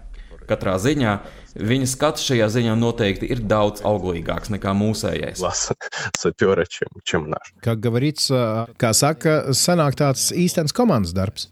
Katrā 0.47 0.77
ziņā 0.79 1.13
viņa 1.57 1.89
skats 1.91 2.23
šajā 2.23 2.47
ziņā 2.53 2.75
noteikti 2.79 3.27
ir 3.33 3.41
daudz 3.43 3.83
auglīgāks 3.85 4.53
nekā 4.53 4.73
mūsējais. 4.77 5.41
Глаз 5.41 5.67
сапера, 6.17 6.65
чем, 6.65 6.89
чем 7.03 7.29
наш. 7.29 7.51
Kā 7.61 7.75
говорится, 7.75 8.67
kā 8.77 8.93
saka, 8.93 9.51
sanāk 9.51 9.97
tāds 9.99 10.29
īstenis 10.31 10.73
komandas 10.73 11.13
darbs. 11.17 11.49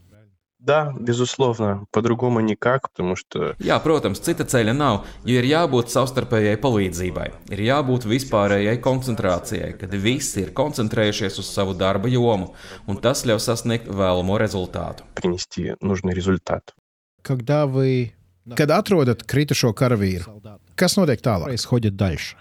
Да, 0.65 0.91
безусловно, 0.99 1.85
по-другому 1.91 2.39
никак, 2.39 2.89
потому 2.89 3.15
что 3.15 3.53
Jā, 3.59 3.77
protams, 3.83 4.17
cita 4.17 4.47
ceļa 4.49 4.73
nav, 4.73 5.05
jo 5.23 5.35
ir 5.37 5.45
jābūt 5.45 5.91
savstarpējai 5.93 6.57
palīdzībai, 6.57 7.27
ir 7.53 7.59
jābūt 7.61 8.07
vispārējai 8.09 8.79
koncentrācijai, 8.81 9.75
kad 9.77 9.93
visi 9.93 10.41
ir 10.41 10.53
koncentrējušies 10.57 11.37
uz 11.37 11.51
savu 11.53 11.75
darba 11.77 12.09
jomu, 12.09 12.55
un 12.87 12.97
tas 12.97 13.25
ļauj 13.29 13.43
sasniegt 13.45 13.87
vēlamo 13.87 14.39
rezultātu. 14.41 15.03
принести 15.13 15.75
нужный 15.81 16.13
результат. 16.15 16.73
Когда 17.21 17.67
вы, 17.67 18.13
kad 18.55 18.71
atrodat 18.71 19.21
kritušo 19.23 19.73
karavīru, 19.73 20.41
kas 20.75 20.97
notiek 20.97 21.21
tālāk? 21.21 21.53
Исходит 21.53 21.95
дальше. 21.95 22.37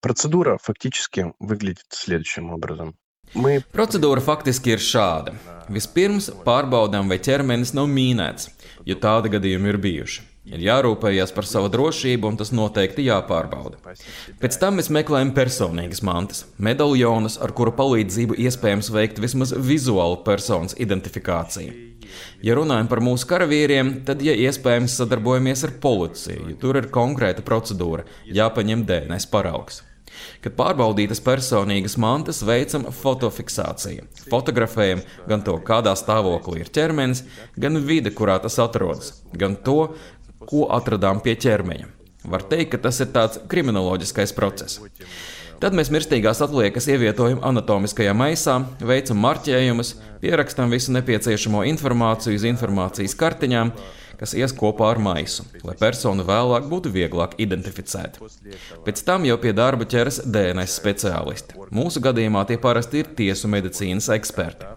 Процедура 0.00 0.58
фактически 0.62 1.32
выглядит 1.40 1.86
следующим 1.90 2.52
образом. 2.52 2.94
Procedūra 3.71 4.23
faktiski 4.23 4.75
ir 4.75 4.81
šāda. 4.83 5.35
Vispirms 5.71 6.27
pārbaudām, 6.43 7.07
vai 7.07 7.19
ķermenis 7.23 7.71
nav 7.77 7.87
mīnēts, 7.87 8.49
jo 8.83 8.97
tādi 8.99 9.31
gadījumi 9.31 9.71
ir 9.71 9.79
bijuši. 9.79 10.27
Ir 10.51 10.63
jārūpējas 10.65 11.31
par 11.35 11.45
savu 11.45 11.69
drošību, 11.71 12.27
un 12.27 12.37
tas 12.39 12.49
noteikti 12.51 13.05
jāpārbauda. 13.05 13.77
Pēc 14.41 14.57
tam 14.59 14.79
mēs 14.79 14.89
meklējam 14.91 15.35
personīgas 15.37 16.01
mantas, 16.03 16.47
medaljonus, 16.57 17.37
ar 17.37 17.53
kuru 17.55 17.71
palīdzību 17.77 18.39
iespējams 18.47 18.89
veikt 18.91 19.21
vismaz 19.21 19.53
vizuālu 19.53 20.17
personas 20.25 20.73
identifikāciju. 20.81 21.77
Ja 22.43 22.57
runājam 22.57 22.89
par 22.91 23.03
mūsu 23.05 23.29
karavīriem, 23.29 24.01
tad, 24.07 24.25
ja 24.25 24.33
iespējams, 24.33 24.97
sadarbojamies 24.97 25.63
ar 25.69 25.77
policiju, 25.85 26.49
jo 26.51 26.57
tur 26.59 26.81
ir 26.81 26.89
konkrēta 26.91 27.45
procedūra, 27.45 28.09
jāpaņem 28.25 28.83
DNS 28.89 29.29
paraugs. 29.31 29.83
Kad 30.43 30.55
pārbaudītas 30.57 31.21
personīgas 31.23 31.97
mantas, 32.01 32.41
veicam 32.47 32.87
fotofiksāciju. 32.95 34.07
Fotografējam 34.31 35.03
gan 35.29 35.45
to, 35.45 35.57
kādā 35.67 35.93
stāvoklī 35.99 36.63
ir 36.63 36.71
ķermenis, 36.73 37.25
gan 37.59 37.81
vide, 37.85 38.13
kurā 38.15 38.39
tas 38.43 38.59
atrodas, 38.61 39.15
gan 39.33 39.57
to, 39.65 39.93
ko 40.49 40.65
atradām 40.73 41.21
pie 41.23 41.35
ķermeņa. 41.39 41.89
Var 42.31 42.43
teikt, 42.49 42.75
ka 42.75 42.81
tas 42.89 42.99
ir 43.01 43.09
tāds 43.13 43.39
kriminoloģiskais 43.49 44.33
process. 44.37 44.81
Tad 45.61 45.75
mēs 45.77 45.91
mirstīgās 45.93 46.39
atliekas 46.41 46.87
ievietojam 46.89 47.41
anatomiskajā 47.45 48.13
maisā, 48.17 48.55
veicam 48.81 49.19
marķējumus, 49.21 49.91
pierakstām 50.21 50.73
visu 50.73 50.93
nepieciešamo 50.95 51.61
informāciju 51.69 52.39
uz 52.39 52.45
informācijas 52.49 53.13
kartiņām, 53.17 53.69
kas 54.20 54.34
ies 54.38 54.54
kopā 54.56 54.90
ar 54.94 55.00
maisu, 55.02 55.46
lai 55.66 55.76
personu 55.80 56.26
vēlāk 56.26 56.68
būtu 56.70 56.92
vieglāk 56.94 57.36
identificēt. 57.42 58.20
Pēc 58.86 59.02
tam 59.06 59.26
jau 59.28 59.38
pie 59.42 59.52
darba 59.56 59.88
ķeras 59.88 60.22
DNS 60.24 60.78
speciālisti. 60.80 61.58
Mūsu 61.74 62.02
gadījumā 62.04 62.46
tie 62.48 62.58
parasti 62.62 63.02
ir 63.02 63.12
tiesu 63.18 63.50
medicīnas 63.52 64.08
eksperti. 64.16 64.72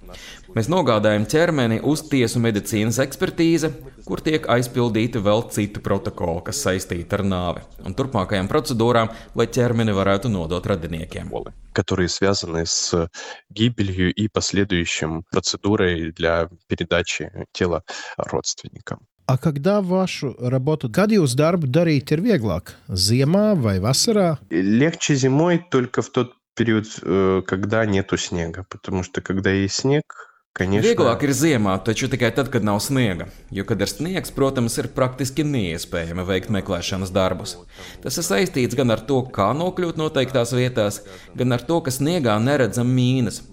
Mēs 0.56 0.70
nogādājam 0.72 1.28
ķermeni 1.30 1.78
uz 1.86 2.02
tiesu 2.10 2.42
medicīnas 2.42 2.98
ekspertīzi, 3.04 3.70
kur 4.08 4.24
tiek 4.26 4.48
aizpildīti 4.50 5.22
vēl 5.22 5.46
citu 5.54 5.84
protokoli, 5.86 6.42
kas 6.48 6.64
saistīti 6.66 7.20
ar 7.20 7.26
nāvi 7.28 7.66
un 7.86 7.94
turpmākajām 7.98 8.50
procedūrām, 8.50 9.14
lai 9.38 9.46
ķermeni 9.46 9.94
varētu 9.94 10.34
nodot 10.34 10.66
radiniekiem. 10.66 11.30
которые 11.74 12.10
связаны 12.10 12.66
с 12.66 13.10
гибелью 13.50 14.14
и 14.14 14.28
последующим 14.28 15.24
процедурой 15.32 16.12
для 16.12 16.50
передачи 16.68 17.32
тела 17.54 17.84
родственникам. 18.18 19.00
A 19.30 19.38
когда 19.38 19.82
вашу 19.82 20.36
работу, 20.40 20.90
kad 20.90 21.12
jūs 21.14 21.36
darbu 21.38 21.68
darīt 21.70 22.10
ir 22.16 22.24
vieglāk? 22.26 22.74
Ziemā 22.90 23.54
vai 23.54 23.78
vasarā? 23.78 24.40
Легче 24.50 25.14
зимой 25.16 25.62
только 25.70 26.02
в 26.02 26.10
тот 26.10 26.34
период, 26.56 26.88
э, 27.04 27.44
когда 27.46 27.86
нету 27.86 28.18
снега, 28.18 28.66
потому 28.70 29.04
что 29.04 29.22
когда 29.22 29.52
есть 29.52 29.76
снег, 29.76 30.04
конечно... 30.52 30.90
Vieglāk 30.90 31.24
ir 31.24 31.32
ziemā, 31.32 31.78
taču 31.86 32.10
tikai 32.10 32.32
tad, 32.34 32.50
kad 32.50 32.66
nav 32.66 32.82
sniega. 32.82 33.30
Jo, 33.54 33.68
kad 33.70 33.80
ir 33.86 33.88
sniegs, 33.88 34.34
protams, 34.34 34.80
ir 34.82 34.90
praktiski 34.98 35.46
neiespējami 35.46 36.26
veikt 36.26 36.50
meklēšanas 36.50 37.14
darbus. 37.14 37.56
Tas 38.02 38.18
ir 38.18 38.26
saistīts 38.26 38.76
gan 38.76 38.90
ar 38.90 39.06
to, 39.06 39.22
kā 39.30 39.52
nokļūt 39.54 40.02
noteiktās 40.02 40.58
vietās, 40.58 41.04
gan 41.38 41.54
ar 41.54 41.62
to, 41.70 41.80
ka 41.86 41.94
sniegā 41.94 42.34
neredzam 42.42 42.90
mīnas. 42.90 43.44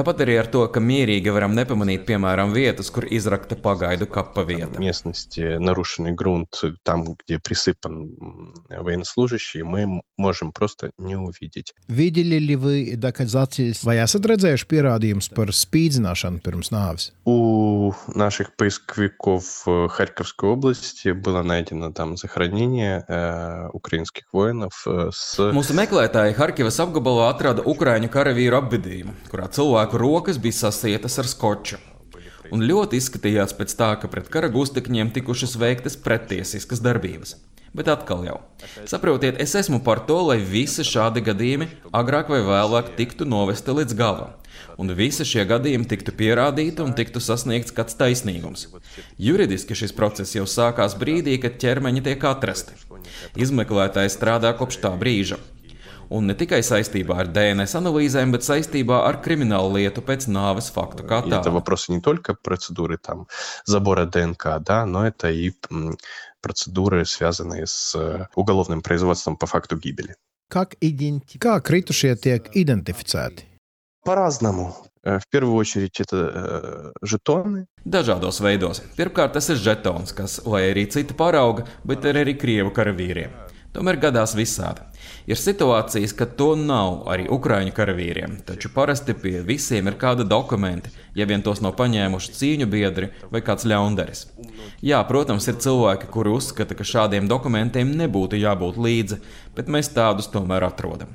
Tāpat 0.00 0.18
arī 0.20 0.34
ar 0.36 0.44
to, 0.52 0.60
ka 0.68 0.76
mierīgi 0.76 1.32
varam 1.32 1.54
nepamanīt, 1.56 2.02
piemēram, 2.04 2.50
vietas, 2.52 2.90
kur 2.92 3.06
izrakta 3.08 3.56
pagaidu 3.56 4.04
kapa 4.04 4.42
vieta. 4.44 4.76
местности 4.78 5.56
нарушенный 5.56 6.12
грунт, 6.12 6.52
там, 6.82 7.16
где 7.24 7.38
присыпан 7.38 8.12
м, 8.20 8.54
военнослужащий, 8.68 9.62
мы 9.62 9.80
м- 9.88 10.02
можем 10.18 10.52
просто 10.52 10.90
не 10.98 11.16
увидеть. 11.16 11.72
Видели 11.88 12.36
ли 12.38 12.56
вы 12.56 12.92
доказательства, 12.96 13.88
vai 13.88 13.96
esat 14.04 14.20
redzējuši 14.28 14.66
pierādījumus 14.68 15.30
par 15.34 15.48
spīdzināšanu 15.48 16.42
pirms 16.44 16.68
nāves? 16.70 17.12
У 17.24 17.94
наших 18.14 18.54
поисковиков 18.56 19.64
в 19.64 19.88
Харьковской 19.88 20.50
области 20.50 21.08
было 21.12 21.42
найдено 21.42 21.90
там 21.90 22.18
захоронение 22.18 23.02
э, 23.08 23.68
украинских 23.72 24.24
воинов 24.34 24.84
э, 24.86 25.08
с 25.10 25.38
Mūsu 25.40 25.72
meklētāji 25.72 26.36
Harkivas 26.36 26.76
apgabalā 26.84 27.30
atrada 27.32 27.62
ukrāņu 27.64 28.10
karavīru 28.12 28.60
apbedījumu, 28.60 29.14
kurā 29.32 29.48
cilvēku 29.91 29.97
rokas 29.97 30.37
bija 30.39 30.53
sasietas 30.53 31.19
ar 31.19 31.27
skoču. 31.27 31.77
Un 32.51 32.63
ļoti 32.63 32.97
izskatījās 32.97 33.53
pēc 33.55 33.75
tā, 33.75 33.99
ka 33.99 34.07
pret 34.07 34.29
kara 34.29 34.49
gustekņiem 34.49 35.11
tikušas 35.11 35.57
veiktas 35.57 35.97
pretiesiskas 35.97 36.81
darbības. 36.81 37.35
Bet 37.73 37.87
atkal 37.87 38.25
jau, 38.25 38.41
saprotiet, 38.85 39.39
es 39.39 39.55
esmu 39.55 39.79
par 39.83 40.05
to, 40.05 40.19
lai 40.27 40.41
visi 40.43 40.83
šādi 40.83 41.21
gadījumi 41.23 41.69
agrāk 41.93 42.27
vai 42.27 42.41
vēlāk 42.43 42.97
tiktu 42.97 43.25
novesti 43.25 43.71
līdz 43.71 43.95
galam, 43.95 44.33
un 44.77 44.91
visi 44.91 45.23
šie 45.23 45.45
gadījumi 45.47 45.87
tiktu 45.87 46.11
pierādīti 46.11 46.83
un 46.83 46.91
tiktu 46.91 47.21
sasniegts 47.23 47.71
kāds 47.71 47.95
taisnīgums. 47.95 48.67
Juridiski 49.17 49.75
šis 49.75 49.95
process 49.95 50.35
jau 50.35 50.43
sākās 50.43 50.97
brīdī, 50.99 51.39
kad 51.39 51.55
ķermeņi 51.63 52.03
tiek 52.03 52.27
atrasti. 52.27 52.75
Izmeklētājs 53.39 54.19
strādā 54.19 54.51
kopš 54.59 54.81
tā 54.83 54.91
brīža 54.99 55.39
Un 56.10 56.26
ne 56.26 56.34
tikai 56.34 56.60
saistībā 56.62 57.16
ar 57.20 57.26
DNS 57.26 57.74
analīzēm, 57.80 58.30
bet 58.32 58.42
saistībā 58.46 59.00
ar 59.08 59.20
kriminālu 59.22 59.74
lietu 59.78 60.00
pēc 60.02 60.28
nāves 60.28 60.70
faktu 60.70 61.02
kā 61.06 61.22
И 61.24 61.28
это 61.30 61.42
tādu. 61.42 61.52
вопросы 61.52 61.92
не 61.92 62.00
только 62.00 62.34
процедуры 62.34 62.96
там 62.98 63.26
забора 63.64 64.06
ДНК, 64.06 64.58
да, 64.60 64.86
но 64.86 65.06
это 65.06 65.30
и 65.30 65.52
м, 65.70 65.96
процедуры, 66.40 67.04
связанные 67.04 67.66
с 67.66 67.94
э, 67.96 68.26
уголовным 68.36 68.82
производством 68.82 69.36
по 69.36 69.46
факту 69.46 69.76
гибели. 69.76 70.14
Как 70.48 70.76
identi... 70.80 71.38
Kā 71.38 71.60
kritušie 71.60 72.14
tiek 72.16 72.48
identificēti? 72.54 73.42
По-разному. 74.04 74.76
Э, 75.02 75.18
В 75.18 75.26
первую 75.28 75.56
очередь 75.56 76.00
это 76.00 76.16
э, 76.16 76.92
жетоны. 77.02 77.66
Dažādos 77.84 78.40
veidos. 78.40 78.80
Pirmkārt, 78.96 79.32
tas 79.34 79.48
ir 79.50 79.56
žetons, 79.56 80.12
kas, 80.14 80.40
lai 80.46 80.70
arī 80.70 80.86
citi 80.90 81.14
parauga, 81.14 81.66
bet 81.84 82.04
ir 82.04 82.14
arī 82.22 82.34
krievu 82.38 82.70
karavīriem. 82.70 83.30
Tomēr 83.74 83.98
gadās 84.00 84.34
visādi. 84.34 84.80
Ir 85.26 85.38
situācijas, 85.40 86.14
kad 86.14 86.36
to 86.38 86.52
nav 86.58 87.08
arī 87.10 87.26
ukraiņu 87.32 87.72
karavīriem, 87.74 88.36
taču 88.46 88.70
parasti 88.74 89.14
pie 89.18 89.40
visiem 89.46 89.90
ir 89.90 89.98
kāda 89.98 90.26
dokumenti, 90.28 90.92
ja 91.18 91.26
vien 91.26 91.42
tos 91.42 91.62
nav 91.64 91.74
paņēmuši 91.80 92.34
cīņu 92.38 92.68
biedri 92.70 93.10
vai 93.32 93.42
kāds 93.42 93.66
ļaundaris. 93.66 94.26
Jā, 94.86 95.02
protams, 95.08 95.48
ir 95.50 95.58
cilvēki, 95.62 96.10
kuri 96.14 96.34
uzskata, 96.36 96.78
ka 96.78 96.86
šādiem 96.86 97.26
dokumentiem 97.30 97.90
nebūtu 97.98 98.38
jābūt 98.38 98.78
līdzi, 98.78 99.20
bet 99.56 99.72
mēs 99.72 99.90
tādus 99.96 100.30
tomēr 100.30 100.68
atrodam. 100.68 101.10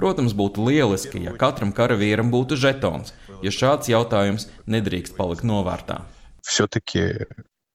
Protams, 0.00 0.32
būtu 0.32 0.64
lieliski, 0.64 1.26
ja 1.26 1.34
katram 1.36 1.74
karavīram 1.76 2.30
būtu 2.32 2.56
žetons, 2.56 3.12
ja 3.44 3.52
šāds 3.52 3.90
jautājums 3.92 4.48
nedrīkst 4.64 5.16
palikt 5.18 5.44
novārtā. 5.44 6.00
Все-таки 6.40 7.26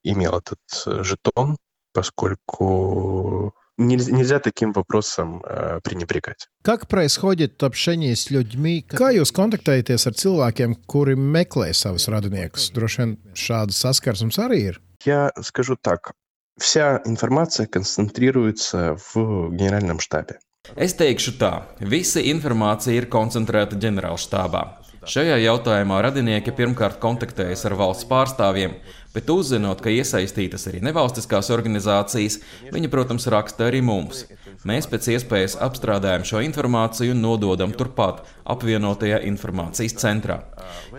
имел 0.04 0.40
этот 0.40 1.06
жетон, 1.06 1.58
поскольку 1.94 3.54
нельзя 3.80 4.40
таким 4.40 4.72
вопросом 4.74 5.44
э, 5.44 5.80
пренебрегать. 5.84 6.48
Как 6.64 6.88
происходит 6.88 7.62
общение 7.64 8.16
с 8.16 8.30
людьми? 8.30 8.86
Kā 8.88 9.12
jūs 9.12 9.34
kontaktējaties 9.36 10.08
ar 10.08 10.16
cilvēkiem, 10.16 10.76
kuri 10.88 11.16
meklē 11.16 11.74
savus 11.74 12.08
radiniekus? 12.08 12.72
Droši 12.76 13.02
vien 13.02 13.18
šādas 13.36 13.82
saskarsmes 13.84 14.40
arī 14.40 14.62
ir. 14.72 14.82
Я 15.06 15.32
скажу 15.42 15.76
так. 15.76 16.14
Вся 16.58 17.02
информация 17.06 17.68
концентрируется 17.68 18.98
в 19.14 19.52
генеральном 19.52 20.00
штабе. 20.00 20.40
Es 20.74 20.96
teikšu 20.98 21.36
tā, 21.38 21.52
visa 21.80 22.24
informācija 22.24 22.96
ir 22.98 23.06
koncentrēta 23.12 23.78
ģenerālštābā. 23.78 24.64
Šajā 25.06 25.36
jautājumā 25.44 26.00
radinieki 26.02 26.56
pirmkārt 26.58 26.98
kontaktējas 27.04 27.68
ar 27.70 27.76
valsts 27.78 28.08
pārstāvjiem, 28.10 28.74
bet 29.14 29.30
uzzinot, 29.30 29.82
ka 29.82 29.94
iesaistītas 29.94 30.68
arī 30.72 30.82
nevalstiskās 30.86 31.52
organizācijas, 31.56 32.40
viņi, 32.74 32.92
protams, 32.92 33.28
raksta 33.32 33.70
arī 33.70 33.82
mums. 33.86 34.26
Mēs 34.66 34.90
pēc 34.90 35.12
iespējas 35.16 35.58
apstrādājam 35.62 36.26
šo 36.26 36.42
informācию 36.46 37.14
un 37.14 37.22
nododam 37.22 37.74
turpat, 37.76 38.24
apvienotajā 38.50 39.22
informācijas 39.30 39.98
centrā. 40.02 40.40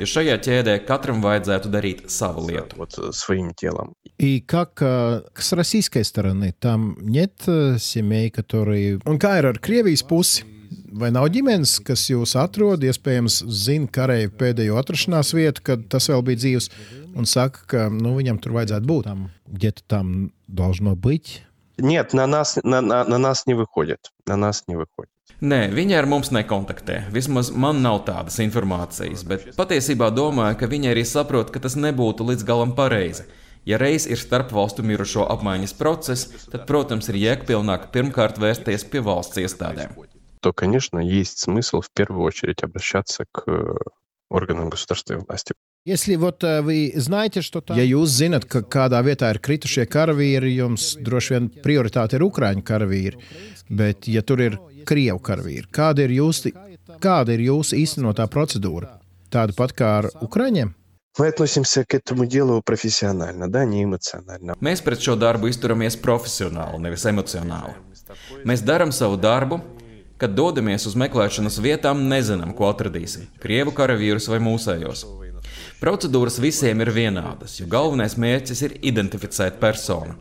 Jo 0.00 0.06
šajā 0.12 0.36
ķēdē 0.46 0.76
katram 0.86 1.22
vajadzētu 1.24 1.72
darīt 1.72 2.04
savu 2.12 2.46
lietu. 2.46 2.76
Вот 2.78 2.98
э, 2.98 3.12
своим 3.12 3.52
телом. 3.54 3.94
И 4.18 4.40
как 4.40 4.80
э, 4.80 5.22
с 5.34 5.52
российской 5.52 6.04
стороны? 6.04 6.54
Там 6.58 6.96
нет 7.00 7.34
э, 7.46 7.76
семей, 7.78 8.30
которые... 8.30 9.00
Un 9.04 9.18
kā 9.18 9.38
ir 9.38 9.46
ar 9.46 9.58
Krievijas 9.58 10.02
pusi? 10.02 10.49
Vai 10.96 11.10
nav 11.14 11.28
ģimenes, 11.34 11.78
kas 11.86 12.06
jūs 12.10 12.36
atrod, 12.40 12.84
iespējams, 12.86 13.42
zina 13.52 13.90
kareivu 13.92 14.32
pēdējo 14.40 14.78
atrašanās 14.80 15.34
vietu, 15.36 15.64
kad 15.66 15.88
tas 15.92 16.08
vēl 16.12 16.24
bija 16.26 16.42
dzīves, 16.42 16.70
un 17.16 17.28
saka, 17.28 17.66
ka 17.70 17.88
nu, 17.92 18.14
viņam 18.16 18.40
tur 18.42 18.56
vajadzētu 18.56 18.88
būt? 18.88 19.10
Там, 19.10 19.28
где-то 19.46 19.84
там 19.86 20.32
должно 20.48 20.96
быть. 20.96 21.42
Нет, 21.78 22.14
на 22.14 22.26
нас, 22.26 22.58
на, 22.64 22.80
на, 22.80 23.04
на 23.04 23.18
нас 23.18 23.46
не 23.46 23.54
выходит. 23.54 24.12
На 24.26 24.36
нас 24.36 24.64
не 24.66 24.76
выходит. 24.76 25.10
Nē, 25.44 25.66
viņi 25.76 25.98
ar 25.98 26.06
mums 26.08 26.30
nekontaktē. 26.32 27.10
Vismaz 27.12 27.50
man 27.52 27.82
nav 27.84 28.06
tādas 28.06 28.38
informācijas, 28.40 29.20
bet 29.28 29.50
patiesībā 29.58 30.08
domāju, 30.16 30.56
ka 30.62 30.70
viņi 30.70 30.94
arī 30.94 31.04
saprot, 31.04 31.52
ka 31.52 31.60
tas 31.60 31.76
nebūtu 31.76 32.24
līdz 32.24 32.46
galam 32.48 32.72
pareizi. 32.78 33.26
Ja 33.68 33.76
reiz 33.82 34.06
ir 34.08 34.16
starpvalstu 34.16 34.84
mirušo 34.86 35.26
apmaiņas 35.34 35.76
process, 35.76 36.30
tad, 36.48 36.64
protams, 36.70 37.10
ir 37.12 37.20
jēgpilnāk 37.20 37.90
pirmkārt 37.92 38.40
vērsties 38.40 38.86
pie 38.88 39.02
valsts 39.04 39.42
iestādēm. 39.42 39.92
То, 40.40 40.52
конечно, 40.52 40.98
есть 40.98 41.38
смысл 41.38 41.80
в 41.80 41.90
первую 41.90 42.22
очередь 42.22 42.62
обращаться 42.62 43.24
к 43.32 43.44
э, 43.46 43.74
органам 44.30 44.70
государственной 44.70 45.24
власти. 45.26 45.54
Если 45.84 46.16
вот 46.16 46.42
э, 46.44 46.62
вы 46.62 46.92
знаете, 46.96 47.42
что 47.42 47.60
там... 47.60 47.76
Ja 47.76 47.84
jūs 47.84 48.10
zinat, 48.10 48.44
ka 48.50 48.62
kādā 48.62 48.98
vietā 49.06 49.30
ir 49.30 49.38
kritušie 49.38 49.86
karavīri, 49.86 50.56
jums 50.58 50.96
droši 50.98 51.34
vien 51.34 51.50
prioritāte 51.62 52.18
ir 52.18 52.26
Ukrāņu 52.26 52.64
karavīri, 52.66 53.20
bet 53.68 54.08
ja 54.10 54.22
tur 54.22 54.42
ir 54.42 54.58
Krievu 54.86 55.20
karavīri, 55.22 55.70
kāda 55.70 56.06
ir 56.06 56.16
jūsu, 56.18 56.50
kāda 57.02 57.36
ir 57.38 57.44
jūsu 57.46 57.78
īstenotā 57.78 58.26
procedūra? 58.26 58.96
Tāda 59.30 59.54
pat 59.54 59.74
kā 59.78 59.92
ar 60.00 60.10
Ukrāņiem? 60.22 60.74
Мы 61.18 61.28
относимся 61.28 61.84
к 61.84 61.94
этому 61.94 62.26
делу 62.26 62.60
профессионально, 62.62 63.48
да, 63.48 63.64
не 63.64 63.84
эмоционально. 63.84 64.54
Mēs 64.60 64.82
pret 64.84 65.00
šo 65.00 65.14
darbu 65.16 65.48
izturamies 65.48 65.96
profesionāli, 65.96 66.82
nevis 66.82 67.06
emocionāli. 67.08 67.72
Mēs 68.44 68.60
darām 68.60 68.92
savu 68.92 69.16
darbu, 69.16 69.62
kad 70.21 70.35
dodamies 70.37 70.85
uz 70.85 70.93
meklēšanas 71.01 71.57
vietām, 71.65 72.03
nezinām, 72.11 72.53
ko 72.57 72.67
atradīsim- 72.69 73.25
krievu 73.43 73.73
karavīrus 73.73 74.29
vai 74.29 74.37
mūsējos. 74.37 75.05
Procedūras 75.81 76.37
visiem 76.37 76.81
ir 76.81 76.91
vienādas, 76.93 77.59
jo 77.59 77.65
galvenais 77.65 78.13
mērķis 78.13 78.61
ir 78.67 78.77
identificēt 78.81 79.57
personu. 79.59 80.13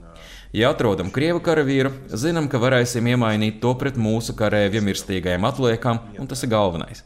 Ja 0.52 0.70
atrodam 0.72 1.10
krievu 1.10 1.40
karavīru, 1.40 1.92
zinām, 2.08 2.48
ka 2.48 2.58
varēsim 2.58 3.04
iemainīt 3.12 3.60
to 3.60 3.74
pret 3.74 3.94
mūsu 3.94 4.32
karavīra 4.34 4.80
mirstīgajām 4.88 5.44
atliekām, 5.52 6.00
un 6.18 6.26
tas 6.26 6.42
ir 6.42 6.48
galvenais 6.48 7.02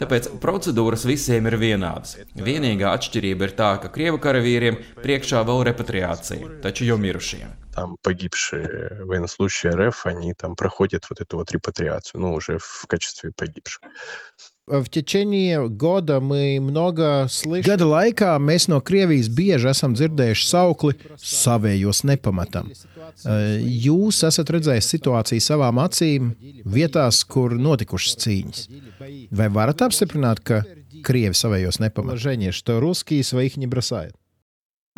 Tāpēc 0.00 0.30
procedūras 0.42 1.06
visiem 1.08 1.46
ir 1.50 1.58
vienādas. 1.60 2.16
Vienīgā 2.34 2.94
atšķirība 2.96 3.48
ir 3.48 3.54
tā, 3.58 3.74
ka 3.82 3.90
krievu 3.94 4.20
karavīriem 4.22 4.80
priekšā 5.02 5.44
vēl 5.46 5.64
repatriācija, 5.70 6.56
taču 6.64 6.88
jau 6.88 6.98
mirušiem. 7.00 7.60
Там 7.74 7.96
погибшие 8.02 9.02
военнослужащие 9.02 9.72
РФ, 9.74 10.06
они 10.06 10.32
там 10.34 10.54
проходят 10.54 11.10
вот 11.10 11.20
эту 11.20 11.38
вот 11.38 11.50
репатриацию, 11.50 12.20
ну, 12.20 12.32
уже 12.32 12.58
в 12.58 12.86
качестве 12.86 13.32
погибших. 13.34 13.82
В 14.68 14.88
tečenie 14.88 15.68
года 15.68 16.20
мы 16.20 16.58
много 16.58 17.26
слышим. 17.28 17.68
Gada 17.68 17.84
laikā 17.84 18.38
mēs 18.40 18.64
no 18.72 18.80
Krievijas 18.80 19.28
bieži 19.28 19.68
esam 19.68 19.92
dzirdējuši 19.92 20.46
saukli 20.48 20.94
savējos 21.20 22.00
nepametam. 22.08 22.70
Eh, 23.28 23.60
Jūs 23.60 24.22
esat 24.24 24.48
redzējis 24.56 24.88
situāciju 24.94 25.44
savām 25.44 25.82
acīm 25.84 26.32
vietās, 26.64 27.20
kur 27.28 27.52
notikušas 27.60 28.16
cīņas. 28.24 28.64
Vai 29.36 29.50
varat 29.52 29.84
apstiprināt, 29.84 30.40
ka 30.40 30.62
Krievi 31.04 31.36
savējos 31.36 31.82
nepamet? 31.84 32.16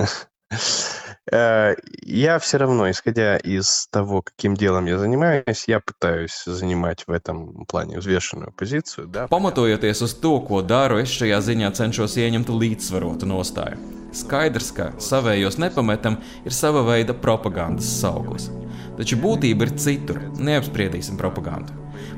Женя, 1.30 1.30
что 1.30 1.30
русские 1.30 1.30
своих 1.30 1.30
не 1.30 1.30
бросают. 1.30 1.30
Э, 1.32 1.74
Я 2.02 2.38
все 2.38 2.56
равно, 2.58 2.90
исходя 2.90 3.36
из 3.36 3.88
того, 3.90 4.22
каким 4.22 4.54
делом 4.54 4.86
я 4.86 4.98
занимаюсь, 4.98 5.64
я 5.66 5.80
пытаюсь 5.80 6.44
занимать 6.46 7.04
в 7.06 7.10
этом 7.10 7.64
плане 7.66 7.98
взвешенную 7.98 8.52
позицию. 8.52 9.06
Да, 9.08 9.26
Pamatojoties 9.26 10.02
uz 10.02 10.14
to, 10.14 10.40
ko 10.40 10.62
daru, 10.62 10.98
es 10.98 11.08
šajā 11.08 11.40
ziņā 11.40 11.72
cenšos 11.72 12.16
ieņemt 12.16 12.48
līdzsvarotu 12.48 13.26
nostāju. 13.26 13.76
Skaidrs, 14.12 14.72
ka 14.72 14.92
savējos 14.98 15.58
nepametam 15.58 16.20
ir 16.44 16.52
sava 16.52 16.82
veida 16.82 17.12
propagandas 17.12 18.00
sauklis. 18.00 18.50
Taču 18.96 19.16
būtība 19.20 19.66
ir 19.66 19.74
citur, 19.76 20.20
neapspriedīsim 20.38 21.18
propagandu. 21.20 21.72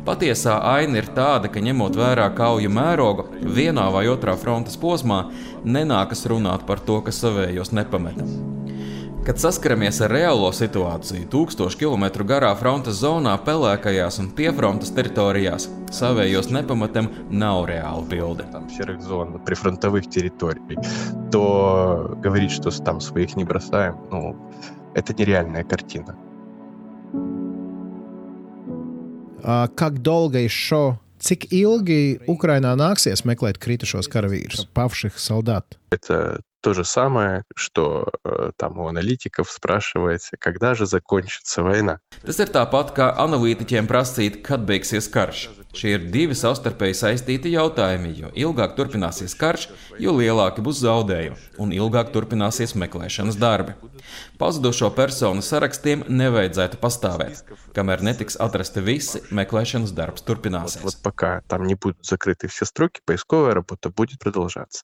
Patiesā 0.07 0.61
aina 0.63 0.99
ir 0.99 1.09
tāda, 1.11 1.49
ka 1.51 1.61
ņemot 1.61 1.97
vērā 1.99 2.35
kauju 2.37 2.71
mērogu, 2.71 3.27
vienā 3.43 3.91
vai 3.93 4.07
otrā 4.07 4.37
frontes 4.39 4.77
posmā 4.79 5.31
nenākas 5.65 6.27
runāt 6.31 6.67
par 6.67 6.79
to, 6.79 7.01
ka 7.03 7.11
savējos 7.11 7.73
nepametam. 7.73 8.31
Kad 9.29 9.41
saskaramies 9.43 9.99
ar 10.01 10.13
reālo 10.15 10.49
situāciju, 10.57 11.27
tūkstošu 11.29 11.77
kilometru 11.83 12.25
garā 12.25 12.49
frontes 12.57 13.03
zonā, 13.03 13.35
pelēkajās 13.45 14.17
un 14.23 14.31
piefrontes 14.33 14.95
teritorijās, 14.97 15.67
savējos 15.93 16.49
nepametam 16.55 17.11
nav 17.29 17.67
reāla 17.69 18.07
bilde. 18.09 18.45
там 18.53 18.71
серых 18.71 19.03
зон, 19.03 19.39
прифронтовых 19.45 20.09
территорий, 20.09 20.79
то 21.31 22.17
говорить, 22.23 22.53
что 22.53 22.71
там 22.71 23.01
своих 23.01 23.37
не 23.37 23.45
бросаем, 23.45 23.97
ну, 24.11 24.37
это 24.95 25.13
нереальная 25.13 25.65
картина. 25.65 26.17
Ā, 29.43 29.69
Как 29.69 30.01
долго 30.03 30.39
еще, 30.39 30.99
cik 31.19 31.49
ilgi 31.51 32.21
Ukrainā 32.31 32.75
nāksies 32.79 33.25
meklēt 33.27 33.59
kritušos 33.59 34.09
karavīrus, 34.09 34.67
pavšих 34.75 35.19
солдат? 35.19 35.79
Это 35.91 36.41
то 36.63 36.75
же 36.75 36.85
самое, 36.85 37.45
что 37.55 38.09
э, 38.25 38.51
там 38.57 38.79
у 38.79 38.89
аналитиков 38.89 39.51
спрашивается, 39.51 40.37
когда 40.39 40.75
же 40.75 40.87
закончится 40.87 41.63
война. 41.63 42.01
Tas 42.25 42.41
ir 42.43 42.51
tāpat 42.51 42.91
kā 42.97 43.13
analītiķiem 43.15 43.87
prasīt, 43.87 44.43
kad 44.43 44.67
beigsies 44.67 45.07
karš. 45.09 45.49
Šie 45.73 45.95
ir 45.95 46.07
divi 46.11 46.35
savstarpēji 46.35 46.97
saistīti 46.99 47.53
jautājumi, 47.53 48.11
jo 48.17 48.31
ilgāk 48.35 48.75
turpināsies 48.75 49.37
karš, 49.39 49.69
jo 50.03 50.17
lielāki 50.19 50.65
būs 50.65 50.81
zaudējumi, 50.83 51.39
un 51.63 51.73
ilgāk 51.77 52.11
turpināsies 52.15 52.75
meklēšanas 52.75 53.39
darbi. 53.39 53.77
Pazudušo 54.41 54.91
personu 54.97 55.45
sarakstiem 55.45 56.03
nevajadzētu 56.09 56.81
pastāvēt. 56.83 57.45
Kamēr 57.77 58.03
netiks 58.03 58.39
atrasti 58.41 58.83
visi, 58.83 59.23
meklēšanas 59.31 59.95
darbs 59.95 60.23
Вот, 60.23 60.27
turpināsies. 60.27 60.83
вот 60.83 60.97
пока 61.03 61.43
там 61.47 61.67
не 61.67 61.75
будут 61.75 62.05
закрыты 62.05 62.49
все 62.49 62.65
строки, 62.65 63.01
поисковая 63.05 63.55
работа 63.55 63.91
будет 63.91 64.19
продолжаться. 64.19 64.83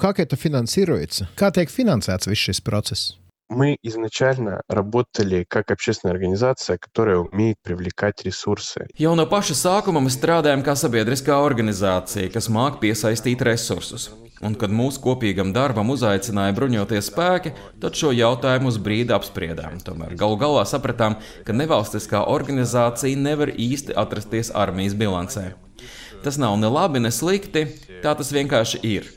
Как 0.00 0.18
это 0.18 0.34
финансируется? 0.34 1.28
Kā 1.36 1.50
tiek 1.52 1.68
finansēts 1.68 2.26
viss 2.26 2.40
šis 2.40 2.62
process? 2.64 3.14
Мы 3.50 3.76
изначально 3.82 4.62
работали 4.68 5.44
как 5.46 5.72
общественная 5.72 6.14
организация, 6.14 6.78
которая 6.78 7.18
умеет 7.18 7.56
привлекать 7.62 8.22
ресурсы. 8.22 8.86
Jau 8.96 9.16
no 9.18 9.26
paša 9.26 9.56
sākuma 9.58 10.00
mēs 10.00 10.16
strādājam 10.16 10.62
kā 10.62 10.76
sabiedriskā 10.78 11.34
organizācija, 11.42 12.30
kas 12.30 12.48
māk 12.48 12.78
piesaistīt 12.80 13.42
resursus. 13.42 14.08
Un, 14.40 14.54
kad 14.54 14.70
mūsu 14.72 15.02
kopīgam 15.04 15.50
darbam 15.52 15.90
uzaicināja 15.92 16.54
bruņoties 16.56 17.10
spēki, 17.10 17.52
tad 17.82 17.98
šo 17.98 18.14
jautājumu 18.14 18.70
uz 18.70 18.78
brīdi 18.80 19.12
apspriedām. 19.12 19.82
Tomēr 19.84 20.14
galu 20.16 20.38
galā 20.40 20.62
sapratām, 20.64 21.18
ka 21.44 21.52
nevalstiskā 21.52 22.22
organizācija 22.30 23.18
nevar 23.18 23.50
īsti 23.50 23.98
atrasties 23.98 24.54
armijas 24.54 24.94
bilancē. 24.94 25.50
Tas 26.22 26.38
nav 26.38 26.54
ne 26.56 26.70
labi, 26.70 27.02
ne 27.02 27.10
slikti, 27.10 27.66
tā 28.00 28.14
tas 28.14 28.30
vienkārši 28.32 28.80
ir. 28.86 29.10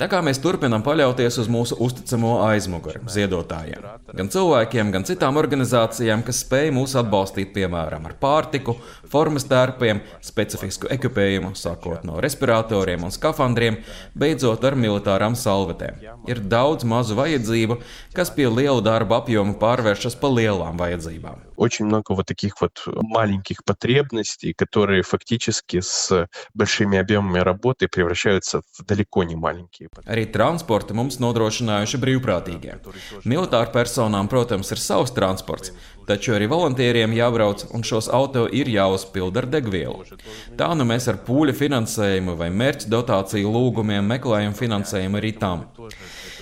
Tā 0.00 0.06
kā 0.08 0.22
mēs 0.24 0.38
turpinām 0.40 0.80
paļauties 0.80 1.36
uz 1.42 1.48
mūsu 1.52 1.76
uzticamo 1.84 2.38
aizmuguri, 2.46 3.02
ziedotājiem, 3.12 3.84
gan 4.16 4.30
cilvēkiem, 4.32 4.92
gan 4.94 5.04
citām 5.04 5.36
organizācijām, 5.36 6.22
kas 6.24 6.40
spēj 6.46 6.70
mūs 6.72 6.94
atbalstīt, 6.96 7.50
piemēram, 7.52 8.06
ar 8.08 8.14
pārtiku, 8.22 8.78
formas 9.11 9.47
tērpiem, 9.49 10.01
specifisku 10.25 10.89
ekipējumu, 10.95 11.53
sākot 11.57 12.05
no 12.07 12.19
respiratoriem 12.23 13.05
un 13.07 13.13
skafandriem, 13.15 13.81
beidzot 14.17 14.63
ar 14.67 14.77
militārām 14.79 15.37
salvetēm. 15.39 16.01
Ir 16.29 16.41
daudz 16.41 16.87
mazu 16.87 17.17
vajadzību, 17.19 17.79
kas 18.15 18.33
pie 18.35 18.47
liela 18.49 18.81
darba 18.85 19.21
apjoma 19.21 19.57
pārvēršas 19.61 20.17
pa 20.19 20.31
lielām 20.31 20.79
vajadzībām. 20.81 21.45
Очень 21.57 21.85
много 21.85 22.13
вот 22.13 22.25
таких 22.25 22.59
вот 22.59 22.83
маленьких 22.85 23.63
потребностей, 23.63 24.53
которые 24.53 25.03
фактически 25.03 25.79
с 25.79 26.27
большими 26.53 26.97
объемами 26.97 27.39
работы 27.39 27.87
превращаются 27.87 28.61
в 28.73 28.85
далеко 28.85 29.23
не 29.23 29.35
маленькие. 29.35 29.89
Arī 30.05 30.25
transportu 30.27 30.93
mums 30.93 31.19
nodrošinājuši 31.23 31.97
brīvprātīgie. 32.01 32.75
Militāru 33.23 33.71
personām, 33.71 34.27
protams, 34.27 34.71
ir 34.71 34.81
savs 34.83 35.15
transports, 35.15 35.71
taču 36.10 36.34
arī 36.36 36.48
volontieriem 36.50 37.14
jābrauc, 37.16 37.68
un 37.74 37.86
šos 37.86 38.10
auto 38.12 38.46
ir 38.50 38.70
jāuzpilda 38.70 39.44
ar 39.44 39.50
degvielu. 39.54 40.18
Tā 40.58 40.72
nu 40.76 40.86
mēs 40.88 41.06
ar 41.12 41.22
pūļa 41.26 41.54
finansējumu 41.62 42.34
vai 42.40 42.50
mērķa 42.50 42.90
dotāciju 42.90 43.54
lūgumiem 43.54 44.10
meklējam 44.16 44.58
finansējumu 44.58 45.22
arī 45.22 45.32
tam. 45.38 45.68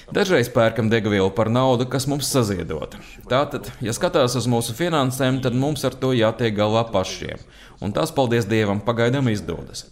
Dažreiz 0.09 0.49
pērkam 0.49 0.89
degvielu 0.89 1.29
par 1.37 1.51
naudu, 1.53 1.85
kas 1.85 2.07
mums 2.09 2.31
saziedota. 2.33 2.97
Tātad, 3.29 3.67
ja 3.85 3.93
skatās 3.93 4.39
uz 4.41 4.47
mūsu 4.49 4.73
finansēm, 4.73 5.43
tad 5.45 5.53
mums 5.53 5.85
ar 5.85 5.93
to 6.01 6.15
jātiek 6.17 6.55
galā 6.57 6.87
pašiem. 6.89 7.43
Un 7.85 7.93
tas, 7.95 8.11
paldies 8.17 8.49
Dievam, 8.49 8.81
pagaidām 8.83 9.29
izdodas. 9.31 9.85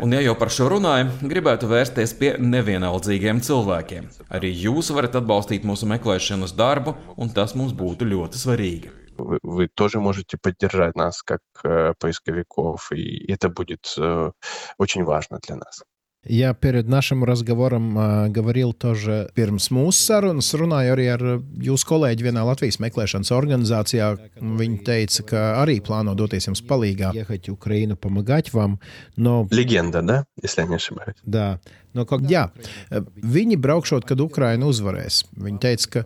Un, 0.00 0.16
ja 0.16 0.22
jau 0.24 0.32
par 0.40 0.50
šo 0.50 0.70
runājam, 0.72 1.12
gribētu 1.20 1.68
vērsties 1.70 2.16
pie 2.18 2.32
nevienaldzīgiem 2.40 3.44
cilvēkiem. 3.44 4.08
Arī 4.32 4.54
jūs 4.64 4.90
varat 4.96 5.20
atbalstīt 5.20 5.68
mūsu 5.68 5.86
meklēšanas 5.92 6.56
darbu, 6.56 6.96
un 7.20 7.30
tas 7.36 7.52
mums 7.54 7.76
būtu 7.76 8.08
ļoti 8.08 8.40
svarīgi 8.40 8.99
Вы, 9.19 9.39
вы 9.43 9.67
тоже 9.67 9.99
можете 9.99 10.37
поддержать 10.37 10.95
нас 10.95 11.21
как 11.23 11.41
э, 11.63 11.93
поисковиков, 11.99 12.91
и 12.91 13.31
это 13.31 13.49
будет 13.49 13.93
э, 13.97 14.31
очень 14.77 15.03
важно 15.03 15.39
для 15.45 15.55
нас. 15.55 15.83
Я 16.27 16.55
перед 16.55 16.87
нашим 16.87 17.23
разговором 17.23 17.97
uh, 17.97 18.29
говорил 18.29 18.73
тоже 18.73 19.29
pirms 19.35 19.69
mūsu 19.69 20.01
sarunas, 20.01 20.49
runāju 20.57 20.95
arī 20.95 21.05
ar 21.13 21.23
jūsu 21.61 21.85
kolēģi 21.85 22.25
vienā 22.25 22.41
Latvijas 22.47 22.79
meklēšanas 22.81 23.29
organizācijā. 23.29 24.07
Viņi 24.41 24.79
teica, 24.87 25.25
ka 25.29 25.43
arī 25.61 25.77
plāno 25.85 26.15
doties 26.17 26.49
jums 26.49 26.63
palīgā, 26.65 27.13
ехать 27.13 27.47
в 27.47 27.53
Украину, 27.53 27.95
помогать 27.95 28.51
вам. 28.53 28.79
Но... 29.15 29.47
Легенда, 29.51 30.01
да, 30.01 30.25
если 30.41 30.61
я 30.61 30.67
не 30.67 30.75
ошибаюсь? 30.75 31.17
Да. 31.25 31.59
No, 31.93 32.07
ka, 32.09 32.17
jā, 32.17 32.49
viņi 32.89 33.61
braukšot, 33.61 34.09
kad 34.09 34.19
Ukraina 34.19 34.65
uzvarēs. 34.65 35.27
Viņi 35.37 35.61
teica, 35.61 35.89
ka 35.93 36.05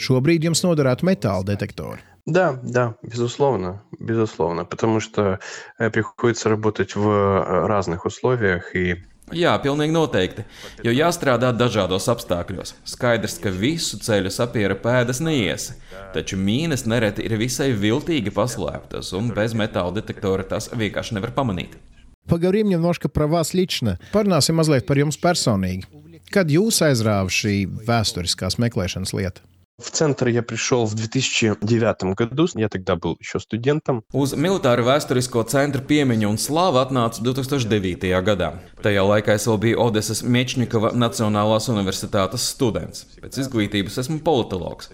šobrīd 0.00 0.48
jums 0.48 0.64
noderētu 0.64 1.04
metāla 1.04 1.44
detektori. 1.44 2.00
Да, 2.26 2.60
да, 2.62 2.94
безусловно, 3.02 3.82
безусловно, 3.98 4.64
потому 4.64 5.00
что 5.00 5.40
приходится 5.78 6.48
работать 6.48 6.94
в 6.94 7.66
разных 7.66 8.04
условиях 8.04 8.76
и 8.76 8.96
Jā, 9.30 9.52
pilnīgi 9.62 9.94
noteikti. 9.94 10.44
Jo 10.82 10.90
jāstrādā 10.90 11.52
dažādos 11.54 12.08
apstākļos. 12.10 12.74
Skaidrs, 12.82 13.36
ka 13.38 13.52
visu 13.54 14.00
ceļu 14.02 14.30
sapiera 14.34 14.74
pēdas 14.74 15.20
neiesi, 15.22 15.76
taču 16.14 16.38
mīnas 16.40 16.82
nereti 16.90 17.22
ir 17.28 17.36
visai 17.38 17.70
viltīgi 17.70 18.32
paslēptas, 18.34 19.12
un 19.14 19.30
без 19.36 19.54
metāla 19.54 19.94
detektora 20.00 20.46
tās 20.50 20.70
vienkārši 20.74 21.18
nevar 21.18 21.34
pamanīt. 21.36 21.78
Поговорим 22.26 22.68
немножко 22.68 23.08
про 23.08 23.26
вас 23.26 23.54
лично. 23.54 23.98
Parunāsim 24.12 24.54
mazliet 24.54 24.86
par 24.86 24.98
jums 24.98 25.18
personīgi. 25.18 25.86
Kad 26.30 26.50
jūs 26.50 26.82
aizrāva 26.82 27.30
šī 27.30 27.64
vēsturiskās 27.86 28.58
meklēšanas 28.58 29.14
lieta? 29.14 29.42
В 29.80 29.90
центр 29.90 30.28
я 30.28 30.42
пришел 30.42 30.84
в 30.84 30.94
2009 30.94 32.14
году, 32.14 32.46
я 32.54 32.68
тогда 32.68 32.96
был 32.96 33.16
еще 33.18 33.40
студентом. 33.40 34.02
Uz 34.12 34.34
militāru 34.36 34.84
vēsturisko 34.84 35.40
centru 35.48 35.80
piemiņu 35.80 36.28
un 36.28 36.36
slāvu 36.36 36.82
atnācu 36.82 37.24
2009. 37.24 38.10
gadā. 38.20 38.50
Tajā 38.84 39.04
laikā 39.08 39.38
es 39.40 39.46
vēl 39.48 39.56
biju 39.62 39.78
Odesas 39.80 40.20
Miečņikova 40.20 40.92
Nacionālās 40.92 41.70
universitātes 41.72 42.44
students. 42.52 43.06
Pēc 43.22 43.38
izglītības 43.40 43.96
esmu 44.02 44.18
politologs. 44.26 44.90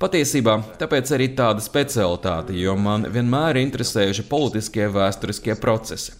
Patiesībā 0.00 0.54
tāpēc 0.80 1.12
arī 1.12 1.28
tāda 1.36 1.60
specialitāte, 1.60 2.56
jo 2.56 2.72
man 2.76 3.04
vienmēr 3.12 3.60
interesējuši 3.60 4.24
politiskie 4.32 4.88
vēsturiskie 4.88 5.58
procesi. 5.60 6.16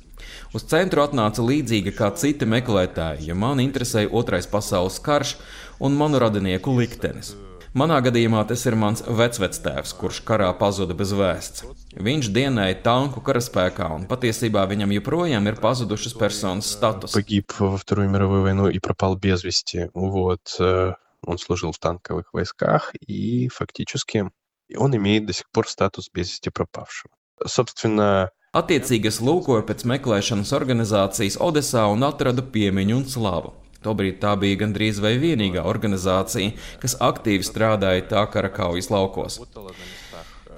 Uz 0.52 0.66
centru 0.68 1.00
atnāca 1.00 1.40
līdzīga 1.40 1.96
kā 1.96 2.12
citi 2.12 2.44
meklētāji, 2.44 3.30
jo 3.30 3.38
man 3.40 3.64
interesēja 3.64 4.12
Otrais 4.12 4.44
pasaules 4.44 5.00
karš 5.00 5.38
un 5.80 5.96
manu 5.96 6.20
radinieku 6.20 6.76
liktenis. 6.76 7.32
Manā 7.72 8.02
gadījumā 8.04 8.42
tas 8.48 8.66
ir 8.68 8.74
mans 8.76 9.00
vecvectēvs, 9.06 9.94
kurš 9.96 10.18
karā 10.28 10.50
pazuda 10.58 10.92
bez 10.96 11.14
vēsts. 11.16 11.64
Viņš 11.96 12.28
dienēja 12.36 12.82
tanku 12.84 13.22
karaspēkā, 13.24 13.86
un 13.96 14.04
patiesībā 14.10 14.66
viņam 14.68 14.92
joprojām 14.98 15.48
ir 15.48 15.56
pazudušas 15.62 16.12
personas 16.20 16.68
status. 16.68 17.16
Погиб 17.16 17.54
во 17.58 17.78
Вторую 17.80 18.10
мировую 18.12 18.42
войну 18.42 18.68
и 18.68 18.78
пропал 18.78 19.16
без 19.16 19.44
вести. 19.44 19.88
Вот, 19.94 20.60
он 20.60 21.38
служил 21.38 21.72
в 21.72 21.78
танковых 21.78 22.34
войсках, 22.34 22.92
и 23.00 23.48
фактически 23.48 24.28
он 24.76 24.96
имеет 24.96 25.24
до 25.24 25.32
сих 25.32 25.48
пор 25.50 25.66
статус 25.66 26.10
без 26.12 26.28
вести 26.28 26.50
пропавшего. 26.50 27.14
Собственно, 27.46 28.30
Attiecīgi 28.52 29.08
es 29.08 29.16
lūkoju 29.24 29.62
pēc 29.64 29.86
meklēšanas 29.88 30.50
organizācijas 30.52 31.38
Odesā 31.40 31.86
un 31.88 32.04
atradu 32.04 32.44
piemiņu 32.52 32.98
un 32.98 33.06
slavu. 33.08 33.54
Tobrīd 33.86 34.20
tā 34.22 34.36
bija 34.38 34.60
gandrīz 34.60 35.00
vai 35.02 35.16
vienīgā 35.18 35.64
organizācija, 35.66 36.54
kas 36.82 36.94
aktīvi 37.02 37.46
strādāja 37.46 38.04
tā 38.12 38.22
kara 38.30 38.52
kaujas 38.54 38.92
laukos. 38.94 39.40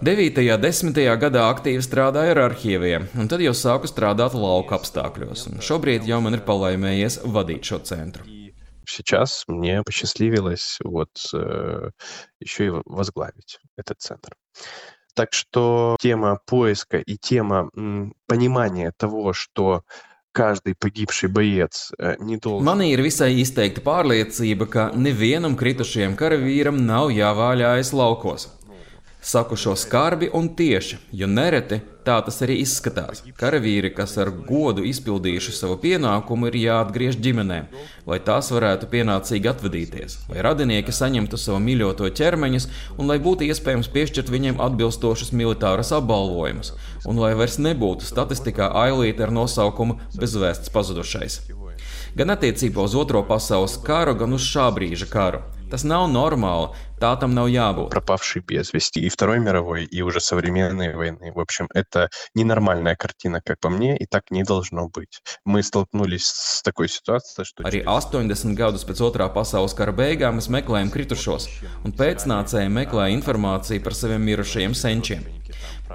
9. 0.05 0.41
un 0.53 0.61
10. 0.61 1.01
gadā 1.22 1.47
aktīvi 1.49 1.80
strādāju 1.87 2.35
ar 2.35 2.43
arhīviem, 2.51 3.09
un 3.16 3.30
tad 3.30 3.41
jau 3.41 3.55
sāku 3.57 3.89
strādāt 3.89 4.37
lauka 4.37 4.76
apstākļos. 4.76 5.47
Šobrīd 5.64 6.05
jau 6.11 6.20
man 6.20 6.37
ir 6.37 6.45
palaimējies 6.45 7.22
vadīt 7.24 7.70
šo 7.70 7.80
centru. 7.89 8.26
Сейчас 8.87 9.45
мне 9.49 9.82
посчастливилось 9.82 10.78
вот 10.85 11.09
э, 11.32 11.91
еще 12.39 12.66
и 12.66 12.72
возглавить 12.85 13.59
этот 13.76 13.99
центр. 14.01 14.37
Так 15.14 15.32
что 15.32 15.97
тема 16.01 16.39
поиска 16.45 16.99
и 16.99 17.16
тема 17.16 17.70
м, 17.74 18.14
понимания 18.26 18.93
того, 18.97 19.32
что 19.32 19.85
каждый 20.35 20.74
погибший 20.74 21.28
боец 21.28 21.93
не 22.18 22.37
должен. 22.37 22.66
Manī 22.66 22.91
ir 22.93 23.01
visai 23.07 23.30
izteikta 23.39 23.80
pārliecība, 23.80 24.66
ka 24.66 24.91
nevienam 24.99 25.55
kritušajam 25.57 26.18
karavīram 26.18 26.82
nav 26.85 27.14
jāvāļājas 27.14 27.95
laukos. 27.95 28.51
Saku 29.24 29.57
šo 29.57 29.72
skarbi 29.72 30.28
un 30.35 30.51
tieši, 30.53 30.99
jo 31.16 31.26
nereti 31.30 31.78
tā 32.05 32.18
tas 32.26 32.37
arī 32.45 32.59
izskatās. 32.61 33.22
Karavīri, 33.41 33.89
kas 33.97 34.18
ar 34.20 34.28
godu 34.28 34.85
izpildījuši 34.85 35.55
savu 35.57 35.78
pienākumu, 35.80 36.51
ir 36.51 36.59
jāatgriež 36.61 37.16
ģimenē, 37.24 37.61
lai 38.11 38.18
tās 38.26 38.51
varētu 38.53 38.91
pienācīgi 38.93 39.49
atvadīties, 39.49 40.18
lai 40.28 40.45
radinieki 40.45 40.93
saņemtu 40.93 41.41
savu 41.41 41.62
mīļoto 41.64 42.11
ķermeņus 42.20 42.68
un 42.99 43.09
lai 43.09 43.16
būtu 43.24 43.49
iespējams 43.49 43.89
piešķirt 43.95 44.32
viņiem 44.35 44.61
atbilstošus 44.66 45.32
militārus 45.32 45.95
apbalvojumus, 45.97 46.74
un 47.05 47.20
lai 47.22 47.35
vairs 47.39 47.59
nebūtu 47.59 48.07
statistikā 48.07 48.70
ailīte 48.85 49.26
ar 49.26 49.35
nosaukumu 49.35 50.01
bezvēsts 50.18 50.72
pazudušais. 50.74 51.43
Gan 52.14 52.30
attiecībā 52.30 52.85
uz 52.87 52.95
Otro 52.95 53.24
pasaules 53.26 53.74
karu, 53.82 54.14
gan 54.14 54.37
uz 54.37 54.45
šā 54.47 54.68
brīža 54.76 55.11
karu. 55.11 55.43
Tas 55.74 55.82
nav 55.82 56.05
normāli, 56.07 56.68
tā 57.03 57.09
там 57.18 57.32
nav 57.35 57.49
jābūt. 57.51 57.89
Пропавший 57.91 58.45
без 58.47 58.72
вести 58.72 59.01
и 59.01 59.09
Второй 59.09 59.41
мировой, 59.41 59.85
и 59.85 60.03
уже 60.03 60.20
современной 60.20 60.95
войны. 60.95 61.32
В 61.35 61.41
общем, 61.41 61.66
это 61.74 62.11
ненормальная 62.37 62.95
картина, 62.95 63.41
как 63.45 63.59
по 63.59 63.70
мне, 63.70 63.97
и 63.97 64.07
так 64.07 64.30
не 64.30 64.45
должно 64.45 64.89
быть. 64.89 65.20
Мы 65.45 65.64
столкнулись 65.64 66.26
с 66.26 66.62
такой 66.62 66.89
ситуацией, 66.89 67.45
что... 67.45 67.64
Arī 67.64 67.82
80 67.82 68.55
gadus 68.55 68.87
pēc 68.87 69.03
otrā 69.03 69.26
pasaules 69.35 69.74
kara 69.74 69.91
beigām 69.91 70.39
mēs 70.39 70.47
meklējam 70.47 70.95
kritušos, 70.95 71.49
un 71.82 71.99
pēcnācēji 71.99 72.70
meklē 72.70 73.11
informāciju 73.18 73.82
par 73.82 73.99
saviem 73.99 74.22
mirušajiem 74.22 74.78
senčiem. 74.78 75.26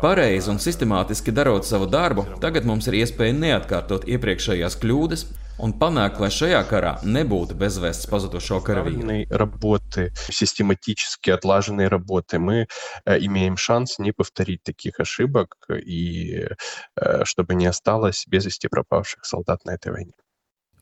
Pareizi 0.01 0.51
un 0.51 0.59
sistemātiski 0.59 1.33
darot 1.35 1.67
savu 1.67 1.87
darbu, 1.91 2.25
tagad 2.43 2.67
mums 2.67 2.89
ir 2.91 2.99
iespēja 2.99 3.35
neatkārtot 3.39 4.07
iepriekšējās 4.11 4.77
kļūdas 4.83 5.25
un 5.63 5.75
panākt, 5.79 6.19
lai 6.23 6.31
šajā 6.35 6.63
karā 6.67 6.97
nebūtu 7.07 7.55
bezvēsts 7.59 8.09
pazudušo 8.11 8.61
karavīru. 8.67 9.07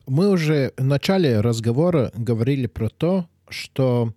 Мы 0.06 0.28
уже 0.30 0.72
в 0.76 0.82
начале 0.82 1.40
разговора 1.40 2.10
говорили 2.14 2.66
про 2.66 2.88
то, 2.88 3.28
что 3.48 4.12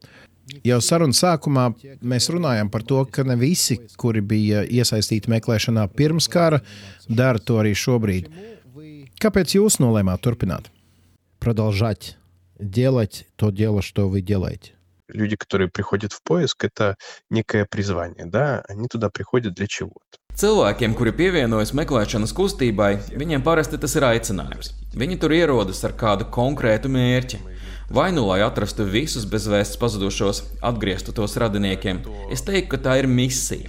Jau 0.67 0.81
sarunas 0.83 1.21
sākumā 1.23 1.69
mēs 2.03 2.27
runājām 2.35 2.71
par 2.73 2.83
to, 2.83 3.05
ka 3.07 3.23
ne 3.23 3.37
visi, 3.39 3.79
kuri 4.01 4.21
bija 4.21 4.65
iesaistīti 4.67 5.31
meklēšanā 5.31 5.87
pirms 5.95 6.27
kara, 6.33 6.59
dara 7.07 7.39
to 7.39 7.61
arī 7.63 7.77
šobrīd. 7.79 8.31
Kāpēc 9.21 9.55
jūs 9.55 9.79
nolēmāt 9.83 10.25
turpināt? 10.25 10.73
Продолжать 11.39 12.17
делать 12.59 13.27
то 13.37 13.51
дело, 13.51 13.83
что 13.83 14.09
вы 14.09 14.21
делаете. 14.21 14.73
Люди, 15.09 15.35
которые 15.37 15.69
приходят 15.69 16.13
в 16.13 16.23
поиск, 16.23 16.65
это 16.65 16.97
некое 17.31 17.67
призвание, 17.69 18.27
да, 18.27 18.63
они 18.69 18.87
туда 18.89 19.11
приходят 19.11 19.55
для 19.55 19.67
чего-то. 19.67 20.19
Cilvēkiem, 20.39 20.95
kuri 20.95 21.11
pievienojas 21.13 21.73
meklēšanas 21.75 22.31
kustībai, 22.33 22.93
viņiem 23.19 23.43
parasti 23.43 23.81
tas 23.83 23.97
ir 23.99 24.07
aicinājums. 24.07 24.71
Viņi 24.95 25.19
tur 25.21 25.35
ierodas 25.35 25.83
ar 25.85 25.97
kādu 25.99 26.29
konkrētu 26.31 26.89
mērķi. 26.89 27.41
Vai 27.91 28.13
nu 28.13 28.27
lai 28.29 28.41
atrastu 28.45 28.85
visus 28.87 29.27
bezvēsts 29.27 29.79
pazudušos, 29.81 30.45
atgrieztu 30.63 31.13
tos 31.13 31.37
radiniekiem, 31.37 32.05
es 32.31 32.45
teiktu, 32.47 32.77
ka 32.77 32.83
tā 32.85 32.99
ir 33.01 33.09
misija. 33.11 33.67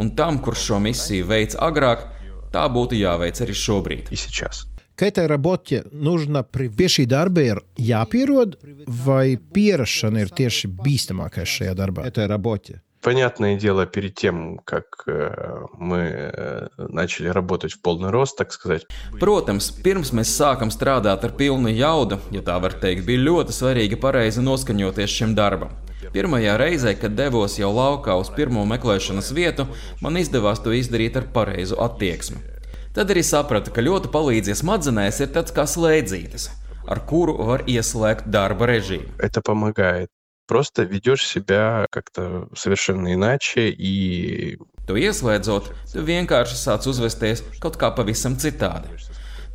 Un 0.00 0.14
tam, 0.16 0.40
kurš 0.42 0.66
šo 0.70 0.80
misiju 0.82 1.28
veids 1.30 1.58
agrāk, 1.58 2.08
tā 2.54 2.66
būtu 2.66 2.98
jāveic 2.98 3.38
arī 3.42 3.54
šobrīd. 3.54 4.10
И 4.10 4.16
сейчас. 4.16 4.66
К 5.00 5.02
этой 5.04 5.26
работе 5.26 5.84
нужно 5.92 6.42
при... 6.42 6.68
pie 6.68 6.88
šī 6.92 7.06
darba 7.06 7.40
ir 7.40 7.62
jāpierod, 7.78 8.58
vai 8.86 9.38
pierašana 9.38 10.26
ir 10.26 10.28
tieši 10.28 10.68
bīstamākais 10.68 11.48
šajā 11.48 11.72
darbā? 11.72 12.04
Этой 12.04 12.26
работе. 12.26 12.82
Понятное 13.04 13.56
дело, 13.56 13.86
перед 13.86 14.14
тем, 14.14 14.58
как 14.58 14.84
э, 15.06 15.64
мы 15.78 15.98
э, 15.98 16.68
начали 16.76 17.28
работать 17.28 17.72
в 17.72 17.80
полный 17.80 18.10
рост, 18.10 18.36
так 18.36 18.52
сказать, 18.52 18.86
Protams, 19.18 19.72
pirms 19.82 20.12
mēs 20.12 20.28
sākam 20.36 20.68
strādāt 20.68 21.24
ar 21.24 21.32
pilnu 21.32 21.72
jaudu, 21.72 22.18
ja 22.30 22.42
tā 22.44 22.58
var 22.60 22.76
teikt, 22.76 23.06
bija 23.08 23.24
ļoti 23.24 23.56
svarīgi 23.56 23.96
pareizi 23.96 24.44
noskaņoties 24.44 25.16
šim 25.16 25.32
darbam. 25.34 25.72
Pirmajā 26.12 26.58
reizē, 26.60 26.92
kad 27.00 27.16
devos 27.16 27.56
jau 27.56 27.72
laukā 27.72 28.18
uz 28.20 28.28
pirmo 28.36 28.66
meklēšanas 28.68 29.32
vietu, 29.32 29.64
man 30.04 30.20
izdevās 30.20 30.60
to 30.60 30.76
izdarīt 30.76 31.16
ar 31.16 31.28
pareizu 31.32 31.80
attieksmi. 31.80 32.44
Tad 32.92 33.12
arī 33.14 33.24
sapratu, 33.24 33.72
ka 33.72 33.80
ļoti 33.80 34.12
palīdzies 34.12 34.60
smadzenēs 34.60 35.22
ir 35.24 35.32
tāds 35.32 35.56
kā 35.56 35.64
slēdzītes, 35.64 36.50
ar 36.84 37.00
kuru 37.08 37.38
var 37.48 37.64
ieslēgt 37.64 38.28
darba 38.28 38.66
režīmu. 38.66 39.08
это 39.18 39.40
помогает. 39.40 40.10
Просто 40.46 40.82
ведешь 40.82 41.26
себя 41.26 41.86
как-то 41.90 42.48
совершенно 42.54 43.14
иначе 43.14 43.70
и 43.70 44.58
To 44.90 44.96
ieslēdzot, 44.98 45.68
tu 45.92 46.02
vienkārši 46.02 46.56
sāc 46.58 46.86
uzvesties 46.90 47.44
kaut 47.62 47.76
kā 47.78 47.92
pavisam 47.94 48.34
citādi. 48.34 48.90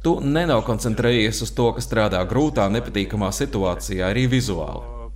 Tu 0.06 0.14
nenokoncentrējies 0.24 1.42
uz 1.44 1.52
to, 1.58 1.66
kas 1.76 1.90
strādā 1.90 2.22
grūtā, 2.30 2.70
nepatīkamā 2.72 3.34
situācijā, 3.36 4.14
arī 4.14 4.30
vizuāli. 4.32 5.12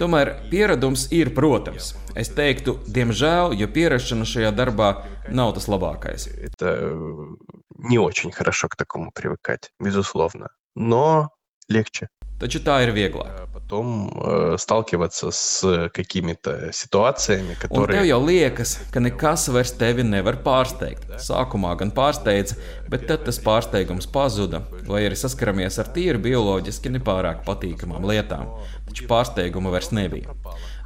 Tomēr 0.00 0.32
pieredums 0.50 1.04
ir, 1.14 1.30
protams, 1.36 1.92
es 2.18 2.32
teiktu, 2.34 2.80
diemžēl, 2.90 3.54
jo 3.60 3.68
pierašana 3.70 4.26
šajā 4.26 4.50
darbā 4.56 4.90
nav 5.28 5.54
tas 5.54 5.68
labākais. 5.68 6.26
это 6.26 6.66
э, 6.80 7.36
не 7.78 7.98
очень 7.98 8.32
хорошо 8.32 8.68
к 8.68 8.74
такому 8.74 9.12
привыкать, 9.12 9.70
безусловно. 9.78 10.48
Но 10.74 11.30
легче. 11.68 12.08
Taču 12.40 12.58
tā 12.58 12.82
ir 12.82 12.90
vieglāk. 12.90 13.46
А 13.66 13.66
Потом 13.66 14.08
э, 14.24 14.56
сталкиваться 14.56 15.32
с 15.32 15.90
какими-то 15.92 16.70
ситуациями, 16.72 17.50
Un 17.50 17.56
tev 17.56 17.58
которые 17.58 18.06
jau 18.06 18.20
liekas, 18.24 18.78
ka 18.92 19.00
nekas 19.00 19.48
vairs 19.48 19.72
tevi 19.74 20.04
nevar 20.06 20.36
pārsteigt. 20.44 21.08
Sākumā 21.18 21.74
gan 21.76 21.90
pārsteidza, 21.90 22.54
bet 22.86 23.08
tad 23.08 23.24
tas 23.26 23.40
pārsteigums 23.42 24.06
pazuda, 24.06 24.62
vai 24.86 25.08
arī 25.08 25.18
saskaramies 25.18 25.80
ar 25.82 25.90
tīri 25.90 26.22
bioloģiski 26.22 26.94
nepārāk 26.94 27.42
patīkamām 27.42 28.06
lietām. 28.06 28.46
Taču 28.86 29.10
pārsteiguma 29.10 29.74
vairs 29.74 29.90
nebija. 29.90 30.30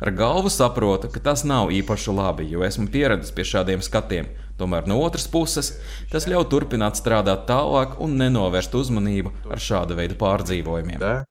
Ar 0.00 0.14
galvu 0.16 0.48
saprotu, 0.48 1.12
ka 1.12 1.20
tas 1.20 1.44
nav 1.44 1.68
īpaši 1.68 2.16
labi, 2.16 2.48
jo 2.48 2.64
esmu 2.64 2.88
pieradis 2.88 3.36
pie 3.36 3.44
šādiem 3.44 3.84
skatiem. 3.84 4.32
Tomēr 4.56 4.88
no 4.88 4.96
otras 5.04 5.28
puses, 5.28 5.74
tas 6.08 6.24
ļauj 6.24 6.48
turpināt 6.48 6.96
strādāt 6.96 7.44
tālāk 7.50 8.00
un 8.00 8.16
nenovērst 8.16 8.72
uzmanību 8.72 9.34
ar 9.44 9.60
šāda 9.60 9.98
veida 9.98 10.16
pārdzīvojumiem. 10.16 10.96
да, 10.96 11.26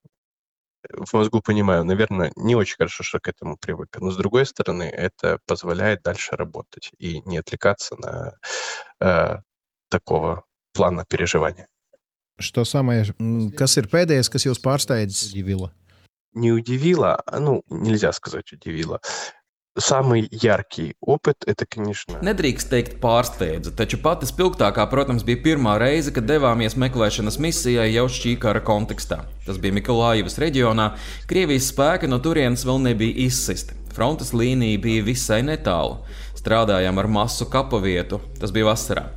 В 0.89 1.13
мозгу 1.15 1.41
понимаю, 1.41 1.85
наверное, 1.85 2.33
не 2.37 2.55
очень 2.55 2.77
хорошо, 2.77 3.03
что 3.03 3.21
к 3.21 3.29
этому 3.29 3.57
привык. 3.57 3.97
Но 4.01 4.11
с 4.11 4.17
другой 4.17 4.47
стороны, 4.47 4.85
это 4.85 5.39
позволяет 5.47 6.03
дальше 6.03 6.37
работать 6.37 6.91
и 6.99 7.21
не 7.23 7.39
отвлекаться 7.39 7.97
на 7.97 8.33
э, 9.01 9.39
такого 9.89 10.45
плана 10.73 11.05
переживания. 11.09 11.69
Что 12.39 12.65
самое, 12.65 13.05
kas 13.53 13.77
ir 13.77 13.87
pēdējais, 13.93 14.31
kas 14.33 14.47
jūs 14.47 14.61
Divila? 15.35 15.71
Не 16.33 16.53
удивило, 16.53 17.21
а, 17.27 17.41
ну, 17.41 17.63
нельзя 17.69 18.13
сказать 18.13 18.53
удивило. 18.53 19.01
Самый 19.78 20.30
яркий 20.32 20.96
опыт 21.02 21.44
это, 21.46 21.66
конечно, 21.66 22.16
Nedrīkst 22.24 22.70
teikt 22.72 22.94
pārsteidza, 23.04 23.74
taču 23.76 23.98
pati 24.00 24.24
spilgtākā, 24.30 24.86
protams, 24.88 25.26
bija 25.28 25.42
pirmā 25.44 25.74
reize, 25.82 26.14
kad 26.16 26.24
devāmies 26.30 26.78
meklēšanas 26.80 27.36
misijai 27.44 27.90
jau 27.92 28.06
šī 28.08 28.38
kara 28.40 28.62
kontekstā. 28.64 29.26
Tas 29.44 29.60
bija 29.60 29.76
Mikulājevas 29.76 30.40
reģionā. 30.40 30.94
Krievijas 31.28 31.68
spēki 31.74 32.08
no 32.08 32.22
turienes 32.24 32.64
vēl 32.64 32.80
nebija 32.86 33.28
izsisti. 33.28 33.76
Frontes 33.92 34.32
līnija 34.32 34.80
bija 34.80 35.04
visai 35.04 35.42
netālu. 35.44 36.00
Strādājām 36.40 37.04
ar 37.04 37.12
masu 37.12 37.52
kapavietu, 37.52 38.24
tas 38.40 38.56
bija 38.56 38.72
vasarā. 38.72 39.10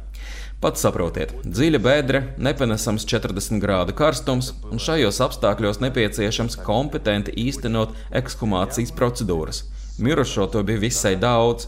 Pats 0.58 0.82
saprotiet, 0.82 1.36
dziļa 1.46 1.78
bedre, 1.78 2.26
nepanesams 2.34 3.06
40 3.06 3.62
grādu 3.62 3.94
karstums, 3.94 4.50
un 4.66 4.82
šajos 4.82 5.22
apstākļos 5.22 5.78
nepieciešams 5.86 6.58
kompetenti 6.66 7.30
īstenot 7.46 7.94
ekshumācijas 8.10 8.90
procedūras. 8.98 9.68
Mirušo 9.98 10.46
to 10.52 10.62
bija 10.62 10.78
visai 10.78 11.16
daudz. 11.16 11.66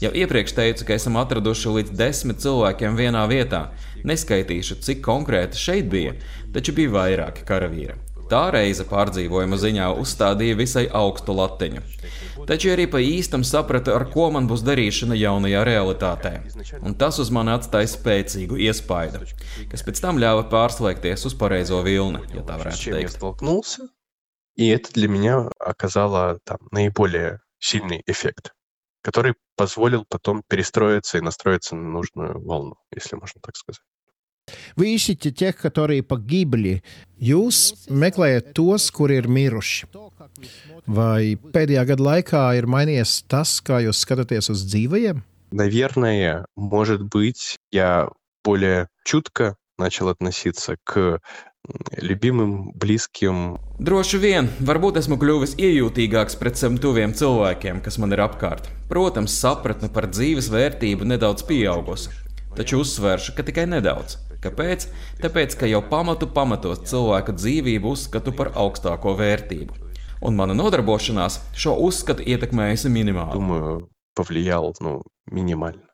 Jau 0.00 0.12
iepriekš 0.14 0.54
teicu, 0.54 0.84
ka 0.86 0.94
esam 0.94 1.16
atraduši 1.16 1.72
līdz 1.78 1.94
desmit 1.98 2.42
cilvēkiem 2.44 2.98
vienā 2.98 3.24
vietā. 3.30 3.66
Neskaitīšu, 4.04 4.80
cik 4.84 5.00
konkrēti 5.04 5.58
šeit 5.58 5.88
bija, 5.90 6.14
taču 6.54 6.74
bija 6.76 6.92
vairāki 6.92 7.46
karavīri. 7.48 7.96
Tā 8.30 8.46
reize 8.54 8.84
pārdzīvojuma 8.88 9.56
ziņā 9.60 9.88
uzstādīja 10.00 10.56
visai 10.56 10.84
augstu 11.00 11.34
latiņu. 11.36 11.82
Taču 12.48 12.70
arī 12.72 12.86
pa 12.90 13.00
īstam 13.00 13.44
sapratu, 13.44 13.92
ar 13.96 14.06
ko 14.12 14.30
man 14.32 14.48
būs 14.48 14.64
darīšana 14.64 15.16
jaunajā 15.18 15.64
realitātē. 15.68 16.32
Un 16.80 16.96
tas 17.00 17.20
uz 17.20 17.30
mani 17.34 17.52
atstāja 17.54 17.90
spēcīgu 17.92 18.58
iespaidu, 18.66 19.22
kas 19.70 19.84
pēc 19.86 20.00
tam 20.04 20.20
ļāva 20.22 20.46
pārslēgties 20.52 21.28
uz 21.28 21.36
pareizo 21.40 21.82
vilni, 21.84 22.22
ja 22.34 22.44
tā 22.44 22.56
с 22.56 22.64
varētu 22.64 22.82
чем 22.84 22.94
я 22.94 23.00
teikt. 23.04 23.16
столкнулся, 23.16 23.88
и 24.56 24.68
это 24.68 24.92
для 24.92 25.08
меня 25.08 25.48
оказало 25.58 26.38
там 26.44 26.58
наиболее 26.70 27.40
сильный 27.59 28.03
эффект, 28.07 28.53
который 29.01 29.35
позволил 29.55 30.05
потом 30.07 30.43
перестроиться 30.47 31.17
и 31.17 31.21
настроиться 31.21 31.75
на 31.75 31.87
нужную 31.87 32.41
волну, 32.41 32.75
если 32.93 33.15
можно 33.15 33.41
так 33.41 33.55
сказать. 33.55 33.81
Вы 34.75 34.95
ищете 34.95 35.31
тех, 35.31 35.57
которые 35.57 36.03
погибли. 36.03 36.81
Jūs 37.19 37.89
meklējat 37.91 38.53
tos, 38.57 38.89
kuri 38.89 39.19
ir 39.19 39.27
miruši. 39.27 39.89
Vai 40.87 41.35
pēdējā 41.35 41.83
gada 41.91 42.05
laikā 42.05 42.43
ir 42.57 42.65
mainījies 42.65 43.19
tas, 43.29 43.59
kā 43.61 43.81
jūs 43.83 43.99
skatāties 44.05 44.49
uz 44.49 44.63
dzīvajiem? 44.71 45.21
Наверное, 45.51 46.45
может 46.55 47.01
быть, 47.01 47.57
я 47.71 48.09
более 48.43 48.87
чутко 49.03 49.55
начал 49.77 50.09
относиться 50.09 50.77
к 50.83 51.19
м, 51.58 51.84
любимым, 52.02 52.72
близким, 52.74 53.56
Droši 53.74 54.18
vien, 54.22 54.46
varbūt 54.62 55.00
esmu 55.00 55.16
kļuvis 55.18 55.56
iejūtīgāks 55.58 56.36
pret 56.38 56.60
saviem 56.60 56.76
tuviem 56.78 57.14
cilvēkiem, 57.18 57.80
kas 57.82 57.98
man 57.98 58.14
ir 58.14 58.22
apkārt. 58.22 58.68
Protams, 58.86 59.34
sapratne 59.34 59.90
par 59.90 60.06
dzīves 60.06 60.46
vērtību 60.52 61.08
nedaudz 61.10 61.42
pieaugusi, 61.48 62.12
taču 62.54 62.78
uzsvēršu, 62.84 63.34
ka 63.34 63.42
tikai 63.42 63.66
nedaudz. 63.66 64.20
Kāpēc? 64.44 64.86
Tāpēc, 65.24 65.56
ka 65.58 65.66
jau 65.66 65.80
pamatu 65.90 66.28
pamatos 66.30 66.84
cilvēka 66.86 67.34
dzīvību 67.34 67.96
uzskatu 67.96 68.32
par 68.36 68.52
augstāko 68.54 69.16
vērtību. 69.18 69.80
Un 70.24 70.38
mana 70.38 70.54
nodarbošanās 70.56 71.40
šo 71.58 71.74
uzskatu 71.88 72.22
ietekmējusi 72.22 72.92
minimāli. 72.92 73.34
думаю, 73.34 73.88
повлиял 74.14 74.74
ну, 74.80 75.02
минимально. 75.26 75.88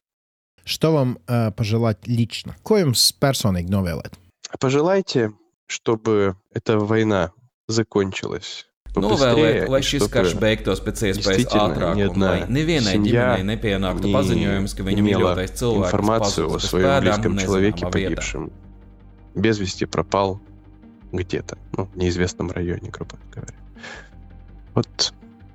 Что 0.64 0.92
вам 0.92 1.18
uh, 1.26 1.50
пожелать 1.52 2.06
лично? 2.06 2.54
Ko 2.62 2.76
jums 2.78 3.12
personīgi 3.18 3.72
novēlēt? 3.72 4.18
Пожелайте, 4.60 5.30
чтобы 5.67 6.35
эта 6.53 6.77
война 6.79 7.31
закончилась. 7.67 8.67
Nu, 8.95 9.11
vēl, 9.19 9.67
lai 9.67 9.81
šis 9.83 10.05
karš 10.07 10.37
beigtos 10.39 10.79
pēc 10.79 11.01
iespējas 11.09 11.51
ātrāk, 11.51 11.99
un 12.13 12.21
lai 12.23 12.45
nevienai 12.47 12.93
ģimenei 13.03 13.43
nepienāktu 13.43 14.11
paziņojums, 14.13 14.71
ka 14.77 14.85
viņa 14.87 15.01
mīļotais 15.03 15.51
cilvēks 15.59 15.91
ir 15.91 16.01
pazudis 17.75 18.53
без 19.35 19.59
вести 19.59 19.85
пропал 19.85 20.39
где-то, 21.11 21.57
ну, 21.73 21.85
в 21.85 21.95
неизвестном 21.95 22.51
районе, 22.51 22.89
грубо 22.89 23.17
говоря. 23.33 23.53
Вот, 24.73 25.13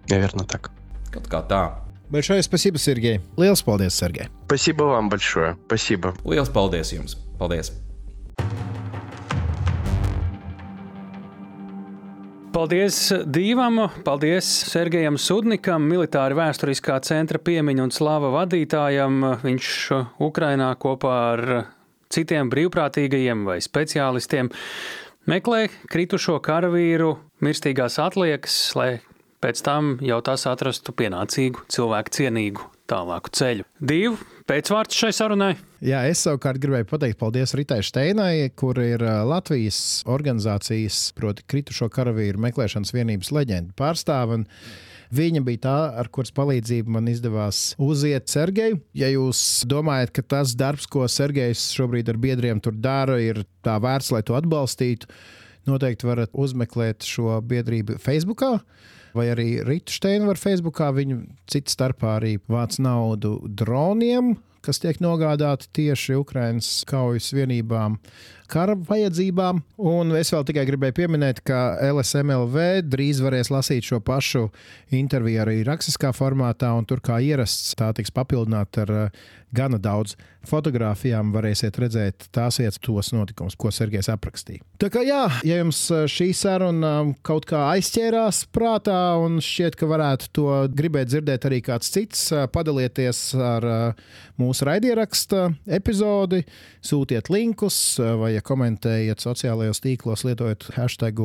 наверное, 0.08 0.46
так. 0.46 0.70
Коткота. 1.10 1.82
Большое 2.08 2.42
спасибо, 2.42 2.78
Сергей. 2.78 3.20
Лилс 3.36 3.62
Палдес, 3.62 3.94
Сергей. 3.94 4.28
Спасибо 4.46 4.84
вам 4.84 5.08
большое. 5.08 5.56
Спасибо. 5.66 6.14
Лилс 6.24 6.48
Палдес, 6.48 6.92
Юмс. 6.92 7.14
Палдес. 7.38 7.72
Paldies 12.50 12.96
Dīvam, 13.30 13.76
paldies 14.02 14.46
Sergejam 14.66 15.14
Sudnikam, 15.22 15.84
militāri 15.86 16.34
vēsturiskā 16.34 16.96
centra 17.06 17.38
piemiņu 17.38 17.84
un 17.86 17.92
slāva 17.94 18.32
vadītājam. 18.34 19.20
Viņš 19.44 19.68
Ukrainā 20.26 20.72
kopā 20.82 21.12
ar 21.28 21.44
citiem 22.10 22.50
brīvprātīgajiem 22.50 23.44
vai 23.46 23.60
speciālistiem 23.62 24.50
meklē 25.30 25.68
kritušo 25.92 26.40
karavīru 26.42 27.12
mirstīgās 27.38 28.00
atliekas, 28.02 28.58
lai 28.74 28.90
pēc 29.38 29.62
tam 29.70 29.94
jau 30.02 30.18
tās 30.26 30.48
atrastu 30.50 30.96
pienācīgu, 30.98 31.68
cilvēku 31.70 32.18
cienīgu 32.18 32.66
tālāku 32.90 33.32
ceļu. 33.38 33.66
Divu 33.80 34.18
pēcvārds 34.50 34.98
šai 34.98 35.12
sarunai. 35.14 35.54
Jā, 35.84 36.02
es 36.10 36.24
savukārt 36.26 36.60
gribēju 36.60 36.88
pateikt 36.90 37.20
paldies 37.20 37.54
Ritai 37.56 37.80
Steinai, 37.86 38.50
kur 38.58 38.78
ir 38.82 39.02
Latvijas 39.26 40.02
organizācijas, 40.10 41.08
proti, 41.16 41.46
kritušo 41.48 41.88
karavīru 41.92 42.42
meklēšanas 42.48 42.94
vienības 42.96 43.32
leģenda 43.36 43.76
pārstāve. 43.78 44.42
Viņa 45.10 45.40
bija 45.42 45.62
tā, 45.64 45.76
ar 45.98 46.06
kuras 46.14 46.30
palīdzību 46.36 46.92
man 46.94 47.08
izdevās 47.10 47.72
uziet 47.82 48.30
Sergeju. 48.30 48.78
Ja 48.94 49.08
jūs 49.10 49.40
domājat, 49.66 50.12
ka 50.14 50.22
tas 50.36 50.54
darbs, 50.58 50.86
ko 50.86 51.08
Sergejs 51.10 51.72
šobrīd 51.74 52.12
ar 52.12 52.20
biedriem 52.22 52.62
tur 52.62 52.76
dara, 52.78 53.18
ir 53.18 53.42
tā 53.66 53.74
vērts, 53.82 54.12
lai 54.14 54.22
to 54.26 54.38
atbalstītu, 54.38 55.10
noteikti 55.66 56.06
varat 56.06 56.30
uzmeklēt 56.38 57.06
šo 57.06 57.40
biedrību 57.42 57.98
Facebook 58.02 58.46
vai 59.16 59.30
arī 59.32 59.48
Rītu 59.66 59.94
Steinu 59.94 60.30
var 60.30 60.40
Facebookā. 60.40 60.90
Viņu 60.96 61.22
citu 61.50 61.74
starpā 61.74 62.16
arī 62.18 62.36
vāc 62.50 62.78
naudu 62.82 63.38
droniem, 63.46 64.34
kas 64.64 64.82
tiek 64.82 65.00
nogādāti 65.02 65.70
tieši 65.80 66.18
Ukraiņas 66.20 66.72
kaujas 66.90 67.30
vienībām 67.36 67.98
kara 68.50 68.74
vajadzībām. 68.74 69.62
Un 69.90 70.14
es 70.18 70.32
vēl 70.34 70.44
tikai 70.48 70.66
gribēju 70.68 70.96
pieminēt, 70.98 71.42
ka 71.46 71.78
LSMLV 71.90 72.86
drīz 72.90 73.22
varēs 73.24 73.52
lasīt 73.52 73.86
šo 73.86 74.00
pašu 74.04 74.48
interviju 74.96 75.44
arī 75.44 75.60
rakstiskā 75.68 76.12
formātā, 76.16 76.72
un 76.76 76.88
tur 76.88 77.02
kā 77.04 77.20
ierasts 77.22 77.76
tā 77.78 77.92
tiks 77.96 78.12
papildināta 78.14 78.84
ar 78.84 78.96
uh, 78.96 79.28
gana 79.54 79.78
daudz 79.82 80.16
fotografijām. 80.46 81.32
Varēsiet 81.34 81.78
redzēt 81.82 82.28
tās 82.34 82.60
vietas, 82.60 82.80
tos 82.82 83.12
notikumus, 83.14 83.56
ko 83.58 83.72
Sergejs 83.74 84.10
aprakstīja. 84.12 84.64
Tā 84.80 84.90
kā 84.92 85.02
jā, 85.06 85.22
ja 85.46 85.60
jums 85.60 85.82
uh, 85.94 86.06
šī 86.10 86.30
saruna 86.36 86.92
um, 87.04 87.14
kaut 87.26 87.46
kā 87.50 87.66
aizķērās 87.76 88.44
prātā 88.54 88.98
un 89.20 89.38
šķiet, 89.44 89.78
ka 89.78 89.90
varētu 89.90 90.30
to 90.36 90.48
gribēt 90.74 91.12
dzirdēt 91.12 91.46
arī 91.50 91.62
kāds 91.66 91.92
cits, 91.92 92.26
uh, 92.34 92.46
padalieties 92.50 93.22
ar 93.36 93.68
mūsu 94.40 94.64
raidieraksta 94.68 95.50
epizodi, 95.76 96.42
sūtiet 96.84 97.28
linkus 97.32 97.76
vai 98.20 98.32
ja 98.40 98.46
komentējiet 98.46 99.20
sociālajos 99.22 99.82
tīklos, 99.84 100.24
lietojot 100.24 100.70
hashtag 100.76 101.20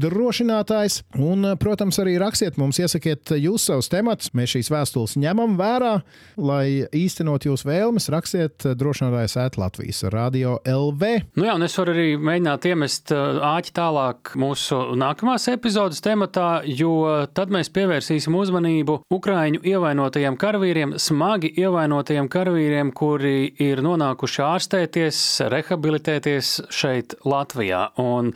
drošinātājs. 0.00 1.02
Un, 1.22 1.46
protams, 1.60 1.98
arī 2.02 2.16
rakstiet 2.20 2.58
mums, 2.60 2.80
iesakiet 2.82 3.32
jūs 3.38 3.68
savus 3.70 3.90
tematus. 3.92 4.32
Mēs 4.36 4.56
šīs 4.56 4.70
vēstules 4.72 5.16
ņemam 5.22 5.56
vērā, 5.58 6.00
lai 6.36 6.86
īstenot 6.96 7.46
jūsu 7.46 7.68
vēlmes. 7.68 8.10
Rakstiet 8.12 8.66
drošinātājs 8.78 9.36
ēt 9.44 9.58
Latvijas 9.60 10.02
radio 10.12 10.58
LV. 10.66 11.12
Nu 11.38 11.46
jā, 11.46 11.54
un 11.56 11.66
es 11.66 11.76
varu 11.78 11.94
arī 11.94 12.08
mēģināt 12.18 12.68
iemest 12.70 13.12
āķi 13.14 13.74
tālāk 13.76 14.34
mūsu 14.40 14.80
nākamās 14.98 15.46
epizodes 15.52 16.02
tematā, 16.04 16.64
jo 16.66 17.26
tad 17.36 17.52
mēs 17.54 17.70
pievērsīsim 17.74 18.34
uzmanību 18.36 19.00
Ukraiņu 19.14 19.62
ievainotajiem 19.66 20.38
karavīriem, 20.40 20.96
smagi 21.00 21.52
ievainotajiem 21.60 22.30
karavīriem, 22.32 22.92
kuri 22.96 23.52
ir 23.62 23.84
nonākuši 23.84 24.44
ārstēties, 24.46 25.22
rehabilitēties 25.52 26.55
šeit, 26.72 27.14
Latvijā. 27.28 27.82
Un 28.02 28.32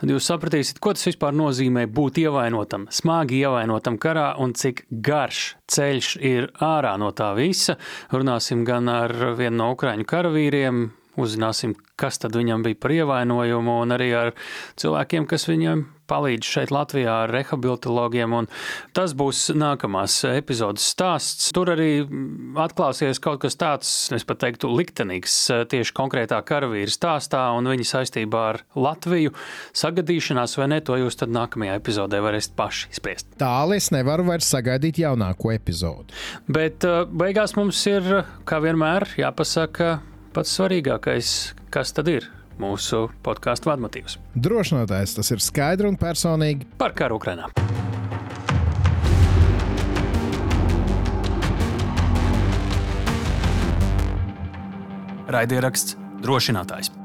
tad 0.00 0.12
jūs 0.12 0.28
sapratīsiet, 0.30 0.80
ko 0.82 0.94
tas 0.96 1.06
vispār 1.08 1.36
nozīmē 1.36 1.86
būt 1.90 2.22
ievainotam, 2.22 2.88
smagi 2.92 3.42
ievainotam 3.42 3.98
karā 4.02 4.32
un 4.42 4.56
cik 4.58 4.86
garš 4.90 5.44
ceļš 5.72 6.14
ir 6.20 6.50
ārā 6.62 6.96
no 7.00 7.12
tā 7.16 7.32
visa. 7.38 7.78
Runāsim 8.12 8.66
gan 8.68 8.90
ar 8.92 9.14
vienu 9.38 9.56
no 9.62 9.70
ukraiņu 9.76 10.08
karavīriem, 10.08 10.84
uzzināsim, 11.20 11.74
kas 12.00 12.20
tad 12.22 12.36
viņam 12.36 12.64
bija 12.64 12.78
par 12.80 12.94
ievainojumu, 12.94 13.80
un 13.84 13.96
arī 13.96 14.12
ar 14.16 14.32
cilvēkiem, 14.80 15.28
kas 15.30 15.48
viņam 15.50 15.84
palīdz 16.12 16.48
šeit 16.48 16.72
Latvijā 16.74 17.12
ar 17.24 17.32
rehabilitologiem. 17.32 18.34
Tas 18.96 19.14
būs 19.16 19.46
nākamās 19.56 20.18
epizodes 20.28 20.84
stāsts. 20.92 21.50
Tur 21.54 21.72
arī 21.74 22.02
atklāsies 22.60 23.20
kaut 23.22 23.42
kas 23.44 23.56
tāds, 23.60 23.92
es 24.14 24.26
pat 24.28 24.42
teiktu, 24.44 24.70
liktenīgs 24.72 25.36
tieši 25.72 25.96
konkrētā 25.96 26.40
karavīra 26.48 26.92
stāstā 26.92 27.44
un 27.56 27.70
viņa 27.70 27.88
saistībā 27.94 28.44
ar 28.50 28.62
Latviju. 28.76 29.34
Sagadīšanās 29.78 30.56
vai 30.60 30.68
ne, 30.74 30.82
to 30.84 30.98
jūs 31.00 31.18
tad 31.22 31.32
nākamajā 31.34 31.78
epizodē 31.80 32.22
varēsiet 32.24 32.56
paši 32.58 32.92
spriest. 32.98 33.32
Tālāk 33.40 33.80
es 33.80 33.92
nevaru 33.94 34.26
vairs 34.28 34.50
sagaidīt 34.52 35.00
jaunāko 35.00 35.54
epizodi. 35.54 36.12
Bet 36.52 36.84
beigās 37.12 37.56
mums 37.56 37.80
ir, 37.88 38.10
kā 38.48 38.60
vienmēr, 38.64 39.08
jāpasaka 39.22 39.94
pats 40.32 40.54
svarīgākais, 40.56 41.32
kas 41.72 41.92
tad 41.96 42.08
ir 42.12 42.28
mūsu 42.60 43.06
podkāstu 43.24 43.70
vadmotīvs. 43.70 44.18
Drošinātājs 44.34 45.16
tas 45.18 45.32
ir 45.34 45.42
skaidri 45.44 45.88
un 45.90 45.98
personīgi 46.00 46.68
par 46.80 46.96
karu 46.96 47.20
Ukrajinā. 47.20 47.50
Raidieraksts 55.32 55.96
drošinātājs. 56.20 57.01